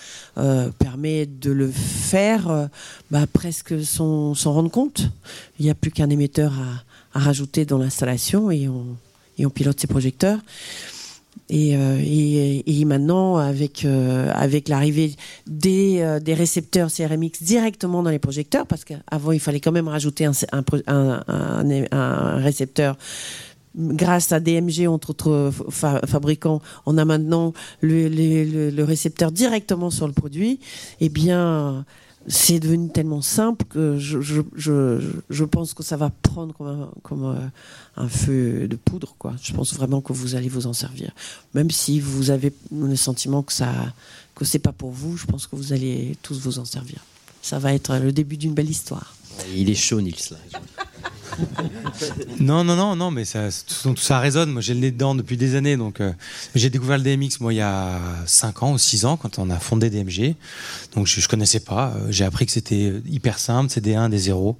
permet 0.79 1.27
de 1.27 1.51
le 1.51 1.71
faire 1.71 2.71
bah, 3.11 3.27
presque 3.31 3.85
sans, 3.85 4.35
sans 4.35 4.53
rendre 4.53 4.71
compte. 4.71 5.11
Il 5.59 5.67
n'y 5.67 5.71
a 5.71 5.75
plus 5.75 5.91
qu'un 5.91 6.09
émetteur 6.09 6.53
à, 7.13 7.19
rajouter 7.19 7.65
dans 7.65 7.79
l'installation 7.79 8.51
et 8.51 8.69
on, 8.69 8.97
et 9.39 9.47
on 9.47 9.51
pilote 9.51 9.79
ses 9.79 9.87
projecteurs. 9.87 10.41
Euh, 11.53 12.01
et, 12.03 12.85
maintenant, 12.85 13.37
avec, 13.37 13.85
euh, 13.85 14.31
avec 14.35 14.69
l'arrivée 14.69 15.15
des, 15.47 16.01
euh, 16.01 16.19
des, 16.19 16.35
récepteurs 16.35 16.91
CRMX 16.91 17.43
directement 17.43 18.03
dans 18.03 18.11
les 18.11 18.19
projecteurs, 18.19 18.67
parce 18.67 18.85
qu'avant, 18.85 19.33
il 19.33 19.41
fallait 19.41 19.61
quand 19.61 19.73
même 19.73 19.89
rajouter 19.89 20.25
un, 20.25 20.33
un, 20.87 21.23
un, 21.93 22.37
récepteur. 22.37 22.97
Grâce 23.77 24.31
à 24.31 24.39
DMG, 24.39 24.87
entre 24.87 25.11
autres 25.11 25.51
fabricants, 26.07 26.63
on 26.87 26.97
a 26.97 27.05
maintenant 27.05 27.53
le, 27.81 28.09
le, 28.09 28.71
le, 28.71 28.85
récepteur 28.85 29.33
directement 29.33 29.91
sur 29.91 30.07
le 30.07 30.13
produit. 30.13 30.61
Eh 31.01 31.09
bien, 31.09 31.85
c'est 32.27 32.59
devenu 32.59 32.91
tellement 32.91 33.23
simple 33.23 33.65
que 33.67 33.99
je, 33.99 34.21
je, 34.21 34.41
je, 35.29 35.45
pense 35.45 35.75
que 35.75 35.83
ça 35.83 35.97
va 35.97 36.11
prendre 36.11 36.55
comme, 36.55 36.67
un, 36.67 36.91
comme 37.03 37.25
euh, 37.99 38.09
feu 38.09 38.67
de 38.67 38.77
poudre. 38.77 39.15
Quoi. 39.19 39.35
Je 39.43 39.53
pense 39.53 39.75
vraiment 39.75 40.01
que 40.01 40.13
vous 40.13 40.35
allez 40.35 40.49
vous 40.49 40.67
en 40.67 40.73
servir. 40.73 41.13
Même 41.55 41.71
si 41.71 42.01
vous 42.01 42.31
avez 42.31 42.53
le 42.73 42.97
sentiment 42.97 43.43
que 43.43 43.53
ça 43.53 43.73
que 44.35 44.59
pas 44.59 44.73
pour 44.73 44.91
vous, 44.91 45.17
je 45.17 45.27
pense 45.27 45.47
que 45.47 45.55
vous 45.55 45.73
allez 45.73 46.17
tous 46.23 46.41
vous 46.41 46.59
en 46.59 46.65
servir. 46.65 46.99
Ça 47.43 47.59
va 47.59 47.75
être 47.75 47.97
le 47.99 48.11
début 48.11 48.37
d'une 48.37 48.55
belle 48.55 48.71
histoire. 48.71 49.15
Il 49.55 49.71
est 49.71 49.75
chaud, 49.75 50.01
Nils. 50.01 50.35
Non, 52.41 52.65
non, 52.65 52.77
non, 52.77 52.97
non, 52.97 53.11
mais 53.11 53.25
tout, 53.25 53.97
ça 53.97 54.19
résonne. 54.19 54.51
Moi, 54.51 54.63
j'ai 54.63 54.75
le 54.75 54.81
nez 54.81 54.91
dedans 54.91 55.15
depuis 55.15 55.37
des 55.37 55.55
années. 55.55 55.77
Donc, 55.77 56.01
euh, 56.01 56.13
j'ai 56.55 56.71
découvert 56.71 56.99
le 56.99 57.05
DMX, 57.05 57.41
moi, 57.41 57.53
il 57.53 57.57
y 57.57 57.61
a 57.61 57.99
5 58.27 58.63
ans 58.63 58.73
ou 58.73 58.79
6 58.79 59.05
ans, 59.05 59.17
quand 59.17 59.39
on 59.39 59.51
a 59.51 59.59
fondé 59.59 59.91
DMG. 59.91 60.35
Donc, 60.95 61.07
je, 61.07 61.21
ne 61.21 61.27
connaissais 61.27 61.61
pas. 61.61 61.95
Euh, 61.97 62.07
j'ai 62.11 62.25
appris 62.25 62.47
que 62.47 62.53
c'était 62.53 62.93
hyper 63.07 63.39
simple, 63.39 63.71
c'est 63.71 63.81
des 63.81 63.95
1, 63.95 64.09
des 64.09 64.19
0. 64.19 64.57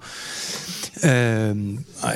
Euh, 1.03 1.55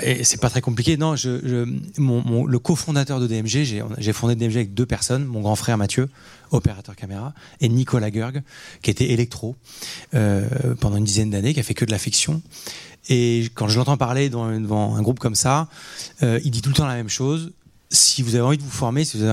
et 0.02 0.24
c'est 0.24 0.40
pas 0.40 0.50
très 0.50 0.60
compliqué. 0.60 0.96
Non, 0.96 1.16
je, 1.16 1.66
mon, 1.98 2.44
le 2.44 2.58
cofondateur 2.58 3.20
de 3.20 3.26
DMG, 3.26 3.82
j'ai 3.98 4.12
fondé 4.12 4.36
DMG 4.36 4.56
avec 4.56 4.74
deux 4.74 4.86
personnes, 4.86 5.24
mon 5.24 5.40
grand 5.40 5.56
frère 5.56 5.76
Mathieu, 5.76 6.08
opérateur 6.50 6.94
caméra, 6.94 7.34
et 7.60 7.68
Nicolas 7.68 8.10
Gerg, 8.10 8.42
qui 8.82 8.90
était 8.90 9.10
électro 9.10 9.56
euh, 10.14 10.46
pendant 10.80 10.96
une 10.96 11.04
dizaine 11.04 11.30
d'années, 11.30 11.54
qui 11.54 11.60
a 11.60 11.62
fait 11.62 11.74
que 11.74 11.84
de 11.84 11.90
la 11.90 11.98
fiction. 11.98 12.42
Et 13.08 13.48
quand 13.54 13.68
je 13.68 13.78
l'entends 13.78 13.96
parler 13.96 14.28
devant, 14.28 14.94
un 14.94 15.02
groupe 15.02 15.18
comme 15.18 15.34
ça, 15.34 15.68
euh, 16.22 16.40
il 16.44 16.50
dit 16.50 16.62
tout 16.62 16.68
le 16.68 16.74
temps 16.74 16.86
la 16.86 16.96
même 16.96 17.08
chose. 17.08 17.52
Si 17.90 18.22
vous 18.22 18.34
avez 18.34 18.44
envie 18.44 18.58
de 18.58 18.62
vous 18.62 18.70
former, 18.70 19.06
si 19.06 19.16
vous 19.16 19.24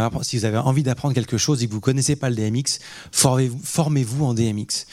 avez, 0.46 0.58
envie 0.58 0.84
d'apprendre 0.84 1.14
quelque 1.14 1.38
chose 1.38 1.62
et 1.62 1.68
que 1.68 1.74
vous 1.74 1.82
connaissez 1.82 2.16
pas 2.16 2.30
le 2.30 2.38
DMX, 2.38 2.80
formez-vous, 3.12 3.60
formez-vous 3.62 4.24
en 4.24 4.34
DMX. 4.34 4.86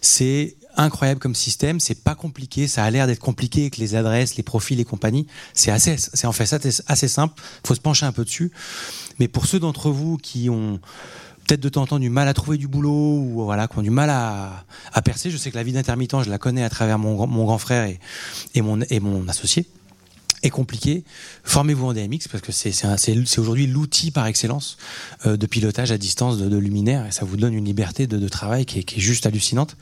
C'est 0.00 0.56
incroyable 0.76 1.20
comme 1.20 1.34
système. 1.34 1.80
C'est 1.80 2.02
pas 2.02 2.14
compliqué. 2.14 2.68
Ça 2.68 2.84
a 2.84 2.90
l'air 2.90 3.06
d'être 3.06 3.20
compliqué 3.20 3.62
avec 3.62 3.76
les 3.76 3.94
adresses, 3.94 4.36
les 4.36 4.42
profils 4.42 4.78
et 4.80 4.84
compagnie. 4.84 5.26
C'est 5.52 5.70
assez, 5.70 5.96
c'est 5.96 6.26
en 6.26 6.32
fait 6.32 6.46
ça, 6.46 6.58
assez 6.86 7.08
simple. 7.08 7.34
Faut 7.66 7.74
se 7.74 7.80
pencher 7.80 8.06
un 8.06 8.12
peu 8.12 8.24
dessus. 8.24 8.50
Mais 9.18 9.28
pour 9.28 9.46
ceux 9.46 9.60
d'entre 9.60 9.90
vous 9.90 10.16
qui 10.16 10.50
ont 10.50 10.80
peut-être 11.46 11.60
de 11.60 11.68
temps 11.68 11.82
en 11.82 11.86
temps 11.86 11.98
du 11.98 12.10
mal 12.10 12.26
à 12.28 12.34
trouver 12.34 12.56
du 12.56 12.68
boulot 12.68 13.18
ou 13.18 13.44
voilà, 13.44 13.68
qui 13.68 13.78
ont 13.78 13.82
du 13.82 13.90
mal 13.90 14.10
à, 14.10 14.64
percer, 15.02 15.30
je 15.30 15.36
sais 15.36 15.50
que 15.50 15.56
la 15.56 15.62
vie 15.62 15.72
d'intermittent, 15.72 16.22
je 16.22 16.30
la 16.30 16.38
connais 16.38 16.64
à 16.64 16.70
travers 16.70 16.98
mon, 16.98 17.14
grand 17.14 17.58
frère 17.58 17.92
et 18.54 18.62
mon 18.62 19.28
associé 19.28 19.66
est 20.44 20.50
compliqué, 20.50 21.04
formez-vous 21.42 21.86
en 21.86 21.92
DMX 21.94 22.28
parce 22.30 22.42
que 22.42 22.52
c'est 22.52 23.38
aujourd'hui 23.38 23.66
l'outil 23.66 24.10
par 24.10 24.26
excellence 24.26 24.76
euh, 25.26 25.36
de 25.36 25.46
pilotage 25.46 25.90
à 25.90 25.98
distance 25.98 26.38
de, 26.38 26.48
de, 26.48 26.58
luminaire 26.58 27.06
et 27.06 27.12
ça 27.12 27.24
vous 27.24 27.36
donne 27.36 27.54
une 27.54 27.64
liberté 27.64 28.06
de, 28.06 28.28
travail 28.28 28.66
qui 28.66 28.78
est, 28.78 28.98
juste 28.98 29.26
hallucinante. 29.26 29.76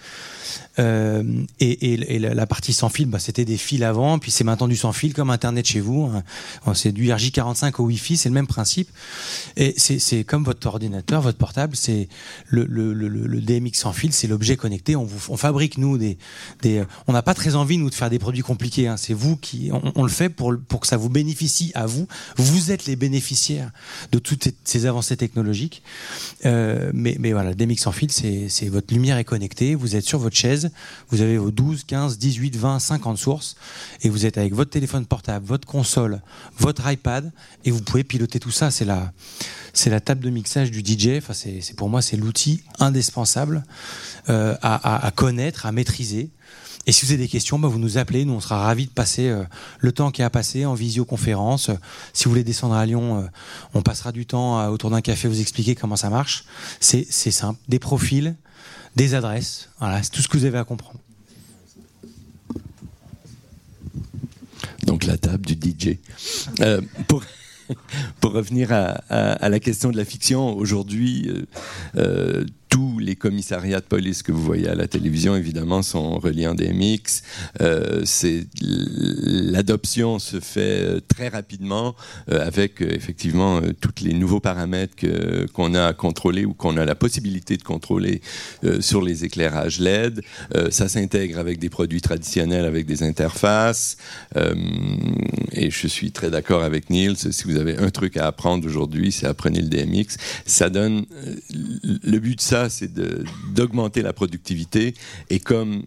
Euh, 0.78 1.22
et, 1.60 2.18
la 2.18 2.46
partie 2.46 2.72
sans 2.72 2.88
fil, 2.88 3.06
bah, 3.06 3.18
c'était 3.18 3.44
des 3.44 3.56
fils 3.56 3.82
avant, 3.82 4.18
puis 4.18 4.30
c'est 4.30 4.44
maintenant 4.44 4.68
du 4.68 4.76
sans 4.76 4.92
fil 4.92 5.12
comme 5.14 5.30
Internet 5.30 5.66
chez 5.66 5.80
vous. 5.80 6.04
Hein. 6.04 6.74
C'est 6.74 6.92
du 6.92 7.08
RJ45 7.08 7.80
au 7.80 7.84
Wi-Fi, 7.84 8.16
c'est 8.16 8.28
le 8.28 8.34
même 8.34 8.46
principe. 8.46 8.88
Et 9.56 9.74
c'est 9.76 10.24
comme 10.24 10.44
votre 10.44 10.66
ordinateur, 10.66 11.22
votre 11.22 11.38
portable, 11.38 11.76
c'est 11.76 12.08
le, 12.48 12.64
DMX 13.40 13.72
sans 13.74 13.92
fil, 13.92 14.12
c'est 14.12 14.28
l'objet 14.28 14.56
connecté. 14.56 14.96
On, 14.96 15.06
fabrique 15.36 15.78
nous 15.78 15.98
des, 15.98 16.18
des 16.62 16.84
on 17.06 17.12
n'a 17.12 17.22
pas 17.22 17.34
très 17.34 17.56
envie 17.56 17.78
nous 17.78 17.90
de 17.90 17.94
faire 17.94 18.10
des 18.10 18.18
produits 18.18 18.42
compliqués. 18.42 18.86
Hein. 18.86 18.96
C'est 18.96 19.14
vous 19.14 19.36
qui, 19.36 19.70
on, 19.72 19.92
on, 19.94 20.02
le 20.02 20.08
fait 20.08 20.28
pour 20.28 20.51
pour 20.56 20.80
que 20.80 20.86
ça 20.86 20.96
vous 20.96 21.08
bénéficie 21.08 21.72
à 21.74 21.86
vous. 21.86 22.06
Vous 22.36 22.70
êtes 22.70 22.86
les 22.86 22.96
bénéficiaires 22.96 23.70
de 24.10 24.18
toutes 24.18 24.48
ces 24.64 24.86
avancées 24.86 25.16
technologiques. 25.16 25.82
Euh, 26.44 26.90
mais, 26.94 27.32
voilà, 27.32 27.54
DMX 27.54 27.76
sans 27.76 27.92
fil, 27.92 28.10
c'est 28.10 28.68
votre 28.68 28.92
lumière 28.92 29.18
est 29.18 29.24
connectée, 29.24 29.74
vous 29.74 29.96
êtes 29.96 30.04
sur 30.04 30.18
votre 30.18 30.36
chaise, 30.36 30.70
vous 31.10 31.20
avez 31.20 31.38
vos 31.38 31.50
12, 31.50 31.84
15, 31.84 32.18
18, 32.18 32.56
20, 32.56 32.78
50 32.78 33.18
sources, 33.18 33.56
et 34.02 34.08
vous 34.08 34.26
êtes 34.26 34.38
avec 34.38 34.54
votre 34.54 34.70
téléphone 34.70 35.06
portable, 35.06 35.46
votre 35.46 35.66
console, 35.66 36.20
votre 36.58 36.90
iPad, 36.90 37.32
et 37.64 37.70
vous 37.70 37.80
pouvez 37.80 38.04
piloter 38.04 38.40
tout 38.40 38.50
ça. 38.50 38.70
C'est 38.70 38.84
la, 38.84 40.00
table 40.00 40.20
de 40.20 40.30
mixage 40.30 40.70
du 40.70 40.80
DJ. 40.80 41.18
Enfin, 41.18 41.32
c'est 41.34 41.76
pour 41.76 41.88
moi, 41.88 42.02
c'est 42.02 42.16
l'outil 42.16 42.62
indispensable 42.78 43.64
euh, 44.28 44.56
à 44.62 45.10
connaître, 45.14 45.66
à 45.66 45.72
maîtriser. 45.72 46.30
Et 46.86 46.92
si 46.92 47.06
vous 47.06 47.12
avez 47.12 47.22
des 47.22 47.28
questions, 47.28 47.58
bah, 47.58 47.68
vous 47.68 47.78
nous 47.78 47.98
appelez. 47.98 48.24
Nous, 48.24 48.32
on 48.32 48.40
sera 48.40 48.62
ravis 48.62 48.86
de 48.86 48.90
passer 48.90 49.28
euh, 49.28 49.44
le 49.78 49.92
temps 49.92 50.10
qui 50.10 50.22
a 50.22 50.30
passé 50.30 50.64
en 50.64 50.74
visioconférence. 50.74 51.70
Si 52.12 52.24
vous 52.24 52.30
voulez 52.30 52.44
descendre 52.44 52.74
à 52.74 52.84
Lyon, 52.84 53.20
euh, 53.20 53.26
on 53.74 53.82
passera 53.82 54.12
du 54.12 54.26
temps 54.26 54.68
autour 54.68 54.90
d'un 54.90 55.00
café 55.00 55.28
vous 55.28 55.40
expliquer 55.40 55.74
comment 55.74 55.96
ça 55.96 56.10
marche. 56.10 56.44
C'est 56.80 57.04
simple. 57.10 57.60
Des 57.68 57.78
profils, 57.78 58.34
des 58.96 59.14
adresses. 59.14 59.68
Voilà, 59.78 60.02
c'est 60.02 60.10
tout 60.10 60.22
ce 60.22 60.28
que 60.28 60.36
vous 60.36 60.44
avez 60.44 60.58
à 60.58 60.64
comprendre. 60.64 60.98
Donc 64.84 65.04
la 65.04 65.16
table 65.16 65.46
du 65.46 65.54
DJ. 65.54 65.98
Euh, 66.60 66.80
pour 67.06 67.22
revenir 68.32 68.72
à, 68.72 69.48
la 69.48 69.60
question 69.60 69.90
de 69.90 69.96
la 69.96 70.04
fiction, 70.04 70.56
aujourd'hui, 70.56 71.30
euh, 71.96 72.44
tous 72.72 72.98
les 72.98 73.16
commissariats 73.16 73.80
de 73.80 73.84
police 73.84 74.22
que 74.22 74.32
vous 74.32 74.42
voyez 74.42 74.66
à 74.66 74.74
la 74.74 74.88
télévision, 74.88 75.36
évidemment, 75.36 75.82
sont 75.82 76.18
reliés 76.18 76.46
en 76.46 76.54
DMX. 76.54 77.22
Euh, 77.60 78.02
L'adoption 78.62 80.18
se 80.18 80.40
fait 80.40 81.02
très 81.06 81.28
rapidement 81.28 81.94
euh, 82.30 82.46
avec 82.46 82.80
euh, 82.80 82.88
effectivement 82.90 83.58
euh, 83.58 83.72
tous 83.78 84.02
les 84.02 84.14
nouveaux 84.14 84.40
paramètres 84.40 84.94
qu'on 85.52 85.74
a 85.74 85.84
à 85.84 85.92
contrôler 85.92 86.46
ou 86.46 86.54
qu'on 86.54 86.78
a 86.78 86.86
la 86.86 86.94
possibilité 86.94 87.58
de 87.58 87.62
contrôler 87.62 88.22
sur 88.80 89.02
les 89.02 89.24
éclairages 89.24 89.78
LED. 89.78 90.22
ça 90.70 90.88
s'intègre 90.88 91.38
avec 91.38 91.58
des 91.58 91.68
produits 91.68 92.00
traditionnels, 92.00 92.64
avec 92.64 92.86
des 92.86 93.02
interfaces. 93.02 93.96
et 95.52 95.70
je 95.70 95.86
suis 95.86 96.12
très 96.12 96.30
d'accord 96.30 96.62
avec 96.62 96.88
Niels. 96.90 97.16
Si 97.16 97.44
vous 97.44 97.56
avez 97.56 97.76
un 97.78 97.90
truc 97.90 98.16
à 98.16 98.26
apprendre 98.26 98.66
aujourd'hui, 98.66 99.12
c'est 99.12 99.26
apprenez 99.26 99.60
le 99.60 99.68
DMX. 99.68 100.16
Ça 100.46 100.70
donne 100.70 101.04
le 101.50 102.18
but 102.18 102.36
de 102.36 102.40
ça 102.40 102.61
c'est 102.68 102.92
d'augmenter 103.54 104.02
la 104.02 104.12
productivité. 104.12 104.94
Et 105.30 105.40
comme 105.40 105.84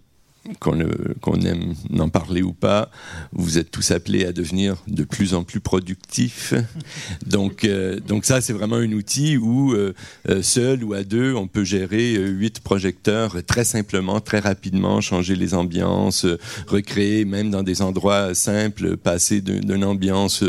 qu'on 0.59 0.77
qu 0.77 1.47
aime 1.47 1.73
en 1.99 2.09
parler 2.09 2.41
ou 2.41 2.53
pas, 2.53 2.89
vous 3.31 3.57
êtes 3.57 3.71
tous 3.71 3.91
appelés 3.91 4.25
à 4.25 4.31
devenir 4.31 4.77
de 4.87 5.03
plus 5.03 5.33
en 5.33 5.43
plus 5.43 5.59
productifs. 5.59 6.53
Donc, 7.25 7.63
euh, 7.63 7.99
donc 7.99 8.25
ça, 8.25 8.41
c'est 8.41 8.53
vraiment 8.53 8.75
un 8.75 8.91
outil 8.91 9.37
où, 9.37 9.73
euh, 9.73 9.93
euh, 10.29 10.41
seul 10.41 10.83
ou 10.83 10.93
à 10.93 11.03
deux, 11.03 11.33
on 11.33 11.47
peut 11.47 11.63
gérer 11.63 12.13
huit 12.15 12.59
projecteurs 12.59 13.43
très 13.45 13.63
simplement, 13.63 14.19
très 14.19 14.39
rapidement, 14.39 15.01
changer 15.01 15.35
les 15.35 15.53
ambiances, 15.53 16.25
recréer, 16.67 17.25
même 17.25 17.49
dans 17.49 17.63
des 17.63 17.81
endroits 17.81 18.33
simples, 18.35 18.97
passer 18.97 19.41
d'une 19.41 19.83
ambiance 19.83 20.43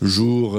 jour, 0.00 0.58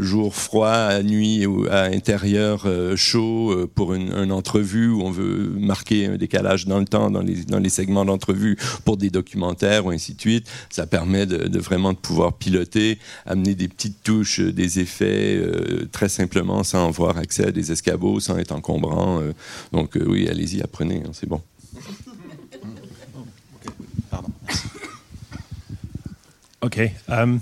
jour 0.00 0.34
froid, 0.34 0.68
à 0.68 1.02
nuit 1.02 1.46
ou 1.46 1.66
à 1.70 1.82
intérieur 1.82 2.66
chaud 2.96 3.68
pour 3.74 3.94
une, 3.94 4.12
une 4.12 4.32
entrevue 4.32 4.88
où 4.88 5.02
on 5.02 5.10
veut 5.10 5.48
marquer 5.58 6.06
un 6.06 6.16
décalage 6.16 6.66
dans 6.66 6.78
le 6.78 6.86
temps, 6.86 7.10
dans 7.10 7.22
les, 7.22 7.44
dans 7.44 7.58
les 7.58 7.68
segments 7.68 7.97
d'entrevue 8.04 8.56
pour 8.84 8.96
des 8.96 9.10
documentaires 9.10 9.86
ou 9.86 9.90
ainsi 9.90 10.14
de 10.14 10.20
suite. 10.20 10.46
Ça 10.70 10.86
permet 10.86 11.26
de, 11.26 11.48
de, 11.48 11.58
vraiment 11.58 11.92
de 11.92 11.98
pouvoir 11.98 12.34
piloter, 12.34 12.98
amener 13.26 13.54
des 13.54 13.68
petites 13.68 14.02
touches, 14.02 14.40
des 14.40 14.80
effets 14.80 15.36
euh, 15.36 15.88
très 15.90 16.08
simplement 16.08 16.64
sans 16.64 16.88
avoir 16.88 17.18
accès 17.18 17.46
à 17.46 17.52
des 17.52 17.72
escabeaux, 17.72 18.20
sans 18.20 18.38
être 18.38 18.52
encombrant. 18.52 19.20
Euh, 19.20 19.32
donc 19.72 19.96
euh, 19.96 20.04
oui, 20.06 20.28
allez-y, 20.28 20.62
apprenez, 20.62 21.02
hein, 21.06 21.10
c'est 21.12 21.28
bon. 21.28 21.40
Pardon. 24.10 24.30
Okay. 26.60 26.92
Um, 27.08 27.40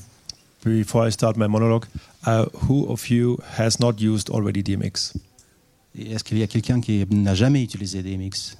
before 0.62 1.06
I 1.06 1.10
start 1.10 1.36
my 1.36 1.46
monologue, 1.48 1.86
uh, 2.26 2.46
who 2.68 2.86
of 2.88 3.08
you 3.08 3.38
has 3.56 3.80
not 3.80 4.00
used 4.00 4.28
already 4.30 4.62
DMX? 4.62 5.14
Est-ce 5.98 6.24
qu'il 6.24 6.38
y 6.38 6.42
a 6.42 6.46
quelqu'un 6.46 6.80
qui 6.80 7.06
n'a 7.10 7.34
jamais 7.34 7.62
utilisé 7.62 8.02
DMX? 8.02 8.58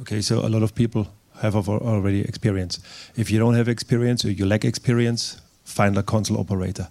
Okay, 0.00 0.20
so 0.20 0.44
a 0.44 0.48
lot 0.48 0.62
of 0.62 0.74
people 0.74 1.06
have 1.40 1.56
already 1.56 2.20
experience. 2.20 2.80
If 3.16 3.30
you 3.30 3.38
don't 3.38 3.54
have 3.54 3.68
experience 3.68 4.24
or 4.24 4.30
you 4.30 4.46
lack 4.46 4.64
experience, 4.64 5.40
find 5.64 5.96
a 5.96 6.02
console 6.02 6.38
operator. 6.38 6.88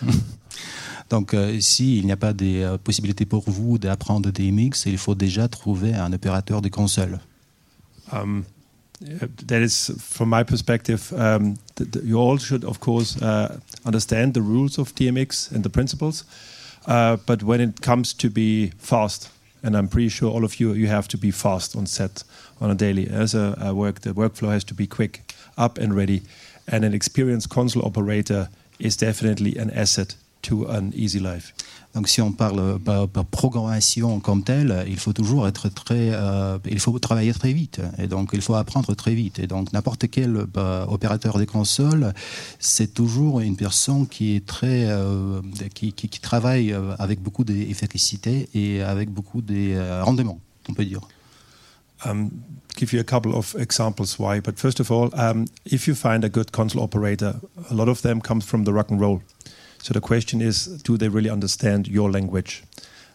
Donc, 1.08 1.32
euh, 1.32 1.58
s'il 1.60 2.04
n'y 2.04 2.12
a 2.12 2.16
pas 2.16 2.34
de 2.34 2.62
euh, 2.62 2.78
possibilités 2.78 3.24
pour 3.24 3.48
vous 3.48 3.78
d'apprendre 3.78 4.30
des 4.30 4.50
mix, 4.50 4.84
il 4.86 4.98
faut 4.98 5.14
déjà 5.14 5.48
trouver 5.48 5.94
un 5.94 6.12
opérateur 6.12 6.60
de 6.60 6.68
console. 6.68 7.18
Um, 8.12 8.44
that 9.46 9.62
is, 9.62 9.92
from 9.98 10.28
my 10.28 10.44
perspective, 10.44 11.12
um, 11.16 11.54
you 12.04 12.18
all 12.18 12.38
should, 12.38 12.64
of 12.64 12.78
course, 12.80 13.16
uh, 13.22 13.56
understand 13.86 14.34
the 14.34 14.42
rules 14.42 14.78
of 14.78 14.94
DMX 14.94 15.50
and 15.54 15.62
the 15.62 15.70
principles. 15.70 16.24
Uh, 16.86 17.16
but 17.26 17.42
when 17.42 17.60
it 17.60 17.80
comes 17.80 18.12
to 18.14 18.28
be 18.28 18.72
fast, 18.78 19.30
and 19.62 19.76
I'm 19.76 19.88
pretty 19.88 20.08
sure 20.08 20.30
all 20.30 20.44
of 20.44 20.60
you 20.60 20.74
you 20.74 20.88
have 20.88 21.08
to 21.08 21.18
be 21.18 21.30
fast 21.30 21.76
on 21.76 21.86
set 21.86 22.22
on 22.60 22.70
a 22.70 22.74
daily. 22.74 23.08
As 23.08 23.34
a, 23.34 23.56
a 23.60 23.74
work, 23.74 24.00
the 24.00 24.12
workflow 24.12 24.50
has 24.50 24.64
to 24.64 24.74
be 24.74 24.86
quick, 24.86 25.32
up 25.56 25.78
and 25.78 25.94
ready, 25.94 26.22
and 26.66 26.84
an 26.84 26.94
experienced 26.94 27.48
console 27.48 27.84
operator 27.84 28.48
is 28.78 28.96
definitely 28.96 29.56
an 29.56 29.70
asset 29.70 30.16
to 30.42 30.66
an 30.66 30.92
easy 30.94 31.18
life. 31.18 31.52
Donc, 31.94 32.06
si 32.08 32.20
on 32.20 32.32
parle 32.32 32.78
par, 32.78 33.08
par 33.08 33.24
programmation 33.24 34.20
comme 34.20 34.44
telle, 34.44 34.84
il 34.86 34.98
faut 34.98 35.12
toujours 35.12 35.48
être 35.48 35.68
très, 35.68 36.10
euh, 36.12 36.58
il 36.70 36.78
faut 36.78 36.96
travailler 36.98 37.32
très 37.32 37.52
vite, 37.52 37.80
et 37.96 38.06
donc 38.06 38.30
il 38.34 38.42
faut 38.42 38.54
apprendre 38.54 38.94
très 38.94 39.14
vite. 39.14 39.38
Et 39.38 39.46
donc, 39.46 39.72
n'importe 39.72 40.08
quel 40.10 40.44
bah, 40.52 40.86
opérateur 40.88 41.38
des 41.38 41.46
consoles, 41.46 42.12
c'est 42.58 42.92
toujours 42.92 43.40
une 43.40 43.56
personne 43.56 44.06
qui 44.06 44.36
est 44.36 44.46
très, 44.46 44.84
euh, 44.88 45.40
qui, 45.74 45.92
travaille 46.20 46.74
avec 46.98 47.22
beaucoup 47.22 47.44
d'efficacité 47.44 48.48
et 48.54 48.82
avec 48.82 49.10
beaucoup 49.10 49.40
de 49.40 49.72
euh, 49.72 50.04
rendement, 50.04 50.38
on 50.68 50.74
peut 50.74 50.84
dire. 50.84 51.00
Um, 52.04 52.44
give 52.76 52.92
you 52.92 53.00
a 53.00 53.04
couple 53.04 53.34
of 53.34 53.54
examples 53.56 54.18
why. 54.18 54.40
But 54.40 54.58
first 54.58 54.80
of 54.80 54.90
all, 54.90 55.10
um, 55.14 55.46
if 55.64 55.88
you 55.88 55.94
find 55.94 56.24
a 56.24 56.28
good 56.28 56.52
console 56.52 56.82
operator, 56.82 57.40
a 57.70 57.74
lot 57.74 57.88
of 57.88 58.02
them 58.02 58.20
comes 58.20 58.44
from 58.44 58.64
the 58.64 58.72
rock 58.72 58.90
and 58.90 59.00
roll. 59.00 59.22
So 59.78 59.92
the 59.92 60.00
question 60.00 60.40
is, 60.40 60.66
do 60.82 60.96
they 60.96 61.08
really 61.08 61.30
understand 61.30 61.88
your 61.88 62.10
language? 62.10 62.62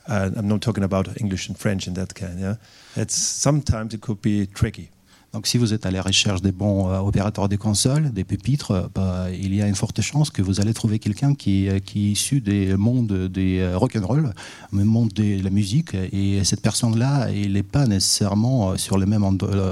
Uh, 0.07 0.31
I'm 0.35 0.47
not 0.47 0.61
talking 0.61 0.83
about 0.83 1.19
English 1.21 1.47
and 1.47 1.57
French 1.57 1.87
in 1.87 1.93
that 1.93 2.15
kind. 2.15 2.39
Yeah, 2.39 2.55
it's 2.95 3.15
sometimes 3.15 3.93
it 3.93 4.01
could 4.01 4.21
be 4.21 4.47
tricky. 4.47 4.89
Donc, 5.33 5.47
si 5.47 5.57
vous 5.57 5.73
êtes 5.73 5.87
à 5.87 5.91
la 5.91 6.03
recherche 6.03 6.43
des 6.43 6.51
bons 6.51 6.91
euh, 6.91 6.99
opérateurs 6.99 7.49
des 7.49 7.57
consoles, 7.57 8.11
des 8.13 8.23
pupitres, 8.23 8.87
bah, 8.93 9.31
il 9.31 9.55
y 9.55 9.63
a 9.63 9.67
une 9.67 9.73
forte 9.73 9.99
chance 9.99 10.29
que 10.29 10.43
vous 10.43 10.61
allez 10.61 10.75
trouver 10.75 10.99
quelqu'un 10.99 11.33
qui, 11.33 11.69
qui, 11.87 12.09
est 12.09 12.11
issu 12.11 12.39
des 12.39 12.77
mondes 12.77 13.11
des 13.29 13.57
euh, 13.59 13.75
rock'n'roll, 13.75 14.31
du 14.71 14.83
monde 14.83 15.09
de 15.09 15.41
la 15.43 15.49
musique, 15.49 15.95
et 15.95 16.43
cette 16.43 16.61
personne-là, 16.61 17.31
il 17.31 17.53
n'est 17.53 17.63
pas 17.63 17.87
nécessairement 17.87 18.71
euh, 18.71 18.77
sur 18.77 18.99
la 18.99 19.07
même 19.07 19.23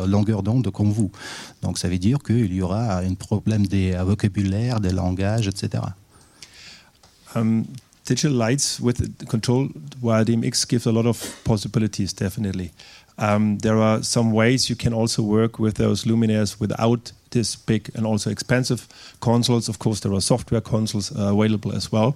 longueur 0.08 0.42
d'onde 0.42 0.72
comme 0.72 0.92
vous. 0.92 1.12
Donc, 1.62 1.78
ça 1.78 1.88
veut 1.88 2.00
dire 2.00 2.18
qu'il 2.24 2.52
y 2.52 2.64
aura 2.64 2.98
un 2.98 3.14
problème 3.14 3.68
des 3.68 3.92
vocabulaires, 4.04 4.80
des 4.80 4.92
langages, 4.92 5.48
etc. 5.48 5.84
Um, 7.36 7.66
digital 8.04 8.34
lights 8.34 8.80
with 8.82 8.98
control 9.28 9.70
via 10.02 10.26
DMX 10.26 10.66
gives 10.68 10.88
a 10.88 10.92
lot 10.92 11.06
of 11.06 11.18
possibilities, 11.44 12.14
definitely. 12.14 12.72
Um, 13.22 13.60
there 13.60 13.78
are 13.78 14.04
some 14.04 14.32
ways 14.32 14.68
you 14.70 14.76
can 14.76 14.94
also 14.94 15.22
work 15.22 15.60
with 15.60 15.76
those 15.76 16.06
luminaires 16.06 16.60
without 16.60 17.12
this 17.30 17.56
big 17.56 17.92
and 17.96 18.06
also 18.06 18.32
expensive 18.32 18.88
consoles. 19.20 19.70
Of 19.70 19.78
course, 19.78 20.00
there 20.02 20.14
are 20.14 20.22
software 20.22 20.62
consoles 20.62 21.12
uh, 21.12 21.32
available 21.32 21.72
as 21.72 21.92
well. 21.92 22.16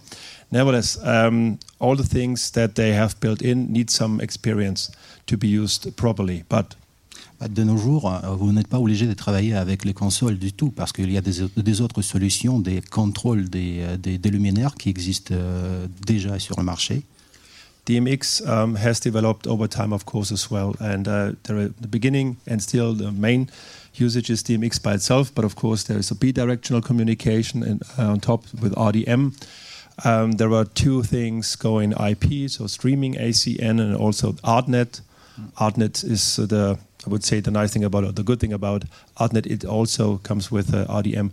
Nevertheless, 0.51 0.97
um, 1.03 1.59
all 1.79 1.95
the 1.95 2.07
things 2.07 2.51
that 2.51 2.73
they 2.75 2.93
have 2.93 3.19
built 3.19 3.41
in 3.41 3.71
need 3.71 3.91
some 3.91 4.19
experience 4.19 4.91
to 5.27 5.37
be 5.37 5.47
used 5.47 5.95
properly. 5.95 6.43
But 6.49 6.75
De 7.49 7.63
nos 7.63 7.77
jours, 7.77 8.09
euh, 8.09 8.35
vous 8.35 8.53
n'êtes 8.53 8.67
pas 8.67 8.79
obligé 8.79 9.07
de 9.07 9.13
travailler 9.13 9.53
avec 9.53 9.83
les 9.83 9.93
consoles 9.93 10.37
du 10.37 10.53
tout 10.53 10.71
parce 10.71 10.93
qu'il 10.93 11.11
y 11.11 11.17
a 11.17 11.21
des, 11.21 11.45
des, 11.57 11.81
autres 11.81 12.01
solutions, 12.01 12.59
des 12.59 12.79
contrôles 12.81 13.49
des, 13.49 13.79
euh, 13.81 13.97
des, 13.97 14.17
des 14.17 14.31
luminaires 14.31 14.73
qui 14.75 14.89
existent 14.89 15.35
euh, 15.35 15.85
déjà 16.05 16.39
sur 16.39 16.57
le 16.57 16.63
marché. 16.63 17.03
DMX 17.85 18.47
um, 18.47 18.75
has 18.75 18.99
developed 18.99 19.45
over 19.47 19.67
time, 19.67 19.93
of 19.93 20.05
course, 20.05 20.31
as 20.31 20.49
well. 20.49 20.75
And 20.79 21.07
uh, 21.07 21.33
the 21.43 21.87
beginning 21.89 22.37
and 22.47 22.61
still 22.61 22.93
the 22.93 23.11
main 23.11 23.49
usage 23.93 24.29
is 24.29 24.43
DMX 24.43 24.81
by 24.81 24.95
itself, 24.95 25.33
but 25.33 25.45
of 25.45 25.55
course 25.55 25.83
there 25.83 25.97
is 25.97 26.11
a 26.11 26.15
bidirectional 26.15 26.83
communication 26.83 27.63
and, 27.63 27.83
uh, 27.97 28.11
on 28.11 28.19
top 28.19 28.43
with 28.61 28.73
RDM. 28.75 29.33
Um, 30.03 30.33
there 30.33 30.51
are 30.53 30.65
two 30.65 31.03
things 31.03 31.55
going 31.55 31.93
IP, 31.93 32.49
so 32.49 32.67
streaming 32.67 33.13
ACN 33.13 33.79
and 33.79 33.95
also 33.95 34.33
ArtNet. 34.43 35.01
ArtNet 35.57 36.03
is 36.03 36.35
the 36.35 36.77
I 37.05 37.09
would 37.09 37.23
say 37.23 37.39
the 37.39 37.51
nice 37.51 37.71
thing 37.71 37.83
about 37.83 38.03
it, 38.03 38.15
the 38.15 38.23
good 38.23 38.39
thing 38.39 38.53
about 38.53 38.85
ArtNet, 39.17 39.45
it 39.45 39.63
also 39.63 40.17
comes 40.17 40.51
with 40.51 40.73
a 40.73 40.85
RDM 40.85 41.31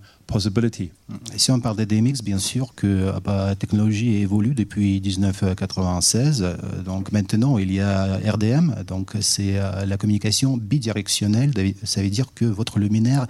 si 1.37 1.51
on 1.51 1.61
parle 1.61 1.76
des 1.76 1.87
DMX, 1.87 2.22
bien 2.22 2.39
sûr 2.39 2.74
que 2.74 3.12
bah, 3.24 3.47
la 3.47 3.57
technologie 3.57 4.16
évolue 4.16 4.55
depuis 4.55 5.01
1996. 5.01 6.47
Donc 6.85 7.12
maintenant, 7.12 7.59
il 7.59 7.72
y 7.72 7.80
a 7.80 8.18
RDM, 8.18 8.83
donc 8.87 9.12
c'est 9.20 9.59
euh, 9.59 9.85
la 9.85 9.97
communication 9.97 10.57
bidirectionnelle. 10.57 11.53
Ça 11.85 12.03
veut 12.03 12.11
dire 12.11 12.26
que 12.35 12.45
votre 12.45 12.78
luminaire, 12.78 13.26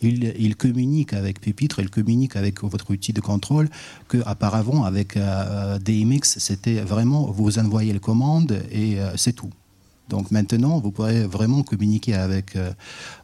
il, 0.00 0.56
communique 0.56 1.12
avec 1.12 1.40
Pupitre, 1.40 1.80
il 1.80 1.90
communique 1.90 2.36
avec 2.36 2.62
votre 2.62 2.90
outil 2.90 3.12
de 3.12 3.20
contrôle, 3.20 3.68
que 4.08 4.18
auparavant 4.18 4.84
avec 4.84 5.16
euh, 5.16 5.78
DMX, 5.78 6.38
c'était 6.38 6.80
vraiment 6.80 7.30
vous 7.30 7.58
envoyez 7.58 7.92
les 7.92 7.98
commandes 7.98 8.62
et 8.70 9.00
euh, 9.00 9.16
c'est 9.16 9.32
tout. 9.32 9.50
Donc 10.08 10.30
maintenant, 10.30 10.78
vous 10.78 10.92
pourrez 10.92 11.26
vraiment 11.26 11.62
communiquer 11.62 12.14
avec 12.14 12.54
euh, 12.54 12.72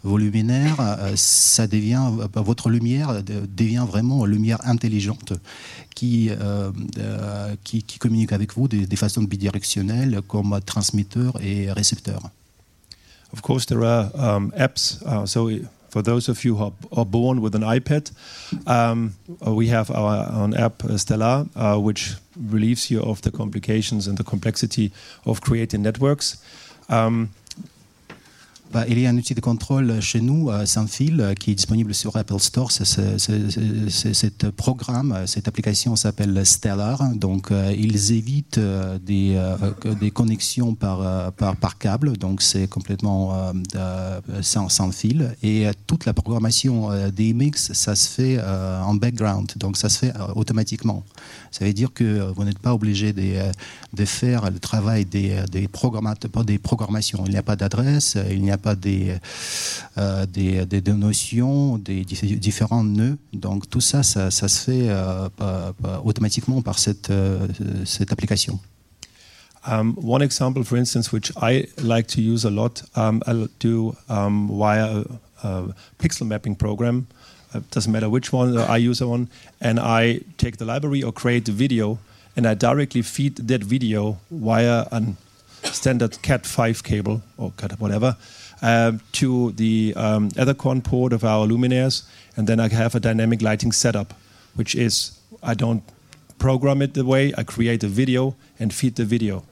vos 0.02 0.18
luminaires. 0.18 0.76
Euh, 0.80 1.12
ça 1.16 1.66
devient, 1.66 2.02
euh, 2.20 2.40
votre 2.42 2.70
lumière 2.70 3.22
devient 3.22 3.86
vraiment 3.88 4.26
une 4.26 4.32
lumière 4.32 4.58
intelligente 4.64 5.32
qui, 5.94 6.30
qui, 7.64 7.98
communique 7.98 8.32
avec 8.32 8.54
vous 8.54 8.66
de, 8.66 8.96
façon 8.96 9.22
bidirectionnelle 9.22 10.20
comme 10.26 10.58
transmetteur 10.64 11.40
et 11.40 11.70
récepteur. 11.70 12.30
Of 13.32 13.40
course, 13.40 13.66
there 13.66 13.82
are 13.84 14.10
um, 14.14 14.52
apps. 14.56 15.00
Uh, 15.06 15.24
so 15.24 15.48
for 15.88 16.02
those 16.02 16.28
of 16.28 16.44
you 16.44 16.56
who 16.56 16.72
are, 16.92 17.06
born 17.06 17.40
with 17.40 17.54
an 17.54 17.62
iPad, 17.62 18.10
um, 18.66 19.14
we 19.46 19.68
have 19.68 19.90
our 19.90 20.50
app 20.56 20.82
Stellar, 20.96 21.46
uh, 21.56 21.78
which 21.78 22.14
relieves 22.36 22.90
you 22.90 23.02
of 23.02 23.22
the 23.22 23.30
complications 23.30 24.06
and 24.06 24.18
the 24.18 24.24
complexity 24.24 24.90
of 25.24 25.40
creating 25.40 25.82
networks. 25.82 26.36
Um, 26.92 27.30
bah, 28.72 28.84
il 28.88 28.98
y 28.98 29.06
a 29.06 29.10
un 29.10 29.16
outil 29.16 29.34
de 29.34 29.40
contrôle 29.40 30.00
chez 30.00 30.20
nous, 30.20 30.50
euh, 30.50 30.64
sans 30.66 30.86
fil, 30.86 31.20
euh, 31.20 31.34
qui 31.34 31.50
est 31.50 31.54
disponible 31.54 31.94
sur 31.94 32.16
Apple 32.16 32.38
Store. 32.38 32.70
Ce 32.72 34.48
programme, 34.48 35.26
cette 35.26 35.48
application 35.48 35.96
s'appelle 35.96 36.44
Stellar. 36.46 37.14
Donc, 37.14 37.50
euh, 37.50 37.74
ils 37.76 38.12
évitent 38.12 38.58
euh, 38.58 38.98
des, 38.98 39.34
euh, 39.36 40.10
connexions 40.10 40.74
par, 40.74 41.78
câble. 41.78 42.16
Donc, 42.16 42.42
c'est 42.42 42.68
complètement 42.68 43.52
sans, 44.40 44.68
sans, 44.68 44.92
fil. 44.92 45.34
Et 45.42 45.66
toute 45.86 46.04
la 46.04 46.12
programmation 46.12 46.90
des 47.10 47.32
mix, 47.32 47.72
ça 47.72 47.94
se 47.94 48.08
fait 48.08 48.40
en 48.40 48.94
background. 48.94 49.52
Donc, 49.56 49.76
ça 49.76 49.88
se 49.88 49.98
fait 49.98 50.12
automatiquement. 50.34 51.02
Ça 51.50 51.64
veut 51.64 51.72
dire 51.72 51.92
que 51.92 52.32
vous 52.34 52.44
n'êtes 52.44 52.58
pas 52.58 52.74
obligé 52.74 53.12
de, 53.12 54.04
faire 54.04 54.50
le 54.50 54.58
travail 54.58 55.04
des 55.04 55.68
programmations. 55.68 57.24
Il 57.26 57.32
n'y 57.32 57.38
a 57.38 57.42
pas 57.42 57.56
d'adresse, 57.56 58.16
il 58.30 58.42
n'y 58.42 58.50
a 58.50 58.58
pas 58.62 58.74
des, 58.74 59.16
euh, 59.98 60.26
des, 60.26 60.64
des, 60.64 60.80
des, 60.80 60.92
notions, 60.92 61.78
des 61.78 62.04
différents 62.04 62.84
nœuds. 62.84 63.18
Donc 63.32 63.68
tout 63.68 63.80
ça, 63.80 64.02
ça, 64.02 64.30
ça 64.30 64.48
se 64.48 64.64
fait 64.64 64.86
euh, 64.88 65.28
automatiquement 66.04 66.62
par 66.62 66.78
cette, 66.78 67.10
euh, 67.10 67.46
cette 67.84 68.12
application. 68.12 68.58
Um, 69.64 69.96
one 69.96 70.22
example, 70.22 70.64
for 70.64 70.76
instance, 70.76 71.12
which 71.12 71.30
I 71.36 71.68
like 71.80 72.08
to 72.08 72.20
use 72.20 72.44
a 72.44 72.50
lot, 72.50 72.82
um, 72.96 73.22
I'll 73.28 73.46
do 73.60 73.94
um, 74.08 74.48
via 74.48 75.04
a, 75.44 75.46
a, 75.46 75.62
pixel 76.00 76.26
mapping 76.26 76.56
program. 76.56 77.06
It 77.54 77.58
uh, 77.58 77.60
doesn't 77.70 77.92
matter 77.92 78.10
which 78.10 78.32
one 78.32 78.58
I 78.58 78.78
use 78.78 79.00
one, 79.00 79.28
and 79.60 79.78
I 79.78 80.20
take 80.36 80.56
the 80.56 80.64
library 80.64 81.04
or 81.04 81.12
create 81.12 81.44
the 81.44 81.52
video, 81.52 81.98
and 82.36 82.44
I 82.44 82.54
directly 82.54 83.02
feed 83.02 83.36
that 83.36 83.62
video 83.62 84.18
via 84.32 84.84
a 84.90 85.00
standard 85.70 86.12
Cat5 86.22 86.82
cable 86.82 87.22
or 87.36 87.52
Cat 87.52 87.78
whatever 87.78 88.16
uh, 88.16 88.41
to 88.62 89.52
the 89.52 89.92
um, 89.96 90.30
Ethercon 90.30 90.82
port 90.82 91.12
of 91.12 91.24
our 91.24 91.46
luminaires, 91.46 92.04
and 92.36 92.46
then 92.46 92.60
I 92.60 92.68
have 92.68 92.94
a 92.94 93.00
dynamic 93.00 93.42
lighting 93.42 93.72
setup, 93.72 94.14
which 94.54 94.74
is 94.74 95.18
I 95.42 95.54
don't 95.54 95.82
program 96.38 96.82
it 96.82 96.94
the 96.94 97.04
way 97.04 97.32
I 97.36 97.42
create 97.42 97.84
a 97.84 97.88
video 97.88 98.36
and 98.58 98.72
feed 98.72 98.96
the 98.96 99.04
video. 99.04 99.44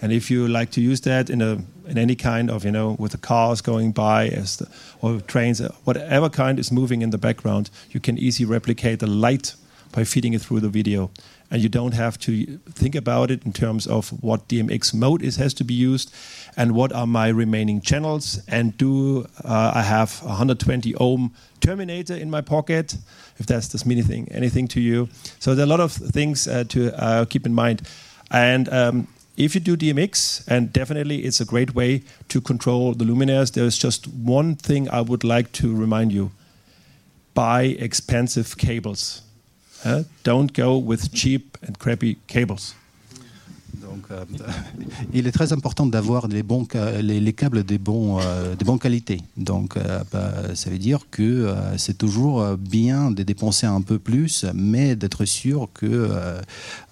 And 0.00 0.12
if 0.12 0.30
you 0.30 0.46
like 0.46 0.70
to 0.72 0.80
use 0.80 1.00
that 1.02 1.28
in 1.28 1.42
a 1.42 1.62
in 1.86 1.98
any 1.98 2.14
kind 2.14 2.50
of 2.50 2.64
you 2.64 2.70
know 2.70 2.96
with 2.98 3.12
the 3.12 3.18
cars 3.18 3.60
going 3.60 3.92
by 3.92 4.28
as 4.28 4.56
the, 4.56 4.68
or 5.02 5.20
trains, 5.20 5.60
whatever 5.84 6.28
kind 6.30 6.58
is 6.58 6.72
moving 6.72 7.02
in 7.02 7.10
the 7.10 7.18
background, 7.18 7.70
you 7.90 8.00
can 8.00 8.16
easily 8.18 8.46
replicate 8.46 9.00
the 9.00 9.06
light 9.06 9.54
by 9.92 10.04
feeding 10.04 10.34
it 10.34 10.42
through 10.42 10.60
the 10.60 10.68
video 10.68 11.10
and 11.50 11.62
you 11.62 11.68
don't 11.68 11.94
have 11.94 12.18
to 12.18 12.58
think 12.70 12.94
about 12.94 13.30
it 13.30 13.44
in 13.44 13.52
terms 13.52 13.86
of 13.86 14.10
what 14.22 14.48
DMX 14.48 14.94
mode 14.94 15.22
is 15.22 15.36
has 15.36 15.54
to 15.54 15.64
be 15.64 15.74
used 15.74 16.12
and 16.56 16.72
what 16.72 16.92
are 16.92 17.06
my 17.06 17.28
remaining 17.28 17.80
channels? 17.80 18.40
And 18.48 18.76
do 18.76 19.26
uh, 19.44 19.72
I 19.74 19.82
have 19.82 20.22
120 20.22 20.94
ohm 20.96 21.34
terminator 21.60 22.14
in 22.14 22.30
my 22.30 22.40
pocket 22.40 22.96
if 23.38 23.46
that's 23.46 23.68
this 23.68 23.86
mean 23.86 24.02
thing, 24.02 24.28
anything 24.30 24.68
to 24.68 24.80
you. 24.80 25.08
So 25.38 25.54
there 25.54 25.62
are 25.62 25.66
a 25.66 25.70
lot 25.70 25.80
of 25.80 25.92
things 25.92 26.48
uh, 26.48 26.64
to 26.68 27.02
uh, 27.02 27.24
keep 27.24 27.46
in 27.46 27.54
mind. 27.54 27.82
And 28.30 28.68
um, 28.68 29.08
if 29.36 29.54
you 29.54 29.60
do 29.60 29.76
DMX, 29.76 30.46
and 30.48 30.72
definitely 30.72 31.24
it's 31.24 31.40
a 31.40 31.44
great 31.44 31.74
way 31.74 32.02
to 32.28 32.40
control 32.40 32.92
the 32.92 33.04
luminaires, 33.04 33.52
there's 33.52 33.78
just 33.78 34.08
one 34.08 34.56
thing 34.56 34.90
I 34.90 35.00
would 35.00 35.24
like 35.24 35.52
to 35.52 35.74
remind 35.74 36.12
you. 36.12 36.32
Buy 37.34 37.62
expensive 37.62 38.58
cables. 38.58 39.22
Uh, 39.84 40.02
don't 40.24 40.52
go 40.52 40.76
with 40.76 41.14
cheap 41.14 41.56
and 41.62 41.78
crappy 41.78 42.16
cables. 42.26 42.74
Donc, 43.98 44.10
euh, 44.10 44.24
il 45.12 45.26
est 45.26 45.32
très 45.32 45.52
important 45.52 45.86
d'avoir 45.86 46.28
les, 46.28 46.44
les, 47.02 47.20
les, 47.20 47.32
câbles 47.32 47.64
des, 47.64 47.78
bons, 47.78 48.18
euh, 48.20 48.54
bonnes 48.64 48.78
qualités. 48.78 49.20
Donc, 49.36 49.76
euh, 49.76 50.02
bah, 50.12 50.54
ça 50.54 50.70
veut 50.70 50.78
dire 50.78 51.06
que 51.10 51.22
euh, 51.22 51.76
c'est 51.76 51.98
toujours 51.98 52.56
bien 52.56 53.10
de 53.10 53.22
dépenser 53.22 53.66
un 53.66 53.80
peu 53.80 53.98
plus, 53.98 54.44
mais 54.54 54.96
d'être 54.96 55.24
sûr 55.24 55.68
que 55.74 56.10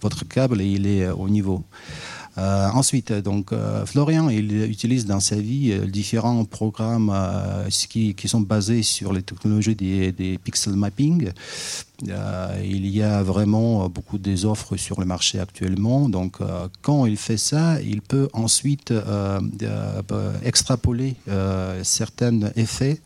votre 0.00 0.26
câble 0.26 0.62
il 0.62 0.86
est 0.86 1.08
au 1.08 1.28
niveau. 1.28 1.62
Euh, 2.38 2.68
ensuite, 2.68 3.12
donc, 3.12 3.52
euh, 3.52 3.86
Florian, 3.86 4.28
il 4.28 4.64
utilise 4.64 5.06
dans 5.06 5.20
sa 5.20 5.36
vie 5.36 5.72
euh, 5.72 5.86
différents 5.86 6.44
programmes 6.44 7.12
qui, 7.68 8.14
sont 8.26 8.40
basés 8.40 8.82
sur 8.82 9.12
les 9.12 9.22
technologies 9.22 9.74
des, 9.74 10.12
des 10.12 10.36
pixel 10.36 10.74
mapping. 10.74 11.30
il 12.02 12.86
y 12.86 13.02
a 13.02 13.22
vraiment 13.22 13.88
beaucoup 13.88 14.18
des 14.18 14.44
offres 14.44 14.76
sur 14.76 15.00
le 15.00 15.06
marché 15.06 15.38
actuellement. 15.38 16.08
Donc, 16.08 16.38
quand 16.82 17.06
il 17.06 17.16
fait 17.16 17.36
ça, 17.36 17.80
il 17.80 18.02
peut 18.02 18.28
ensuite 18.32 18.92
extrapoler 20.44 21.14
certains 21.84 22.40
effets 22.56 23.00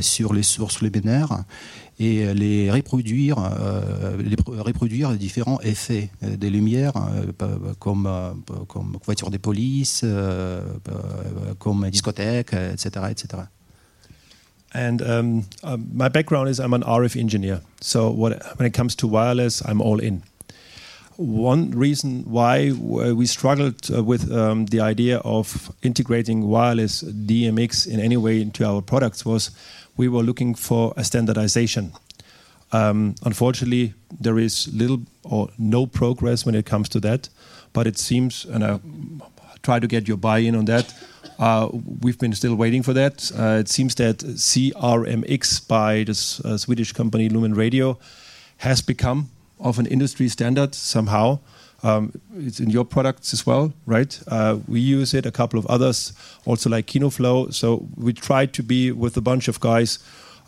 sur 0.00 0.32
les 0.32 0.44
sources 0.44 0.80
webinaires 0.80 1.44
et 1.98 2.34
les 2.34 2.70
reproduire, 2.70 3.38
euh, 3.38 4.16
les 4.22 4.36
reproduire 4.58 5.10
les 5.12 5.18
différents 5.18 5.60
effets 5.62 6.10
des 6.20 6.50
lumières, 6.50 6.92
euh, 6.96 7.72
comme, 7.78 8.06
euh, 8.06 8.32
comme 8.68 8.98
voiture 9.04 9.30
de 9.30 9.38
police, 9.38 10.04
comme 11.58 11.88
discothèque, 11.90 12.52
etc. 12.52 13.06
etc. 13.10 13.42
And 14.74 15.00
um, 15.00 15.44
uh, 15.64 15.78
my 15.94 16.10
background 16.10 16.50
is 16.50 16.58
I'm 16.58 16.74
an 16.74 16.82
RF 16.82 17.16
engineer. 17.16 17.62
So 17.80 18.10
what, 18.10 18.58
when 18.58 18.66
it 18.66 18.74
comes 18.74 18.94
to 18.96 19.06
wireless, 19.06 19.62
I'm 19.64 19.80
all 19.80 20.00
in. 20.00 20.22
One 21.16 21.70
reason 21.70 22.24
why 22.26 22.72
we 22.72 23.24
struggled 23.24 23.90
uh, 23.90 24.04
with 24.04 24.30
um, 24.30 24.66
the 24.66 24.80
idea 24.80 25.18
of 25.20 25.72
integrating 25.82 26.46
wireless 26.46 27.02
DMX 27.02 27.86
in 27.86 28.00
any 28.00 28.18
way 28.18 28.42
into 28.42 28.66
our 28.66 28.82
products 28.82 29.24
was 29.24 29.50
we 29.96 30.08
were 30.08 30.22
looking 30.22 30.54
for 30.54 30.92
a 30.96 31.04
standardization 31.04 31.92
Um, 32.72 33.14
unfortunately, 33.24 33.94
there 34.20 34.38
is 34.38 34.68
little 34.74 35.02
or 35.22 35.48
no 35.58 35.86
progress 35.86 36.44
when 36.44 36.54
it 36.54 36.66
comes 36.66 36.88
to 36.90 37.00
that. 37.00 37.28
But 37.72 37.86
it 37.86 37.98
seems, 37.98 38.44
and 38.44 38.64
I 38.64 38.80
try 39.62 39.80
to 39.80 39.86
get 39.86 40.08
your 40.08 40.16
buy-in 40.16 40.54
on 40.56 40.64
that. 40.66 40.94
Uh, 41.38 41.68
we've 42.00 42.18
been 42.18 42.32
still 42.32 42.54
waiting 42.54 42.82
for 42.82 42.94
that. 42.94 43.30
Uh, 43.38 43.58
it 43.60 43.68
seems 43.68 43.94
that 43.96 44.18
CRMX 44.18 45.68
by 45.68 46.04
this 46.04 46.40
uh, 46.40 46.56
Swedish 46.56 46.92
company 46.92 47.28
Lumen 47.28 47.54
Radio 47.54 47.98
has 48.58 48.80
become 48.80 49.28
of 49.60 49.78
an 49.78 49.86
industry 49.86 50.28
standard 50.28 50.74
somehow. 50.74 51.38
Um, 51.82 52.12
it's 52.36 52.58
in 52.58 52.70
your 52.70 52.84
products 52.84 53.32
as 53.32 53.46
well, 53.46 53.72
right? 53.84 54.18
Uh, 54.26 54.58
we 54.66 54.80
use 54.80 55.14
it, 55.14 55.26
a 55.26 55.30
couple 55.30 55.58
of 55.58 55.66
others, 55.66 56.12
also 56.44 56.70
like 56.70 56.86
KinoFlow. 56.86 57.52
So 57.52 57.86
we 57.96 58.12
try 58.12 58.46
to 58.46 58.62
be 58.62 58.92
with 58.92 59.16
a 59.16 59.20
bunch 59.20 59.48
of 59.48 59.60
guys 59.60 59.98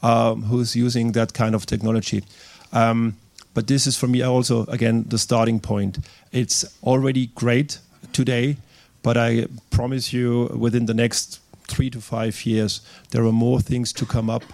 um, 0.03 0.43
who's 0.45 0.75
using 0.75 1.13
that 1.13 1.35
kind 1.35 1.55
of 1.55 1.67
technology. 1.67 2.25
Um, 2.73 3.17
but 3.55 3.67
this 3.67 3.87
is 3.87 3.97
for 3.97 4.07
me 4.07 4.23
also, 4.23 4.65
again, 4.67 5.05
the 5.09 5.19
starting 5.19 5.61
point. 5.61 5.99
It's 6.33 6.65
already 6.83 7.27
great 7.35 7.79
today, 8.13 8.57
but 9.03 9.17
I 9.17 9.47
promise 9.71 10.13
you 10.13 10.45
within 10.57 10.87
the 10.87 10.95
next 10.95 11.41
three 11.67 11.91
to 11.91 12.01
five 12.01 12.47
years, 12.47 12.81
there 13.11 13.25
are 13.25 13.33
more 13.33 13.61
things 13.61 13.93
to 13.95 14.07
come 14.07 14.31
up 14.31 14.45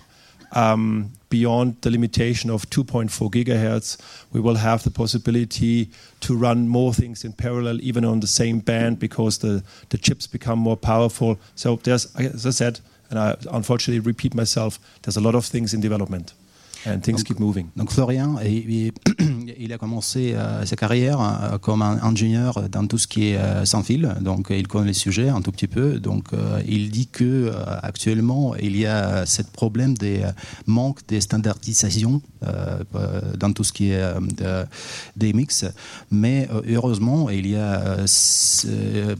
Um, 0.55 1.11
beyond 1.35 1.77
the 1.81 1.91
limitation 1.91 2.49
of 2.49 2.71
2.4 2.71 3.29
gigahertz. 3.29 3.99
We 4.33 4.41
will 4.41 4.55
have 4.55 4.85
the 4.85 4.91
possibility 4.91 5.91
to 6.21 6.37
run 6.37 6.69
more 6.69 6.95
things 6.95 7.25
in 7.25 7.33
parallel, 7.33 7.81
even 7.83 8.05
on 8.05 8.21
the 8.21 8.29
same 8.29 8.61
band, 8.61 9.01
because 9.01 9.39
the, 9.39 9.65
the 9.89 9.99
chips 9.99 10.29
become 10.29 10.61
more 10.61 10.77
powerful. 10.77 11.41
So 11.57 11.81
as 11.87 12.07
I 12.17 12.51
said, 12.51 12.79
and 13.11 13.19
I 13.19 13.37
unfortunately 13.51 13.99
repeat 13.99 14.33
myself, 14.33 14.79
there's 15.03 15.17
a 15.17 15.21
lot 15.21 15.35
of 15.35 15.45
things 15.45 15.75
in 15.75 15.81
development. 15.81 16.35
And 16.87 17.01
things 17.01 17.17
donc, 17.17 17.25
keep 17.25 17.41
moving. 17.41 17.67
Donc 17.77 17.91
Florian, 17.91 18.37
il, 18.45 18.93
il 19.59 19.73
a 19.73 19.79
commencé 19.79 20.35
euh, 20.35 20.65
sa 20.67 20.77
carrière 20.77 21.21
euh, 21.21 21.59
comme 21.59 21.83
un 21.83 22.03
ingénieur 22.03 22.69
dans 22.69 22.87
tout 22.87 22.99
ce 22.99 23.07
qui 23.07 23.29
est 23.29 23.37
euh, 23.37 23.65
sans 23.65 23.83
fil, 23.83 24.15
donc 24.21 24.49
il 24.51 24.69
connaît 24.69 24.89
les 24.89 24.93
sujets 24.93 25.29
un 25.29 25.41
tout 25.41 25.53
petit 25.53 25.67
peu. 25.67 25.99
Donc 25.99 26.29
il 26.67 26.91
dit 26.91 27.07
que 27.07 27.53
actuellement 27.83 28.55
il 28.57 28.77
y 28.77 28.87
a 28.87 29.25
ce 29.27 29.43
problème 29.43 29.95
des 29.95 30.23
manques 30.67 31.07
de 31.09 31.21
standardisation 31.21 32.21
dans 33.39 33.53
tout 33.53 33.65
ce 33.65 33.73
qui 33.73 33.91
est 33.91 34.03
des 35.17 35.33
mix, 35.33 35.65
mais 36.11 36.49
heureusement 36.69 37.31
il 37.31 37.47
y 37.49 37.57
a 37.57 37.97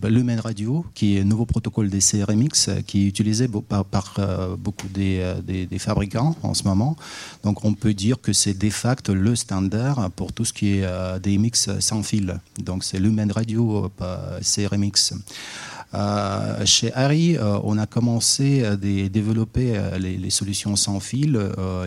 Lumen 0.03 0.41
Radio 0.41 0.85
qui 0.95 1.17
est 1.17 1.21
un 1.21 1.25
nouveau 1.25 1.47
protocole 1.47 1.89
des 1.89 2.01
CRMX 2.01 2.83
qui 2.87 3.05
est 3.05 3.09
utilisé 3.09 3.49
par, 3.69 3.85
par 3.85 4.17
beaucoup 4.59 4.89
des, 4.89 5.35
des, 5.43 5.67
des, 5.67 5.79
fabricants 5.79 6.37
en 6.43 6.55
ce 6.55 6.65
moment. 6.65 6.97
Donc 7.43 7.54
on 7.63 7.75
peut 7.75 7.95
dire 7.95 8.21
que 8.21 8.33
c'est 8.33 8.55
de 8.55 8.71
facto 8.71 9.15
le 9.15 9.37
standard 9.37 10.11
pour 10.13 10.33
tout 10.33 10.45
ce 10.45 10.53
qui 10.53 10.79
est 10.79 10.85
euh, 10.85 11.19
des 11.19 11.39
mix 11.39 11.69
sans 11.79 12.03
fil. 12.03 12.41
Donc 12.59 12.85
c'est 12.85 12.99
Lumen 12.99 13.31
Radio 13.31 13.91
euh, 14.01 14.41
CRMX. 14.41 15.15
Euh, 15.93 16.65
chez 16.65 16.93
Harry, 16.95 17.37
euh, 17.37 17.59
on 17.63 17.79
a 17.79 17.87
commencé 17.87 18.65
à 18.65 18.77
développer 18.77 19.77
euh, 19.77 19.99
les, 19.99 20.17
les, 20.17 20.31
solutions 20.31 20.75
sans 20.77 20.99
fil 20.99 21.39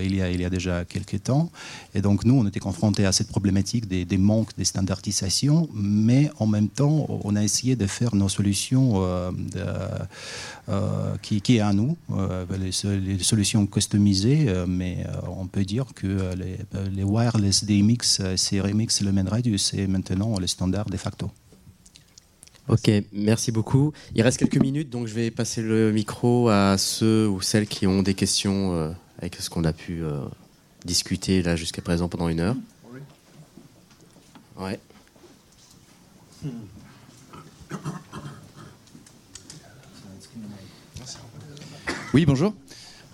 il, 0.01 0.15
y 0.15 0.45
a, 0.45 0.49
déjà 0.49 0.85
quelques 0.85 1.23
temps. 1.23 1.49
Et 1.93 2.01
donc, 2.01 2.23
nous, 2.23 2.35
on 2.35 2.47
était 2.47 2.59
confrontés 2.59 3.05
à 3.05 3.11
cette 3.11 3.27
problématique 3.27 3.87
des, 3.87 4.05
des 4.05 4.17
manques 4.17 4.55
de 4.57 4.63
standardisation, 4.63 5.67
mais 5.73 6.31
en 6.39 6.47
même 6.47 6.69
temps, 6.69 7.07
on 7.23 7.35
a 7.35 7.43
essayé 7.43 7.75
de 7.75 7.85
faire 7.87 8.15
nos 8.15 8.29
solutions 8.29 9.03
qui, 11.21 11.41
qui, 11.41 11.57
est 11.57 11.61
à 11.61 11.73
nous, 11.73 11.97
les, 12.59 12.71
solutions 12.71 13.65
customisées, 13.65 14.47
mais 14.67 15.05
on 15.27 15.47
peut 15.47 15.65
dire 15.65 15.85
que 15.95 16.33
les, 16.35 16.57
les 16.95 17.03
wireless 17.03 17.65
DMX, 17.65 18.21
CRMX, 18.35 19.01
le 19.01 19.11
main 19.11 19.27
radius, 19.27 19.71
c'est 19.71 19.87
maintenant 19.87 20.39
le 20.39 20.47
standard 20.47 20.85
de 20.85 20.97
facto. 20.97 21.29
Ok, 22.69 22.91
merci 23.13 23.53
beaucoup. 23.53 23.93
Il 24.13 24.21
reste 24.21 24.37
quelques 24.37 24.57
minutes, 24.57 24.89
donc 24.89 25.07
je 25.07 25.13
vais 25.13 25.31
passer 25.31 25.61
le 25.61 25.93
micro 25.93 26.49
à 26.49 26.77
ceux 26.77 27.25
ou 27.25 27.39
celles 27.39 27.65
qui 27.65 27.87
ont 27.87 28.03
des 28.03 28.13
questions 28.13 28.73
euh, 28.73 28.91
avec 29.19 29.35
ce 29.35 29.49
qu'on 29.49 29.63
a 29.63 29.71
pu 29.71 30.03
euh, 30.03 30.25
discuter 30.83 31.41
là 31.41 31.55
jusqu'à 31.55 31.81
présent 31.81 32.09
pendant 32.09 32.27
une 32.27 32.41
heure. 32.41 32.57
Oui, 42.13 42.25
bonjour. 42.25 42.53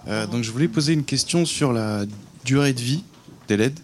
Euh, 0.08 0.26
donc 0.26 0.44
je 0.44 0.52
voulais 0.52 0.68
poser 0.68 0.94
une 0.94 1.06
question 1.06 1.46
sur 1.46 1.74
la 1.74 2.06
durée 2.44 2.74
de 2.74 2.82
vie 2.82 3.04
des 3.48 3.58
LED, 3.58 3.80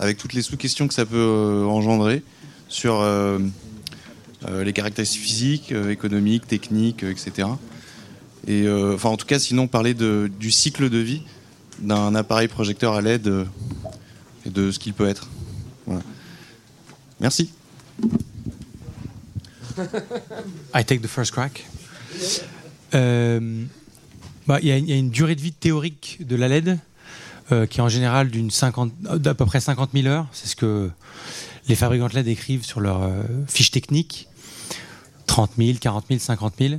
avec 0.00 0.16
toutes 0.18 0.32
les 0.32 0.42
sous-questions 0.42 0.88
que 0.88 0.94
ça 0.94 1.06
peut 1.06 1.64
engendrer 1.68 2.24
sur 2.68 3.02
les 4.48 4.72
caractéristiques 4.72 5.22
physiques, 5.22 5.72
euh, 5.72 5.90
économiques, 5.90 6.46
techniques, 6.46 7.04
euh, 7.04 7.10
etc. 7.10 7.48
Et 8.46 8.68
enfin, 8.68 9.10
en 9.10 9.16
tout 9.16 9.26
cas, 9.26 9.38
sinon 9.38 9.68
parler 9.68 9.94
du 9.94 10.50
cycle 10.50 10.90
de 10.90 10.98
vie 10.98 11.22
d'un 11.78 12.14
appareil 12.16 12.48
projecteur 12.48 12.94
à 12.94 13.00
LED 13.00 13.46
et 14.44 14.50
de 14.50 14.72
ce 14.72 14.80
qu'il 14.80 14.94
peut 14.94 15.06
être. 15.06 15.28
Merci. 17.20 17.52
I 20.74 20.84
take 20.84 21.00
the 21.00 21.06
first 21.06 21.30
crack. 21.30 21.64
Euh, 22.94 23.64
bah, 24.46 24.58
il 24.60 24.68
y, 24.68 24.92
a 24.92 24.96
une 24.96 25.10
durée 25.10 25.34
de 25.34 25.40
vie 25.40 25.52
théorique 25.52 26.18
de 26.20 26.36
la 26.36 26.48
LED 26.48 26.78
euh, 27.52 27.66
qui 27.66 27.78
est 27.78 27.82
en 27.82 27.88
général 27.88 28.30
d'une 28.30 28.50
50, 28.50 28.92
d'à 29.02 29.34
peu 29.34 29.46
près 29.46 29.60
50 29.60 29.90
000 29.94 30.06
heures. 30.08 30.26
C'est 30.32 30.48
ce 30.48 30.56
que 30.56 30.90
les 31.68 31.74
fabricants 31.74 32.08
de 32.08 32.14
LED 32.14 32.28
écrivent 32.28 32.64
sur 32.64 32.80
leur 32.80 33.02
euh, 33.02 33.22
fiche 33.46 33.70
technique. 33.70 34.28
30 35.32 35.52
000, 35.56 35.78
40 35.80 36.04
000, 36.08 36.20
50 36.20 36.54
000. 36.60 36.74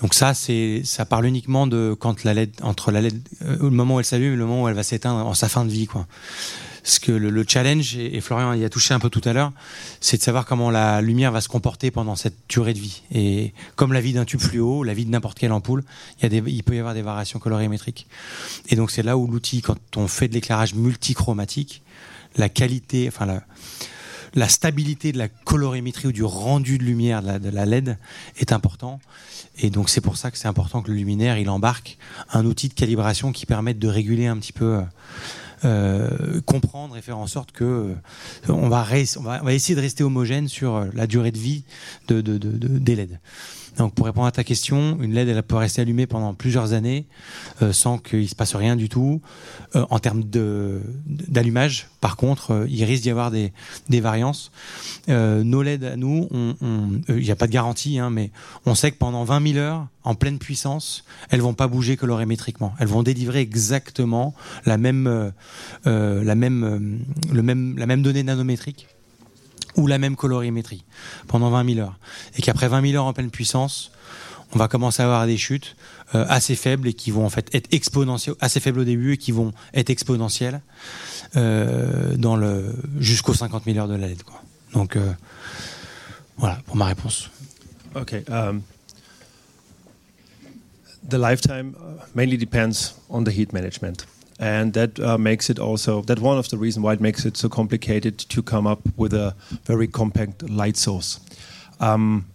Donc 0.00 0.12
ça, 0.12 0.34
c'est, 0.34 0.82
ça 0.84 1.04
parle 1.04 1.24
uniquement 1.24 1.68
de 1.68 1.96
quand 1.96 2.24
la 2.24 2.34
LED, 2.34 2.50
entre 2.62 2.90
la 2.90 3.00
LED, 3.00 3.20
euh, 3.42 3.58
le 3.60 3.70
moment 3.70 3.94
où 3.94 3.98
elle 4.00 4.04
s'allume 4.04 4.32
et 4.32 4.36
le 4.36 4.44
moment 4.44 4.64
où 4.64 4.68
elle 4.68 4.74
va 4.74 4.82
s'éteindre 4.82 5.24
en 5.24 5.34
sa 5.34 5.48
fin 5.48 5.64
de 5.64 5.70
vie, 5.70 5.86
quoi. 5.86 6.08
Ce 6.82 6.98
que 6.98 7.12
le, 7.12 7.30
le 7.30 7.44
challenge, 7.46 7.96
et, 7.96 8.16
et, 8.16 8.20
Florian 8.20 8.54
y 8.54 8.64
a 8.64 8.68
touché 8.68 8.92
un 8.92 8.98
peu 8.98 9.08
tout 9.08 9.20
à 9.24 9.32
l'heure, 9.32 9.52
c'est 10.00 10.16
de 10.16 10.22
savoir 10.22 10.46
comment 10.46 10.68
la 10.72 11.00
lumière 11.00 11.30
va 11.30 11.40
se 11.40 11.48
comporter 11.48 11.92
pendant 11.92 12.16
cette 12.16 12.34
durée 12.48 12.74
de 12.74 12.80
vie. 12.80 13.02
Et 13.14 13.54
comme 13.76 13.92
la 13.92 14.00
vie 14.00 14.12
d'un 14.12 14.24
tube 14.24 14.40
fluo, 14.40 14.82
la 14.82 14.92
vie 14.92 15.04
de 15.04 15.10
n'importe 15.10 15.38
quelle 15.38 15.52
ampoule, 15.52 15.84
il, 16.18 16.22
y 16.24 16.26
a 16.26 16.28
des, 16.28 16.50
il 16.50 16.64
peut 16.64 16.74
y 16.74 16.80
avoir 16.80 16.94
des 16.94 17.02
variations 17.02 17.38
colorimétriques. 17.38 18.08
Et 18.68 18.74
donc 18.74 18.90
c'est 18.90 19.04
là 19.04 19.16
où 19.16 19.28
l'outil, 19.28 19.62
quand 19.62 19.78
on 19.96 20.08
fait 20.08 20.26
de 20.26 20.34
l'éclairage 20.34 20.74
multichromatique, 20.74 21.82
la 22.34 22.48
qualité, 22.48 23.06
enfin 23.06 23.26
la, 23.26 23.42
la 24.34 24.48
stabilité 24.48 25.12
de 25.12 25.18
la 25.18 25.28
colorimétrie 25.28 26.08
ou 26.08 26.12
du 26.12 26.24
rendu 26.24 26.78
de 26.78 26.84
lumière 26.84 27.22
de 27.22 27.50
la, 27.50 27.66
LED 27.66 27.98
est 28.38 28.52
important. 28.52 29.00
Et 29.58 29.70
donc 29.70 29.88
c'est 29.88 30.00
pour 30.00 30.16
ça 30.16 30.30
que 30.30 30.38
c'est 30.38 30.48
important 30.48 30.82
que 30.82 30.90
le 30.90 30.96
luminaire 30.96 31.38
il 31.38 31.48
embarque 31.50 31.98
un 32.32 32.44
outil 32.44 32.68
de 32.68 32.74
calibration 32.74 33.32
qui 33.32 33.46
permette 33.46 33.78
de 33.78 33.88
réguler 33.88 34.26
un 34.26 34.36
petit 34.36 34.52
peu. 34.52 34.80
Euh, 35.64 36.42
comprendre 36.42 36.98
et 36.98 37.02
faire 37.02 37.16
en 37.16 37.26
sorte 37.26 37.50
que 37.50 37.64
euh, 37.64 37.94
on, 38.48 38.68
va 38.68 38.86
on, 39.16 39.22
va, 39.22 39.54
essayer 39.54 39.74
de 39.74 39.80
rester 39.80 40.04
homogène 40.04 40.48
sur 40.48 40.86
la 40.92 41.06
durée 41.06 41.30
de 41.30 41.38
vie 41.38 41.64
de, 42.08 42.20
de, 42.20 42.36
de, 42.36 42.50
de 42.50 42.78
des 42.78 42.94
LED. 42.94 43.18
Donc 43.76 43.94
pour 43.94 44.06
répondre 44.06 44.26
à 44.26 44.32
ta 44.32 44.44
question, 44.44 44.98
une 45.00 45.12
LED 45.12 45.28
elle 45.28 45.42
peut 45.42 45.56
rester 45.56 45.82
allumée 45.82 46.06
pendant 46.06 46.34
plusieurs 46.34 46.72
années 46.72 47.06
euh, 47.62 47.72
sans 47.72 47.98
qu'il 47.98 48.28
se 48.28 48.34
passe 48.34 48.54
rien 48.54 48.76
du 48.76 48.88
tout. 48.88 49.20
Euh, 49.74 49.84
en 49.90 49.98
termes 49.98 50.22
d'allumage, 50.24 51.88
par 52.00 52.16
contre, 52.16 52.52
euh, 52.52 52.66
il 52.68 52.82
risque 52.84 53.02
d'y 53.02 53.10
avoir 53.10 53.30
des, 53.30 53.52
des 53.88 54.00
variances. 54.00 54.50
Nos 55.08 55.62
LED 55.62 55.84
à 55.84 55.96
nous, 55.96 56.28
il 57.08 57.16
n'y 57.16 57.30
a 57.30 57.36
pas 57.36 57.46
de 57.46 57.52
garantie, 57.52 57.98
hein, 57.98 58.10
mais 58.10 58.30
on 58.64 58.74
sait 58.74 58.90
que 58.90 58.96
pendant 58.96 59.24
20 59.24 59.52
000 59.52 59.58
heures, 59.58 59.86
en 60.04 60.14
pleine 60.14 60.38
puissance, 60.38 61.04
elles 61.30 61.40
vont 61.40 61.54
pas 61.54 61.68
bouger 61.68 61.96
colorimétriquement. 61.96 62.74
Elles 62.78 62.88
vont 62.88 63.02
délivrer 63.02 63.40
exactement 63.40 64.34
la 64.64 64.78
même, 64.78 65.32
la 65.84 66.34
même, 66.34 67.00
le 67.32 67.42
même, 67.42 67.78
la 67.78 67.86
même 67.86 68.02
donnée 68.02 68.22
nanométrique 68.22 68.88
ou 69.76 69.86
la 69.86 69.98
même 69.98 70.16
colorimétrie 70.16 70.84
pendant 71.26 71.50
20 71.50 71.74
000 71.74 71.86
heures. 71.86 71.98
Et 72.36 72.42
qu'après 72.42 72.68
20 72.68 72.90
000 72.90 72.94
heures 72.96 73.06
en 73.06 73.12
pleine 73.12 73.30
puissance, 73.30 73.90
on 74.54 74.58
va 74.58 74.68
commencer 74.68 75.02
à 75.02 75.06
avoir 75.06 75.26
des 75.26 75.36
chutes 75.36 75.76
euh, 76.14 76.24
assez 76.28 76.54
faibles 76.54 76.88
et 76.88 76.94
qui 76.94 77.10
vont 77.10 77.26
en 77.26 77.30
fait 77.30 77.52
être 77.54 77.68
exponentielles, 77.72 78.36
assez 78.40 78.60
faibles 78.60 78.80
au 78.80 78.84
début 78.84 79.12
et 79.12 79.16
qui 79.16 79.32
vont 79.32 79.52
être 79.74 79.90
exponentielles 79.90 80.60
euh, 81.36 82.16
le 82.16 82.74
jusqu'aux 82.98 83.34
50 83.34 83.64
000 83.64 83.78
heures 83.78 83.88
de 83.88 83.96
la 83.96 84.06
LED. 84.06 84.22
Donc 84.72 84.96
euh, 84.96 85.12
voilà 86.36 86.58
pour 86.66 86.76
ma 86.76 86.86
réponse. 86.86 87.30
Okay. 87.94 88.24
Um, 88.28 88.62
the 91.08 91.18
lifetime 91.18 91.74
mainly 92.14 92.36
depends 92.36 92.94
on 93.08 93.24
the 93.24 93.30
heat 93.30 93.52
management. 93.52 94.06
And 94.38 94.74
that 94.74 95.00
uh, 95.00 95.16
makes 95.16 95.48
it 95.48 95.58
also 95.58 96.02
that 96.02 96.18
one 96.18 96.38
of 96.38 96.48
the 96.50 96.58
reasons 96.58 96.84
why 96.84 96.92
it 96.92 97.00
makes 97.00 97.24
it 97.24 97.36
so 97.36 97.48
complicated 97.48 98.18
to 98.18 98.42
come 98.42 98.66
up 98.66 98.80
with 98.96 99.14
a 99.14 99.34
very 99.64 99.86
compact 99.86 100.48
light 100.48 100.76
source. 100.76 101.20
Um, 101.80 102.26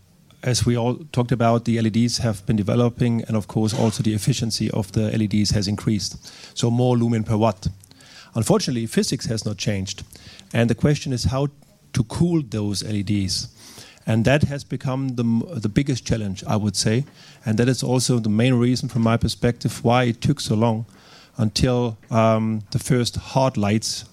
as 0.44 0.66
we 0.66 0.76
all 0.76 0.96
talked 1.12 1.32
about, 1.32 1.66
the 1.66 1.80
LEDs 1.80 2.18
have 2.18 2.44
been 2.48 2.56
developing, 2.56 3.24
and 3.28 3.38
of 3.38 3.48
course, 3.48 3.74
also 3.74 4.02
the 4.02 4.16
efficiency 4.16 4.72
of 4.72 4.92
the 4.94 5.16
LEDs 5.16 5.52
has 5.52 5.68
increased. 5.68 6.18
So 6.58 6.72
more 6.72 6.98
lumen 6.98 7.24
per 7.24 7.38
watt. 7.38 7.68
Unfortunately, 8.34 8.88
physics 8.88 9.28
has 9.28 9.46
not 9.46 9.58
changed. 9.58 10.04
And 10.52 10.70
the 10.70 10.76
question 10.76 11.14
is 11.14 11.26
how 11.26 11.50
to 11.94 12.04
cool 12.06 12.42
those 12.42 12.84
LEDs. 12.84 13.50
And 14.08 14.26
that 14.26 14.44
has 14.44 14.64
become 14.64 15.10
the, 15.10 15.60
the 15.60 15.70
biggest 15.70 16.08
challenge, 16.08 16.44
I 16.48 16.56
would 16.56 16.76
say. 16.76 17.06
And 17.46 17.60
that 17.60 17.70
is 17.70 17.84
also 17.84 18.18
the 18.18 18.30
main 18.30 18.56
reason, 18.56 18.90
from 18.90 19.04
my 19.04 19.18
perspective, 19.18 19.84
why 19.84 20.06
it 20.06 20.22
took 20.22 20.40
so 20.40 20.56
long 20.56 20.86
until 21.38 21.98
um, 22.10 22.62
the 22.72 22.80
first 22.80 23.16
hard 23.16 23.58
lights, 23.58 24.06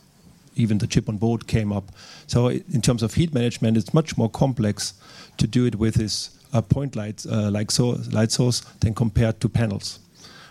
even 0.57 0.79
the 0.79 0.87
chip 0.87 1.09
on 1.09 1.17
board, 1.17 1.47
came 1.47 1.73
up. 1.73 1.93
So, 2.27 2.49
in 2.49 2.83
terms 2.83 3.03
of 3.03 3.15
heat 3.15 3.33
management, 3.35 3.77
it's 3.77 3.95
much 3.95 4.17
more 4.17 4.31
complex 4.31 4.95
to 5.37 5.47
do 5.47 5.67
it 5.67 5.77
with 5.77 5.95
this 5.95 6.31
uh, 6.53 6.63
point 6.63 6.97
light, 6.97 7.27
uh, 7.31 7.51
like 7.51 7.71
so, 7.71 8.01
light 8.11 8.33
source 8.33 8.61
than 8.81 8.95
compared 8.95 9.41
to 9.41 9.49
panels. 9.49 10.01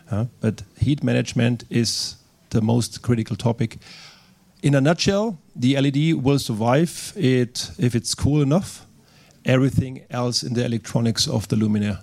Uh, 0.10 0.26
but 0.40 0.64
heat 0.80 1.04
management 1.04 1.66
is 1.70 2.16
the 2.50 2.62
most 2.62 3.02
critical 3.02 3.36
topic. 3.36 3.78
In 4.64 4.74
a 4.76 4.82
nutshell, 4.82 5.38
the 5.56 5.80
LED 5.80 6.24
will 6.24 6.40
survive 6.40 7.14
it 7.16 7.72
if 7.78 7.96
it's 7.96 8.16
cool 8.16 8.42
enough. 8.42 8.86
Everything 9.46 10.04
else 10.10 10.44
in 10.44 10.54
the 10.54 10.66
electronics 10.66 11.28
of 11.28 11.48
the 11.48 11.56
luminaire. 11.56 12.00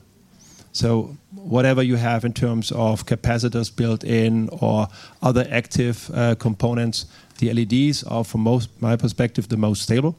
So 0.75 1.17
whatever 1.31 1.85
you 1.85 1.95
have 1.95 2.25
in 2.25 2.33
terms 2.33 2.73
of 2.73 3.07
capacitors 3.07 3.75
built 3.75 4.03
in 4.03 4.49
or 4.61 4.89
other 5.23 5.47
active 5.49 6.11
uh, 6.13 6.35
components, 6.35 7.07
the 7.39 7.53
LEDs 7.55 8.03
are, 8.03 8.25
from 8.25 8.41
most, 8.41 8.69
my 8.81 8.97
perspective, 8.97 9.49
the 9.49 9.57
most 9.57 9.83
stable. 9.83 10.17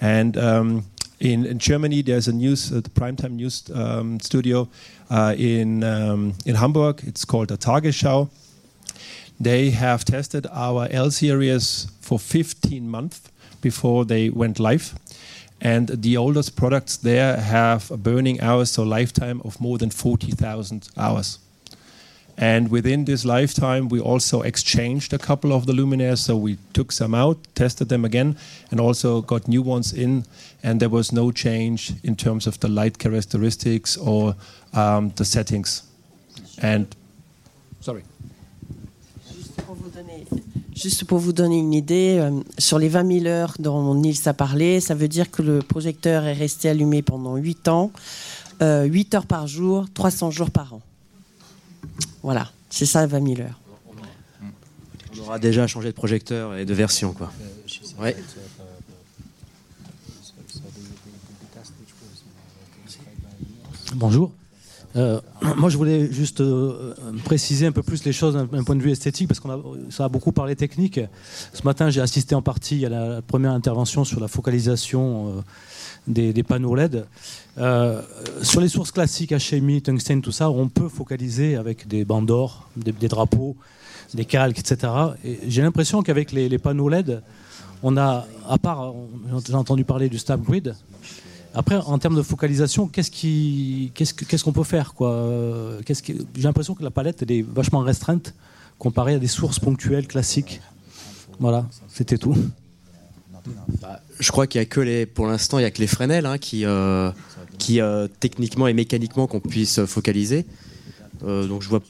And 0.00 0.38
um, 0.38 0.86
in, 1.20 1.44
in, 1.44 1.58
Germany, 1.58 2.00
there's 2.00 2.28
a 2.28 2.32
news, 2.32 2.72
uh, 2.72 2.80
the 2.80 2.88
primetime 2.88 3.32
news 3.32 3.70
um, 3.74 4.18
studio 4.20 4.68
uh, 5.10 5.34
in 5.36 5.84
um, 5.84 6.32
in 6.46 6.54
Hamburg. 6.54 7.02
It's 7.06 7.26
called 7.26 7.48
the 7.48 7.58
Tagesschau. 7.58 8.30
They 9.38 9.70
have 9.70 10.06
tested 10.06 10.46
our 10.50 10.88
L 10.90 11.10
series 11.10 11.88
for 12.00 12.18
15 12.18 12.88
months 12.88 13.20
before 13.60 14.06
they 14.06 14.30
went 14.30 14.58
live. 14.58 14.94
And 15.60 15.88
the 15.88 16.16
oldest 16.16 16.56
products 16.56 16.96
there 16.96 17.36
have 17.36 17.90
a 17.90 17.96
burning 17.96 18.40
hours, 18.40 18.70
so 18.70 18.82
lifetime 18.82 19.42
of 19.44 19.60
more 19.60 19.76
than 19.78 19.90
40,000 19.90 20.88
hours. 20.96 21.38
And 22.40 22.70
within 22.70 23.04
this 23.04 23.26
lifetime, 23.26 23.90
we 23.90 24.00
also 24.00 24.40
exchanged 24.40 25.12
a 25.12 25.18
couple 25.18 25.52
of 25.52 25.66
the 25.66 25.74
luminaires. 25.74 26.18
So 26.20 26.38
we 26.38 26.56
took 26.72 26.90
some 26.90 27.14
out, 27.14 27.36
tested 27.54 27.90
them 27.90 28.02
again, 28.02 28.38
and 28.70 28.80
also 28.80 29.20
got 29.20 29.46
new 29.46 29.60
ones 29.60 29.92
in. 29.92 30.24
And 30.62 30.80
there 30.80 30.88
was 30.88 31.12
no 31.12 31.32
change 31.32 31.92
in 32.02 32.16
terms 32.16 32.46
of 32.46 32.58
the 32.60 32.68
light 32.68 32.98
characteristics 32.98 33.98
or 33.98 34.36
um, 34.72 35.10
the 35.16 35.26
settings. 35.26 35.82
And 36.62 36.86
sorry. 37.80 38.04
Juste 40.74 41.04
pour 41.04 41.18
vous 41.18 41.32
donner 41.32 41.58
une 41.58 41.74
idée, 41.74 42.18
euh, 42.20 42.40
sur 42.58 42.78
les 42.78 42.88
20 42.88 43.20
000 43.20 43.26
heures 43.26 43.54
dont 43.58 43.94
Nils 43.94 44.28
a 44.28 44.34
parlé, 44.34 44.80
ça 44.80 44.94
veut 44.94 45.08
dire 45.08 45.30
que 45.30 45.42
le 45.42 45.58
projecteur 45.60 46.24
est 46.24 46.32
resté 46.32 46.68
allumé 46.68 47.02
pendant 47.02 47.36
8 47.36 47.68
ans, 47.68 47.90
euh, 48.62 48.84
8 48.84 49.14
heures 49.14 49.26
par 49.26 49.46
jour, 49.46 49.86
300 49.92 50.30
jours 50.30 50.50
par 50.50 50.74
an. 50.74 50.80
Voilà, 52.22 52.50
c'est 52.70 52.86
ça 52.86 53.06
20 53.06 53.36
000 53.36 53.40
heures. 53.40 53.60
On 55.16 55.22
aura 55.22 55.38
déjà 55.38 55.66
changé 55.66 55.88
de 55.88 55.94
projecteur 55.94 56.56
et 56.56 56.64
de 56.64 56.74
version. 56.74 57.12
Quoi. 57.12 57.32
Ouais. 57.98 58.16
Bonjour. 63.94 64.30
Euh, 64.96 65.20
moi, 65.56 65.70
je 65.70 65.76
voulais 65.76 66.10
juste 66.12 66.40
euh, 66.40 66.94
préciser 67.24 67.66
un 67.66 67.72
peu 67.72 67.82
plus 67.82 68.04
les 68.04 68.12
choses 68.12 68.34
d'un 68.34 68.64
point 68.64 68.74
de 68.76 68.82
vue 68.82 68.90
esthétique, 68.90 69.28
parce 69.28 69.38
qu'on 69.38 69.50
a, 69.50 69.60
ça 69.90 70.04
a 70.04 70.08
beaucoup 70.08 70.32
parlé 70.32 70.56
technique. 70.56 71.00
Ce 71.52 71.62
matin, 71.64 71.90
j'ai 71.90 72.00
assisté 72.00 72.34
en 72.34 72.42
partie 72.42 72.84
à 72.84 72.88
la 72.88 73.22
première 73.22 73.52
intervention 73.52 74.04
sur 74.04 74.20
la 74.20 74.28
focalisation 74.28 75.42
euh, 76.08 76.32
des, 76.32 76.42
panneaux 76.42 76.74
LED. 76.74 77.06
Sur 78.42 78.60
les 78.60 78.68
sources 78.68 78.90
classiques, 78.90 79.32
HMI, 79.32 79.82
tungstène, 79.82 80.22
tout 80.22 80.32
ça, 80.32 80.50
on 80.50 80.68
peut 80.68 80.88
focaliser 80.88 81.56
avec 81.56 81.86
des 81.86 82.04
bandes 82.04 82.26
d'or, 82.26 82.68
des, 82.76 82.92
des, 82.92 83.08
drapeaux, 83.08 83.56
des 84.14 84.24
calques, 84.24 84.58
etc. 84.58 84.92
Et 85.24 85.38
j'ai 85.46 85.62
l'impression 85.62 86.02
qu'avec 86.02 86.32
les, 86.32 86.58
panneaux 86.58 86.88
LED, 86.88 87.22
on 87.82 87.96
a, 87.96 88.26
à 88.48 88.58
part, 88.58 88.92
j'ai 89.46 89.54
entendu 89.54 89.84
parler 89.84 90.08
du 90.08 90.18
Snap 90.18 90.42
Grid, 90.42 90.74
après, 91.54 91.76
en 91.76 91.98
termes 91.98 92.16
de 92.16 92.22
focalisation, 92.22 92.86
qu'est-ce 92.86 93.10
qu'on 93.10 93.92
qu'est-ce 93.94 94.44
qu'on 94.44 94.52
peut 94.52 94.64
faire 94.64 94.94
quoi 94.94 95.78
J'ai 95.88 96.42
l'impression 96.42 96.74
que 96.74 96.82
la 96.82 96.90
palette 96.90 97.22
est 97.28 97.42
vachement 97.42 97.80
restreinte 97.80 98.34
comparée 98.78 99.14
à 99.14 99.18
des 99.18 99.26
sources 99.26 99.58
ponctuelles 99.58 100.06
classiques. 100.06 100.60
Voilà, 101.38 101.66
c'était 101.88 102.18
tout. 102.18 102.36
Bah, 103.80 104.00
je 104.18 104.30
crois 104.30 104.46
qu'il 104.46 104.60
y 104.60 104.62
a 104.62 104.66
que 104.66 104.80
les, 104.80 105.06
pour 105.06 105.26
l'instant, 105.26 105.58
il 105.58 105.62
y 105.62 105.64
a 105.64 105.70
que 105.70 105.80
les 105.80 105.86
Fresnel 105.86 106.26
hein, 106.26 106.38
qui, 106.38 106.64
euh, 106.64 107.10
qui 107.58 107.80
euh, 107.80 108.06
techniquement 108.20 108.68
et 108.68 108.74
mécaniquement 108.74 109.26
qu'on 109.26 109.40
puisse 109.40 109.84
focaliser. 109.86 110.46
Euh, 111.24 111.46
donc 111.46 111.62
je 111.62 111.68
vois, 111.68 111.80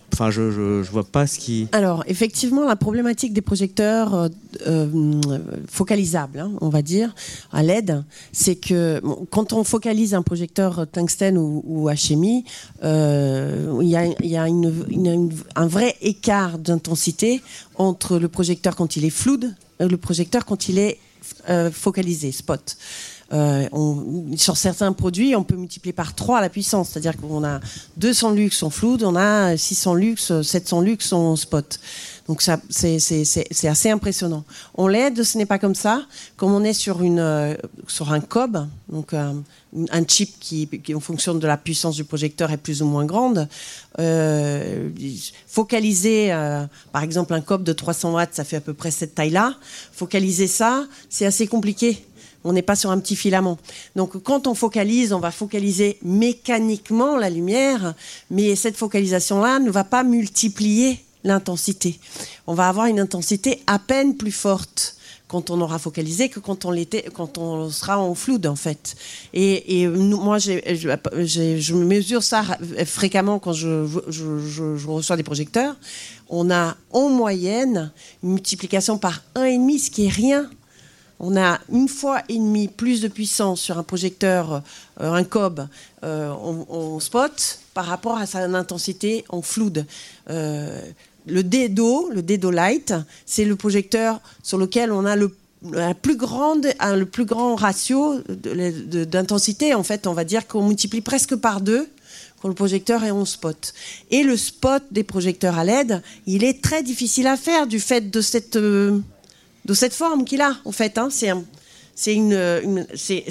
vois 0.91 1.05
pas 1.05 1.26
ce 1.26 1.39
qui. 1.39 1.68
Alors 1.72 2.05
effectivement, 2.07 2.66
la 2.66 2.76
problématique 2.76 3.33
des 3.33 3.41
projecteurs 3.41 4.14
euh, 4.14 4.28
euh, 4.66 5.20
focalisables, 5.68 6.41
hein, 6.41 6.53
on 6.61 6.68
va 6.68 6.83
dire, 6.83 7.14
à 7.53 7.62
LED, 7.62 8.03
c'est 8.33 8.57
que 8.57 9.01
quand 9.31 9.53
on 9.53 9.64
focalise 9.64 10.14
un 10.14 10.22
projecteur 10.22 10.87
tungstène 10.91 11.39
ou, 11.39 11.89
HMI, 11.91 12.45
il 12.83 13.89
y 13.89 14.37
a, 14.37 14.47
un 15.57 15.66
vrai 15.66 15.97
écart 16.01 16.59
d'intensité 16.59 17.43
entre 17.76 18.18
le 18.18 18.28
projecteur 18.28 18.76
quand 18.76 18.97
il 18.97 19.05
est 19.05 19.11
fluide 19.11 19.55
et 19.78 19.87
le 19.87 19.97
projecteur 19.97 20.45
quand 20.45 20.68
il 20.68 20.78
est 20.78 20.99
focalisé, 21.72 22.33
spot. 22.33 22.76
Euh, 23.33 23.68
on, 23.70 24.37
sur 24.37 24.57
certains 24.57 24.93
produits, 24.93 25.37
on 25.37 25.45
peut 25.45 25.55
multiplier 25.55 25.93
par 25.93 26.14
3 26.14 26.41
la 26.41 26.49
puissance. 26.49 26.91
C'est-à-dire 26.91 27.16
qu'on 27.16 27.45
a 27.45 27.61
200 27.97 28.33
lux 28.33 28.62
en 28.62 28.70
floude, 28.70 29.05
on 29.05 29.14
a 29.16 29.57
600 29.57 29.95
lux, 29.95 30.43
700 30.43 30.81
lux 30.81 31.12
en 31.12 31.37
spot. 31.37 31.78
Donc 32.26 32.43
c'est 32.43 33.68
assez 33.68 33.91
impressionnant. 33.91 34.45
On 34.74 34.87
l'aide, 34.87 35.22
ce 35.24 35.37
n'est 35.37 35.47
pas 35.47 35.59
comme 35.59 35.74
ça. 35.74 36.05
Comme 36.37 36.53
on 36.53 36.62
est 36.62 36.72
sur, 36.72 37.01
euh, 37.03 37.57
un 38.09 38.20
cob, 38.20 38.68
donc 38.89 39.14
euh, 39.14 39.33
un 39.91 40.05
chip 40.07 40.39
qui, 40.39 40.68
qui, 40.68 40.95
en 40.95 41.01
fonction 41.01 41.35
de 41.35 41.47
la 41.47 41.57
puissance 41.57 41.97
du 41.97 42.05
projecteur, 42.05 42.53
est 42.53 42.57
plus 42.57 42.83
ou 42.83 42.87
moins 42.87 43.05
grande, 43.05 43.49
focaliser, 45.47 46.31
par 46.93 47.03
exemple, 47.03 47.35
un 47.35 47.41
cob 47.41 47.64
de 47.64 47.72
300 47.72 48.12
watts, 48.12 48.35
ça 48.35 48.45
fait 48.45 48.57
à 48.57 48.61
peu 48.61 48.74
près 48.74 48.91
cette 48.91 49.14
taille-là. 49.14 49.55
Focaliser 49.93 50.47
ça, 50.47 50.87
c'est 51.09 51.26
assez 51.26 51.47
compliqué 51.49 52.05
on 52.45 52.53
n'est 52.53 52.62
pas 52.62 52.76
sur 52.76 52.91
un 52.91 52.99
petit 52.99 53.16
filament. 53.16 53.59
Donc 53.97 54.22
quand 54.22 54.47
on 54.47 54.55
focalise, 54.55 55.12
on 55.12 55.20
va 55.20 55.30
focaliser 55.30 55.99
mécaniquement 56.03 57.16
la 57.16 57.30
lumière, 57.30 57.95
mais 58.30 58.57
cette 58.57 58.76
focalisation-là 58.76 59.59
ne 59.59 59.70
va 59.70 59.84
pas 59.84 60.03
multiplier 60.03 61.05
l'intensité. 61.24 61.99
On 62.47 62.55
va 62.55 62.68
avoir 62.68 62.86
une 62.86 63.01
intensité 63.01 63.62
à 63.66 63.78
peine 63.78 64.16
plus 64.16 64.32
forte 64.32 64.97
quand 65.28 65.51
on 65.51 65.61
aura 65.61 65.78
focalisé 65.78 66.28
que 66.28 66.41
quand 66.41 66.64
on 66.64 66.72
l'était, 66.72 67.05
quand 67.14 67.38
on 67.38 67.70
sera 67.70 68.01
en 68.01 68.16
floude 68.16 68.49
en 68.49 68.57
fait. 68.57 68.97
Et, 69.32 69.86
moi, 69.86 70.38
je, 70.38 70.59
je, 70.74 71.74
mesure 71.74 72.24
ça 72.24 72.43
fréquemment 72.84 73.38
quand 73.38 73.53
je, 73.53 73.86
je, 74.09 74.86
reçois 74.88 75.16
des 75.16 75.22
projecteurs. 75.22 75.76
On 76.28 76.51
a 76.51 76.76
en 76.91 77.11
moyenne 77.11 77.93
une 78.24 78.30
multiplication 78.30 78.99
par 78.99 79.22
1,5, 79.36 79.78
ce 79.78 79.91
qui 79.91 80.07
est 80.07 80.11
rien 80.11 80.51
on 81.21 81.37
a 81.37 81.61
une 81.71 81.89
fois 81.89 82.23
et 82.29 82.35
demi 82.35 82.66
plus 82.66 83.03
de 83.03 83.09
puissance 83.09 83.61
sur 83.61 83.79
un 83.79 83.83
projecteur, 83.83 84.62
euh, 85.01 85.12
un 85.12 85.23
cob 85.23 85.66
euh, 86.03 86.31
en, 86.31 86.99
spot 86.99 87.61
par 87.75 87.85
rapport 87.85 88.16
à 88.16 88.27
sa 88.27 88.41
intensité 88.41 89.25
en 89.29 89.43
floude. 89.43 89.87
Euh, 90.31 90.81
le 91.27 91.45
DDO, 91.45 92.11
le 92.11 92.23
DDO 92.23 92.51
Light, 92.51 92.95
c'est 93.27 93.45
le 93.45 93.55
projecteur 93.55 94.21
sur 94.43 94.57
lequel 94.57 94.91
on 94.91 95.05
a 95.05 95.14
le 95.14 95.31
plus 96.01 96.16
grande, 96.16 96.66
le 96.81 97.05
plus 97.05 97.27
grand 97.27 97.55
ratio 97.55 98.21
d'intensité, 98.27 99.75
en 99.75 99.83
fait, 99.83 100.07
on 100.07 100.14
va 100.14 100.25
dire 100.25 100.49
qu'on 100.49 100.66
multiplie 100.66 101.03
presque 101.03 101.37
par 101.37 101.61
deux 101.61 101.87
quand 102.41 102.49
le 102.49 102.55
projecteur 102.55 103.05
est 103.05 103.11
en 103.11 103.27
spot. 103.27 103.75
Et 104.11 104.23
le 104.23 104.39
spot 104.39 104.83
des 104.91 105.05
projecteurs 105.05 105.59
à 105.59 105.64
LED, 105.64 106.01
il 106.27 106.43
est 106.43 106.62
très 106.62 106.83
difficile 106.83 107.27
à 107.27 107.37
faire 107.37 107.66
du 107.66 107.79
fait 107.79 108.11
de 108.11 108.21
cette 108.23 108.57
de 109.65 109.75
cette 109.75 109.95
forme 109.95 110.25
qu'il 110.25 110.41
a, 110.41 110.57
en 110.65 110.73
fait. 110.73 110.99
Hein. 110.99 111.09
C'est 111.11 111.29
un, 111.31 111.45
une, 112.07 112.87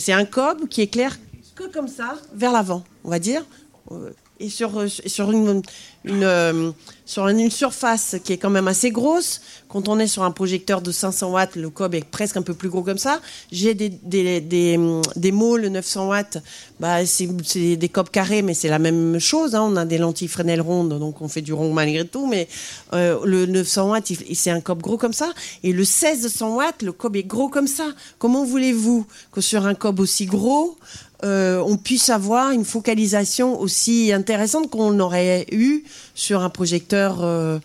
un 0.07 0.25
cob 0.25 0.67
qui 0.67 0.81
éclaire 0.81 1.17
que 1.59 1.65
comme 1.73 1.87
ça, 1.89 2.15
vers 2.33 2.53
l'avant, 2.53 2.83
on 3.03 3.09
va 3.09 3.19
dire. 3.19 3.43
Euh, 3.91 4.11
et 4.39 4.49
sur, 4.49 4.89
sur, 4.89 5.31
une, 5.31 5.61
euh, 6.07 6.71
sur 7.05 7.27
une 7.27 7.49
surface 7.49 8.15
qui 8.23 8.33
est 8.33 8.37
quand 8.37 8.49
même 8.49 8.67
assez 8.67 8.91
grosse. 8.91 9.41
Quand 9.67 9.89
on 9.89 9.99
est 9.99 10.07
sur 10.07 10.23
un 10.23 10.31
projecteur 10.31 10.81
de 10.81 10.91
500 10.91 11.31
watts, 11.31 11.55
le 11.55 11.69
cob 11.69 11.93
est 11.93 12.05
presque 12.05 12.37
un 12.37 12.41
peu 12.41 12.53
plus 12.53 12.69
gros 12.69 12.83
comme 12.83 12.97
ça. 12.97 13.19
J'ai 13.51 13.73
des, 13.73 13.89
des, 13.89 14.39
des, 14.39 14.79
des 15.15 15.31
môles 15.31 15.67
900 15.67 16.07
watts, 16.07 16.37
bah, 16.79 17.05
c'est 17.05 17.27
des 17.75 17.89
cobs 17.89 18.09
carrés, 18.09 18.41
mais 18.41 18.53
c'est 18.53 18.69
la 18.69 18.79
même 18.79 19.19
chose. 19.19 19.55
Hein. 19.55 19.63
On 19.63 19.75
a 19.75 19.85
des 19.85 19.97
lentilles 19.97 20.27
Fresnel 20.27 20.61
rondes, 20.61 20.97
donc 20.99 21.21
on 21.21 21.27
fait 21.27 21.41
du 21.41 21.51
rond 21.51 21.73
malgré 21.73 22.05
tout. 22.05 22.27
Mais 22.27 22.47
euh, 22.93 23.19
le 23.25 23.45
900 23.45 23.89
watts, 23.89 24.11
c'est 24.33 24.51
un 24.51 24.61
cob 24.61 24.81
gros 24.81 24.97
comme 24.97 25.13
ça. 25.13 25.31
Et 25.63 25.73
le 25.73 25.79
1600 25.79 26.55
watts, 26.55 26.81
le 26.81 26.93
cob 26.93 27.15
est 27.15 27.23
gros 27.23 27.49
comme 27.49 27.67
ça. 27.67 27.85
Comment 28.19 28.45
voulez-vous 28.45 29.05
que 29.31 29.41
sur 29.41 29.65
un 29.65 29.75
cob 29.75 29.99
aussi 29.99 30.25
gros, 30.25 30.77
euh, 31.23 31.61
on 31.65 31.75
puisse 31.75 32.09
avoir 32.09 32.51
une 32.51 32.63
focalisation 32.63 33.59
aussi 33.59 34.13
intéressante 34.13 34.69
qu'on 34.69 34.97
aurait 35.01 35.45
eu 35.51 35.83
sur 36.15 36.41
un 36.41 36.49
projecteur 36.49 37.23
euh, 37.23 37.59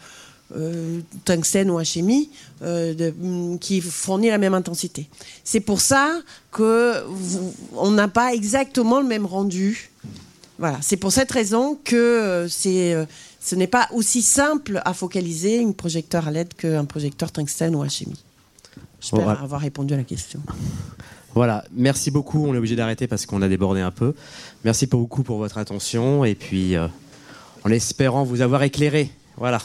euh, 0.56 1.00
tungstène 1.24 1.70
ou 1.70 1.80
HMI 1.80 2.30
mm, 2.60 3.58
qui 3.58 3.80
fournit 3.80 4.28
la 4.28 4.38
même 4.38 4.54
intensité. 4.54 5.08
C'est 5.42 5.60
pour 5.60 5.80
ça 5.80 6.20
que 6.52 7.04
on 7.76 7.90
n'a 7.90 8.08
pas 8.08 8.34
exactement 8.34 9.00
le 9.00 9.06
même 9.06 9.26
rendu. 9.26 9.90
Voilà, 10.58 10.78
c'est 10.82 10.96
pour 10.96 11.12
cette 11.12 11.32
raison 11.32 11.78
que 11.82 12.46
c'est 12.48 12.96
ce 13.40 13.54
n'est 13.56 13.66
pas 13.66 13.88
aussi 13.92 14.22
simple 14.22 14.80
à 14.84 14.94
focaliser 14.94 15.62
un 15.62 15.72
projecteur 15.72 16.28
à 16.28 16.30
LED 16.30 16.54
qu'un 16.54 16.84
projecteur 16.84 17.30
tungstène 17.30 17.74
ou 17.76 17.82
HMI. 17.82 18.14
J'espère 19.00 19.42
avoir 19.42 19.60
répondu 19.60 19.92
à 19.92 19.98
la 19.98 20.04
question. 20.04 20.40
Voilà, 21.34 21.64
merci 21.72 22.10
beaucoup. 22.10 22.46
On 22.46 22.54
est 22.54 22.58
obligé 22.58 22.76
d'arrêter 22.76 23.06
parce 23.06 23.26
qu'on 23.26 23.42
a 23.42 23.48
débordé 23.48 23.80
un 23.80 23.90
peu. 23.90 24.14
Merci 24.64 24.86
beaucoup 24.86 25.24
pour 25.24 25.38
votre 25.38 25.58
attention 25.58 26.24
et 26.24 26.34
puis 26.34 26.76
euh, 26.76 26.86
en 27.64 27.70
espérant 27.70 28.24
vous 28.24 28.42
avoir 28.42 28.62
éclairé. 28.62 29.10
Voilà. 29.36 29.58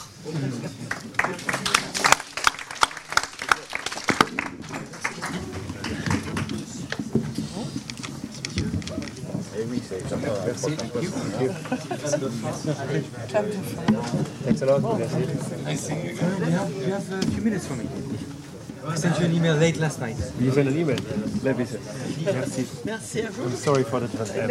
I 18.89 18.95
sent 18.95 19.19
you 19.19 19.25
an 19.25 19.33
email 19.33 19.55
late 19.55 19.77
last 19.77 19.99
night? 19.99 20.17
You 20.39 20.51
sent 20.51 20.67
an 20.67 20.77
email? 20.77 20.97
Let 21.43 21.57
me 21.57 21.65
see. 21.65 21.77
Merci. 22.25 22.65
Merci 22.85 23.21
à 23.21 23.29
vous. 23.29 23.43
I'm 23.43 23.55
sorry 23.55 23.83
for 23.83 23.99
the 23.99 24.07
transfer. 24.07 24.47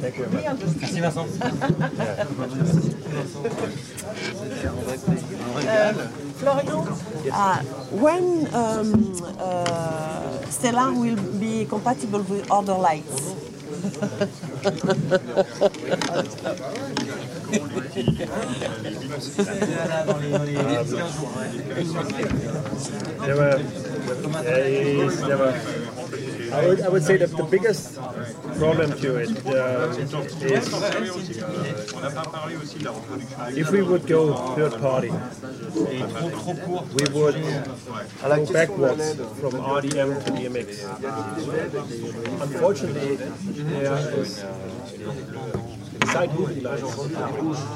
Thank 0.00 0.18
you 0.18 0.24
very 0.26 0.44
much. 0.44 0.60
Merci 0.80 1.00
Vincent. 1.00 1.28
Uh, 5.66 5.92
Florian, 6.38 6.86
uh, 7.32 7.62
when 7.90 8.46
um, 8.54 9.12
uh, 9.40 10.46
Stellar 10.50 10.92
will 10.92 11.16
be 11.40 11.64
compatible 11.66 12.22
with 12.22 12.50
other 12.50 12.74
lights? 12.74 13.34
I 26.52 26.66
would, 26.66 26.80
I 26.80 26.88
would 26.88 27.02
say 27.02 27.16
that 27.18 27.30
the 27.30 27.42
biggest 27.44 27.96
problem 28.58 28.92
to 29.00 29.16
it 29.16 29.30
uh, 29.46 29.88
is 29.90 30.66
if 33.56 33.70
we 33.70 33.82
would 33.82 34.06
go 34.06 34.34
third 34.54 34.80
party, 34.80 35.10
we 35.10 37.04
would 37.14 37.36
go 38.22 38.46
backwards 38.52 39.14
from 39.40 39.52
RDM 39.52 40.24
to 40.24 40.30
DMX. 40.32 40.68
Unfortunately, 42.42 43.16
there 43.16 44.20
is 44.20 44.44
Beside 46.06 46.30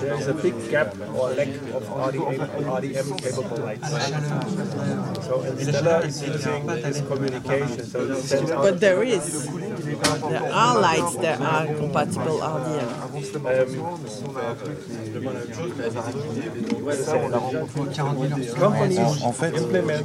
there 0.00 0.14
is 0.14 0.28
a 0.28 0.34
big 0.34 0.54
gap 0.70 0.94
or 1.18 1.30
lack 1.34 1.48
of 1.74 1.82
RDM, 1.82 2.38
RDM 2.78 3.08
capable 3.18 3.56
lights. 3.58 3.90
So 5.26 5.40
and 5.42 5.58
Stella 5.60 5.98
is 6.06 6.22
using 6.22 6.66
this 6.66 7.00
communication. 7.02 7.84
So 7.84 8.46
But 8.62 8.78
there 8.78 9.02
is. 9.02 9.48
There 10.30 10.52
are 10.52 10.78
lights 10.80 11.16
that 11.16 11.40
are 11.40 11.66
compatible 11.74 12.38
RDM. 12.38 12.88
companies 18.58 18.98
En 19.24 19.32
fait, 19.32 19.52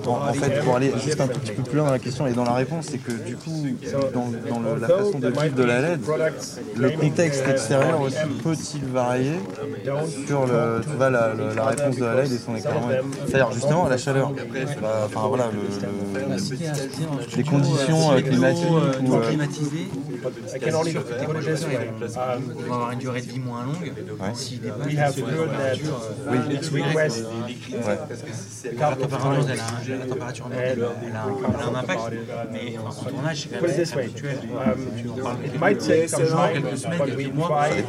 en, 0.08 0.30
en 0.30 0.34
fait, 0.34 0.60
pour 0.64 0.76
aller 0.76 0.92
juste 1.04 1.22
un 1.22 1.28
petit 1.28 1.52
peu 1.52 1.64
plus 1.64 1.78
loin 1.78 1.86
dans 1.88 1.92
la 1.94 2.00
question 2.00 2.28
et 2.28 2.34
dans 2.34 2.44
la 2.44 2.54
réponse, 2.54 2.86
c'est 2.92 2.98
que 2.98 3.12
du 3.12 3.36
coup, 3.36 3.66
dans, 4.14 4.28
dans 4.50 4.60
le- 4.60 4.80
la 4.80 4.88
façon 4.88 5.20
de 5.20 5.28
vivre 5.30 5.56
de 5.56 5.64
la 5.64 5.82
LED, 5.82 6.00
le 6.76 6.90
contexte 6.92 7.48
extérieur 7.48 8.02
aussi 8.02 8.15
peut-il 8.44 8.86
varier 8.86 9.40
sur 10.28 10.46
le, 10.48 10.82
tu 10.84 10.90
vois, 10.98 11.10
la, 11.10 11.34
la- 11.34 11.54
la 11.54 11.66
réponse 11.66 11.96
de 11.98 12.06
la 12.06 12.16
LED 12.16 12.32
et 12.34 12.38
son 12.38 12.56
éclairement 12.56 12.88
C'est-à-dire 13.26 13.52
justement 13.52 13.88
la 13.88 13.98
chaleur, 13.98 14.32
enfin 15.06 15.28
voilà, 15.28 15.46
le- 15.52 15.60
le- 16.30 17.38
les 17.38 17.44
conditions 17.44 18.12
euh, 18.14 18.22
climatiques 18.22 18.70
ou, 18.70 19.16
euh, 19.16 19.28
climatisé, 19.28 19.78
it 19.82 21.46
this 21.46 21.66
way. 21.66 21.76
Um, 22.16 22.54
on 22.58 22.70
va 22.70 22.76
avoir 22.76 22.92
une 22.92 23.00
durée 23.00 23.22
de 23.22 23.28
vie 23.32 23.40
moins 23.40 23.64
longue. 23.66 23.94
Si 24.34 24.58
des 24.60 24.70
we 24.86 24.98
have 24.98 25.18
heard 25.18 25.50
that 25.58 25.76
it's 26.52 26.70
request 26.70 27.26
la 28.78 28.96
température, 28.96 29.46
elle 29.50 29.94
a, 29.94 29.98
la 29.98 30.06
température 30.06 30.50
elle 30.52 30.60
a, 30.60 30.66
elle 30.72 31.16
a 31.16 31.24
un, 31.24 31.28
elle 31.48 31.56
a 31.56 31.68
un 31.68 31.76
impact, 31.82 32.02
mais 32.52 32.76
en 32.78 33.10
tournage, 33.10 33.48
c'est 33.52 33.60
quand 33.60 33.68
même 33.68 34.04
habituel. 34.04 34.38
Take 35.86 36.08
some 36.08 36.22
Quelques 36.26 36.78
semaines, 36.78 37.02
quelques 37.06 37.34
mois, 37.34 37.48
try 37.68 37.80
et, 37.80 37.84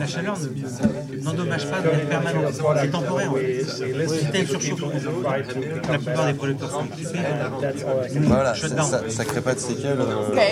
la, 0.00 0.06
chaleur 0.06 0.36
ne- 0.38 1.22
n'endommage 1.24 1.66
pas 1.66 1.80
de 1.80 1.88
manière 1.90 2.06
permanente, 2.08 2.54
c'est 2.80 2.90
temporaire. 2.90 3.30
Si 3.66 3.82
une 4.40 4.46
surchauffe, 4.46 4.80
la 5.90 5.98
plupart 5.98 6.26
des 6.26 6.34
producteurs 6.34 6.70
sont 6.70 6.84
équipés, 6.86 7.18
voilà, 8.22 8.54
ça, 8.54 9.02
ça 9.08 9.24
crée 9.24 9.40
pas 9.40 9.54
de 9.54 9.58
séquelles. 9.60 9.98
euh, 10.00 10.44